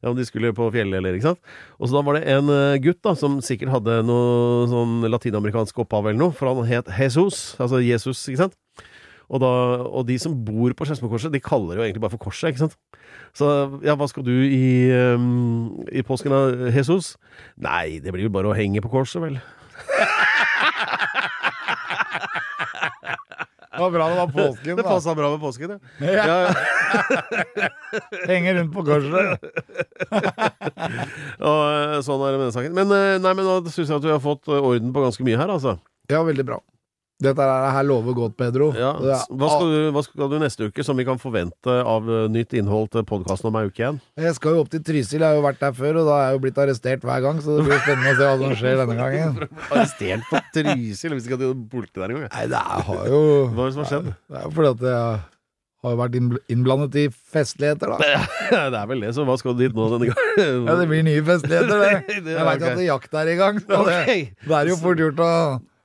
Om 0.00 0.16
de 0.16 0.24
skulle 0.24 0.54
på 0.56 0.70
fjellet 0.72 0.96
eller 0.96 1.18
ikke 1.18 1.28
sant. 1.34 1.40
Og 1.76 1.90
så 1.90 1.98
da 1.98 2.04
var 2.06 2.16
det 2.16 2.22
en 2.32 2.48
eh, 2.54 2.78
gutt 2.80 3.02
da 3.04 3.12
som 3.18 3.40
sikkert 3.44 3.74
hadde 3.74 3.98
noe 4.08 4.64
sånn 4.70 5.04
latinamerikansk 5.10 5.82
opphav 5.84 6.08
eller 6.08 6.22
noe, 6.22 6.36
for 6.36 6.48
han 6.48 6.70
het 6.70 6.88
Jesus, 6.96 7.50
altså 7.60 7.82
Jesus, 7.84 8.22
ikke 8.30 8.46
sant. 8.46 8.56
Og, 9.30 9.38
da, 9.42 9.50
og 9.86 10.06
de 10.08 10.16
som 10.18 10.34
bor 10.44 10.72
på 10.74 10.86
Skedsmokorset, 10.88 11.30
de 11.30 11.40
kaller 11.42 11.76
det 11.76 11.78
jo 11.78 11.86
egentlig 11.86 12.02
bare 12.02 12.14
for 12.16 12.24
Korset, 12.24 12.50
ikke 12.50 12.64
sant. 12.64 12.74
Så 13.36 13.46
ja, 13.86 13.94
hva 13.94 14.08
skal 14.10 14.24
du 14.26 14.32
i, 14.34 14.90
um, 15.14 15.84
i 15.86 16.02
påsken 16.06 16.34
da, 16.34 16.40
Jesus? 16.74 17.12
Nei, 17.62 18.00
det 18.02 18.10
blir 18.14 18.26
jo 18.26 18.32
bare 18.34 18.50
å 18.50 18.56
henge 18.58 18.82
på 18.82 18.90
korset, 18.90 19.22
vel. 19.22 19.38
Det 23.70 23.84
var 23.84 23.92
bra 23.94 24.06
det 24.10 24.16
var 24.18 24.32
påsken, 24.34 24.76
Det 24.76 24.82
da. 24.82 24.88
passa 24.90 25.14
bra 25.16 25.30
med 25.30 25.40
påsken, 25.40 25.70
ja. 26.02 26.10
Ja. 26.10 26.54
Henger 28.28 28.58
rundt 28.58 28.74
på 28.74 28.82
korset. 28.84 29.46
Og 31.50 31.60
eh, 31.70 31.94
sånn 32.04 32.24
er 32.26 32.34
det 32.34 32.40
med 32.40 32.44
den 32.48 32.56
saken. 32.58 32.74
Men, 32.76 32.92
eh, 32.92 33.14
nei, 33.22 33.32
men 33.38 33.46
nå 33.46 33.54
syns 33.70 33.86
jeg 33.86 33.94
at 33.96 34.04
vi 34.04 34.12
har 34.12 34.20
fått 34.20 34.50
eh, 34.50 34.58
orden 34.58 34.90
på 34.92 35.06
ganske 35.06 35.24
mye 35.24 35.38
her, 35.40 35.54
altså. 35.54 35.78
Ja, 36.12 36.20
veldig 36.26 36.44
bra. 36.50 36.58
Dette 37.20 37.44
er- 37.44 37.70
her 37.74 37.84
lover 37.84 38.14
godt, 38.16 38.36
Pedro. 38.40 38.70
Ja. 38.72 38.94
Hva, 38.96 39.48
skal 39.52 39.68
du, 39.68 39.78
hva 39.92 40.02
skal 40.06 40.30
du 40.32 40.36
neste 40.40 40.68
uke 40.70 40.84
som 40.86 40.96
vi 40.96 41.04
kan 41.04 41.20
forvente 41.20 41.68
av 41.68 42.08
eh, 42.08 42.28
nytt 42.32 42.54
innhold 42.56 42.88
til 42.94 43.04
podkasten 43.08 43.50
om 43.50 43.58
ei 43.60 43.66
uke 43.68 43.82
igjen? 43.82 43.98
Jeg 44.16 44.36
skal 44.38 44.56
jo 44.56 44.62
opp 44.64 44.70
til 44.72 44.80
Trysil, 44.86 45.20
jeg 45.20 45.26
har 45.28 45.36
jo 45.36 45.44
vært 45.44 45.60
der 45.60 45.74
før, 45.76 46.00
og 46.00 46.08
da 46.08 46.14
er 46.16 46.24
jeg 46.30 46.38
jo 46.38 46.42
blitt 46.46 46.60
arrestert 46.64 47.04
hver 47.04 47.24
gang, 47.26 47.42
så 47.44 47.58
det 47.58 47.66
blir 47.68 47.82
spennende 47.84 48.14
å 48.14 48.20
se 48.20 48.30
hva 48.30 48.38
som 48.40 48.54
skjer 48.62 48.80
denne 48.80 48.96
gangen. 49.02 49.42
Arrestert 49.72 50.24
på 50.30 50.40
Trysil, 50.56 51.16
hvis 51.18 51.28
ikke 51.28 51.36
at 51.36 51.44
du 51.44 51.66
politiet 51.74 52.00
der 52.00 52.16
engang. 52.16 52.32
Nei, 52.32 52.46
det 52.54 52.64
har 52.88 53.04
jo 53.12 53.20
Hva 53.52 53.66
er 53.66 53.68
det 53.68 53.76
som 53.76 53.84
har 53.84 53.92
skjedd? 53.92 54.10
Det 54.16 54.40
er 54.40 54.48
jo 54.48 54.54
fordi 54.56 54.72
at 54.72 54.88
jeg 54.88 55.20
har 55.80 55.94
jo 55.94 55.98
vært 56.00 56.16
innblandet 56.52 56.96
i 57.00 57.06
festligheter, 57.32 57.92
da. 57.96 58.20
det 58.72 58.80
er 58.80 58.88
vel 58.90 59.04
det, 59.04 59.14
så 59.16 59.24
hva 59.28 59.36
skal 59.40 59.56
du 59.56 59.62
dit 59.66 59.76
nå 59.76 59.88
denne 59.94 60.08
gangen? 60.12 60.64
Ja, 60.70 60.76
det 60.80 60.88
blir 60.88 61.04
nye 61.04 61.24
festligheter, 61.24 61.84
det. 61.84 62.20
Det 62.24 62.34
Jeg 62.36 62.48
veit 62.48 62.64
okay. 62.64 62.72
at 62.76 62.86
jakt 62.88 63.16
er 63.20 63.32
i 63.32 63.36
gang, 63.40 63.60
så 63.64 63.84
det, 63.88 64.00
det 64.44 64.56
er 64.56 64.72
jo 64.72 64.80
fort 64.80 65.00
gjort 65.04 65.20
å 65.24 65.32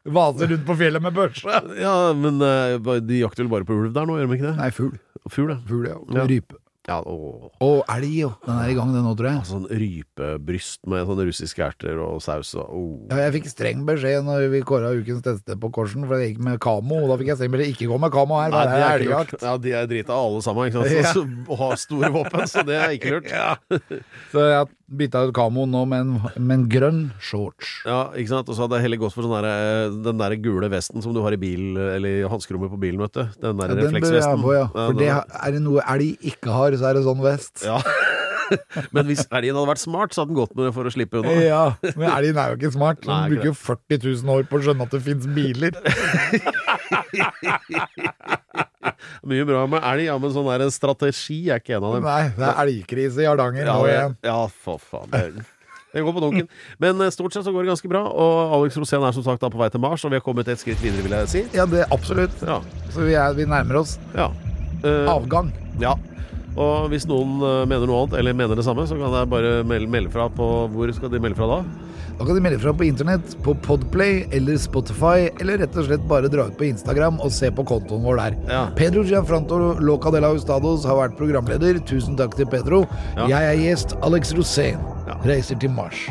vase 0.05 0.49
rundt 0.51 0.65
på 0.67 0.75
fjellet 0.77 1.01
med 1.01 1.15
børse. 1.17 1.61
Ja, 1.81 1.95
men 2.13 2.41
eh, 2.41 2.99
de 3.01 3.21
jakter 3.23 3.43
vel 3.45 3.53
bare 3.55 3.65
på 3.67 3.73
ulv 3.79 3.93
der 3.95 4.05
nå, 4.05 4.19
gjør 4.21 4.29
de 4.31 4.37
ikke 4.39 4.51
det? 4.51 4.57
Nei, 4.61 4.69
fugl. 4.75 4.93
Fugl, 5.29 5.55
ja. 5.55 5.59
Fugl, 5.69 5.89
ja. 5.89 5.97
Og 5.97 6.15
Ja. 6.19 6.27
rype. 6.29 6.59
ja 6.85 6.99
åh. 7.01 7.47
Og 7.65 7.79
elg, 7.89 8.11
jo. 8.13 8.27
Den 8.45 8.59
er 8.61 8.69
i 8.69 8.75
gang, 8.77 8.91
den 8.93 9.01
nå, 9.07 9.15
tror 9.17 9.31
jeg. 9.31 9.45
Sånn 9.49 9.63
rypebryst 9.65 10.83
med 10.85 11.07
sånne 11.09 11.25
russiske 11.25 11.63
erter 11.65 11.97
og 11.97 12.19
saus 12.21 12.51
og 12.61 12.67
oh. 12.69 12.91
Ja, 13.09 13.23
jeg 13.25 13.33
fikk 13.39 13.49
streng 13.49 13.81
beskjed 13.87 14.21
når 14.27 14.45
vi 14.53 14.61
kåra 14.61 14.91
ukens 14.93 15.23
tettsted 15.25 15.57
på 15.63 15.71
Korsen, 15.73 16.05
for 16.05 16.21
jeg 16.21 16.35
gikk 16.35 16.43
med 16.45 16.59
kamo. 16.61 16.99
Og 17.01 17.09
da 17.09 17.17
fikk 17.17 17.31
jeg 17.33 17.39
streng 17.41 17.55
beskjed 17.55 17.73
ikke 17.73 17.89
gå 17.89 17.97
med 18.05 18.13
kamo 18.13 18.37
her, 18.37 18.53
for 18.53 18.69
det 18.69 18.77
det 18.77 18.85
er 18.85 18.85
ikke 18.85 19.09
lurt. 19.09 19.33
elgjakt. 19.33 19.47
Ja, 19.49 19.55
de 19.65 19.73
er 19.81 19.89
drita 19.95 20.13
alle 20.21 20.45
sammen, 20.45 20.69
ikke 20.69 20.83
sant? 20.83 20.93
Ja. 21.01 21.09
Så, 21.09 21.25
så, 21.25 21.49
og 21.49 21.61
har 21.63 21.75
store 21.81 22.13
våpen, 22.19 22.45
så 22.53 22.63
det 22.69 22.77
er 22.83 22.93
ikke 22.99 23.15
lurt. 23.17 23.33
Ja. 23.41 23.55
Så 24.31 24.45
jeg 24.53 24.69
bytta 24.85 25.23
ut 25.25 25.33
kamoen 25.35 25.71
nå 25.73 25.81
med 25.89 26.03
en, 26.05 26.11
med 26.37 26.55
en 26.59 26.65
grønn 26.69 26.99
shorts. 27.19 27.79
ikke 27.85 28.29
sant? 28.29 28.49
Og 28.49 28.57
så 28.57 28.65
hadde 28.65 28.77
jeg 28.79 28.85
heller 28.85 29.01
gått 29.01 29.15
for 29.15 29.25
sånn 29.25 29.33
der, 29.41 29.89
den 30.05 30.19
der 30.21 30.35
gule 30.43 30.69
vesten 30.69 31.01
som 31.01 31.15
du 31.15 31.21
har 31.25 31.33
i 31.33 31.39
bil, 31.41 31.73
eller 31.77 32.21
i 32.21 32.27
hanskerommet 32.29 32.69
på 32.73 32.79
bilen, 32.81 33.01
vet 33.01 33.17
du. 33.17 33.23
Den 33.41 33.57
der 33.61 33.73
Ja, 33.73 33.79
den 33.81 33.97
bør 33.97 34.13
jeg 34.19 34.23
ha 34.27 34.35
på, 34.37 34.53
ja. 34.53 34.67
For 34.75 34.99
det 34.99 35.09
er 35.15 35.55
det 35.57 35.63
noe 35.65 35.85
elg 35.95 36.29
ikke 36.33 36.53
har, 36.53 36.77
så 36.77 36.91
er 36.91 36.99
det 36.99 37.05
sånn 37.07 37.23
vest. 37.25 37.65
ja. 37.65 37.79
Men 38.95 39.07
hvis 39.09 39.23
elgen 39.29 39.55
hadde 39.57 39.69
vært 39.71 39.81
smart, 39.83 40.13
så 40.15 40.21
hadde 40.23 40.33
den 40.33 40.39
gått 40.41 40.53
med 40.57 40.67
det 40.67 40.73
for 40.75 40.87
å 40.87 40.93
slippe 40.93 41.21
unna. 41.21 41.33
Ja, 41.41 41.63
men 41.95 42.07
elgen 42.11 42.37
er 42.41 42.53
jo 42.53 42.59
ikke 42.59 42.71
smart. 42.75 43.01
Den 43.03 43.11
Nei, 43.13 43.29
bruker 43.33 43.49
jo 43.51 43.55
40 43.57 43.99
000 44.23 44.33
år 44.35 44.45
på 44.49 44.59
å 44.59 44.63
skjønne 44.65 44.85
at 44.87 44.93
det 44.95 45.01
fins 45.05 45.25
biler. 45.35 45.73
Mye 49.25 49.45
bra 49.47 49.65
med 49.69 49.81
elg, 49.81 50.05
ja, 50.07 50.15
men 50.21 50.31
sånn 50.33 50.47
der 50.51 50.69
strategi 50.73 51.39
er 51.49 51.61
ikke 51.61 51.77
en 51.79 51.87
av 51.87 51.97
dem. 51.97 52.05
Nei, 52.05 52.23
det 52.37 52.45
er 52.51 52.61
elgkrise 52.65 53.23
i 53.23 53.27
Hardanger 53.29 53.65
nå 53.67 53.75
Ja, 53.75 53.91
igjen. 53.91 54.17
ja, 54.27 54.37
for 54.65 54.81
faen. 54.81 55.09
Det, 55.15 56.03
går 56.03 56.13
på 56.17 56.23
dunken. 56.25 56.47
Men 56.83 56.99
eh, 57.01 57.11
stort 57.13 57.33
sett 57.33 57.45
så 57.47 57.53
går 57.55 57.65
det 57.65 57.71
ganske 57.73 57.89
bra, 57.91 58.03
og 58.05 58.55
Alex 58.59 58.77
Rosén 58.81 59.05
er 59.07 59.15
som 59.15 59.25
sagt 59.25 59.41
da 59.43 59.49
på 59.51 59.61
vei 59.61 59.69
til 59.73 59.81
Mars, 59.83 60.03
og 60.05 60.11
vi 60.13 60.19
har 60.19 60.25
kommet 60.25 60.49
et 60.51 60.61
skritt 60.61 60.81
videre, 60.83 61.05
vil 61.05 61.15
jeg 61.21 61.31
si. 61.31 61.41
Ja, 61.55 61.65
det 61.69 61.87
absolutt. 61.95 62.35
Ja. 62.45 62.59
Så 62.91 63.07
vi, 63.07 63.15
er, 63.15 63.33
vi 63.37 63.47
nærmer 63.49 63.81
oss 63.81 63.95
ja. 64.13 64.27
Uh, 64.83 65.07
avgang. 65.15 65.53
ja. 65.81 65.95
Og 66.55 66.87
hvis 66.91 67.03
noen 67.09 67.41
eh, 67.43 67.63
mener 67.67 67.89
noe 67.89 68.05
annet, 68.05 68.15
eller 68.21 68.35
mener 68.37 68.55
det 68.55 68.63
samme, 68.67 68.85
så 68.87 68.95
kan 68.99 69.11
jeg 69.11 69.31
bare 69.31 69.57
melde, 69.67 70.11
fra 70.13 70.29
på 70.31 70.45
Hvor 70.71 70.93
skal 70.95 71.11
de 71.11 71.19
melde 71.19 71.35
fra 71.39 71.49
da? 71.51 71.57
Da 72.15 72.23
kan 72.23 72.37
de 72.37 72.43
melde 72.45 72.61
fra 72.63 72.71
på 72.71 72.85
internett, 72.87 73.33
på 73.43 73.51
Podplay 73.65 74.21
eller 74.31 74.55
Spotify, 74.61 75.25
eller 75.43 75.59
rett 75.59 75.75
og 75.75 75.89
slett 75.89 76.05
bare 76.07 76.29
dra 76.31 76.45
ut 76.47 76.55
på 76.55 76.63
Instagram 76.69 77.17
og 77.19 77.33
se 77.35 77.49
på 77.51 77.65
kontoen 77.67 78.05
vår 78.07 78.21
der. 78.21 78.37
Ja. 78.47 78.61
Pedro 78.77 79.03
Gianfranto 79.03 79.57
Loca 79.83 80.13
de 80.15 80.21
la 80.23 80.29
Hustados 80.31 80.87
har 80.87 80.95
vært 81.01 81.17
programleder. 81.19 81.81
Tusen 81.83 82.15
takk 82.15 82.37
til 82.39 82.47
Pedro. 82.47 82.85
Ja. 83.17 83.27
Jeg 83.33 83.49
er 83.51 83.59
gjest. 83.65 83.97
Alex 84.07 84.31
Rosén 84.37 84.79
Ja. 85.09 85.19
reiser 85.27 85.59
til 85.59 85.75
Mars. 85.75 86.07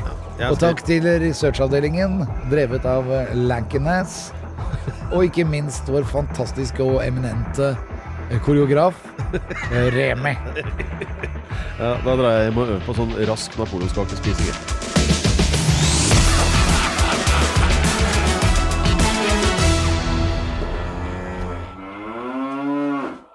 Og 0.50 0.58
takk 0.60 0.84
til 0.84 1.08
researchavdelingen, 1.24 2.26
drevet 2.52 2.84
av 2.84 3.08
Lankenass. 3.34 4.28
Og 5.14 5.24
ikke 5.24 5.48
minst 5.48 5.88
vår 5.88 6.04
fantastiske 6.04 6.84
og 6.84 7.00
eminente 7.06 7.72
koreograf 8.44 8.94
Remi. 9.96 10.36
Ja, 11.78 11.96
da 12.04 12.14
drar 12.14 12.30
jeg 12.36 12.48
hjem 12.48 12.58
og 12.62 12.68
øver 12.68 12.82
på 12.86 12.96
sånn 12.96 13.14
rask 13.28 13.58
napoleonskakespising. 13.58 14.82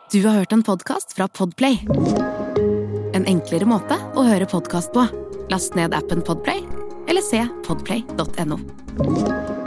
Du 0.09 0.23
har 0.25 0.39
hørt 0.39 0.53
en 0.55 0.63
podkast 0.65 1.13
fra 1.13 1.27
Podplay. 1.27 1.83
En 3.13 3.27
enklere 3.29 3.67
måte 3.69 3.99
å 4.17 4.25
høre 4.25 4.49
podkast 4.49 4.89
på. 4.95 5.05
Last 5.53 5.77
ned 5.77 5.93
appen 5.93 6.25
Podplay, 6.25 6.65
eller 7.05 7.21
se 7.25 7.45
podplay.no. 7.67 9.58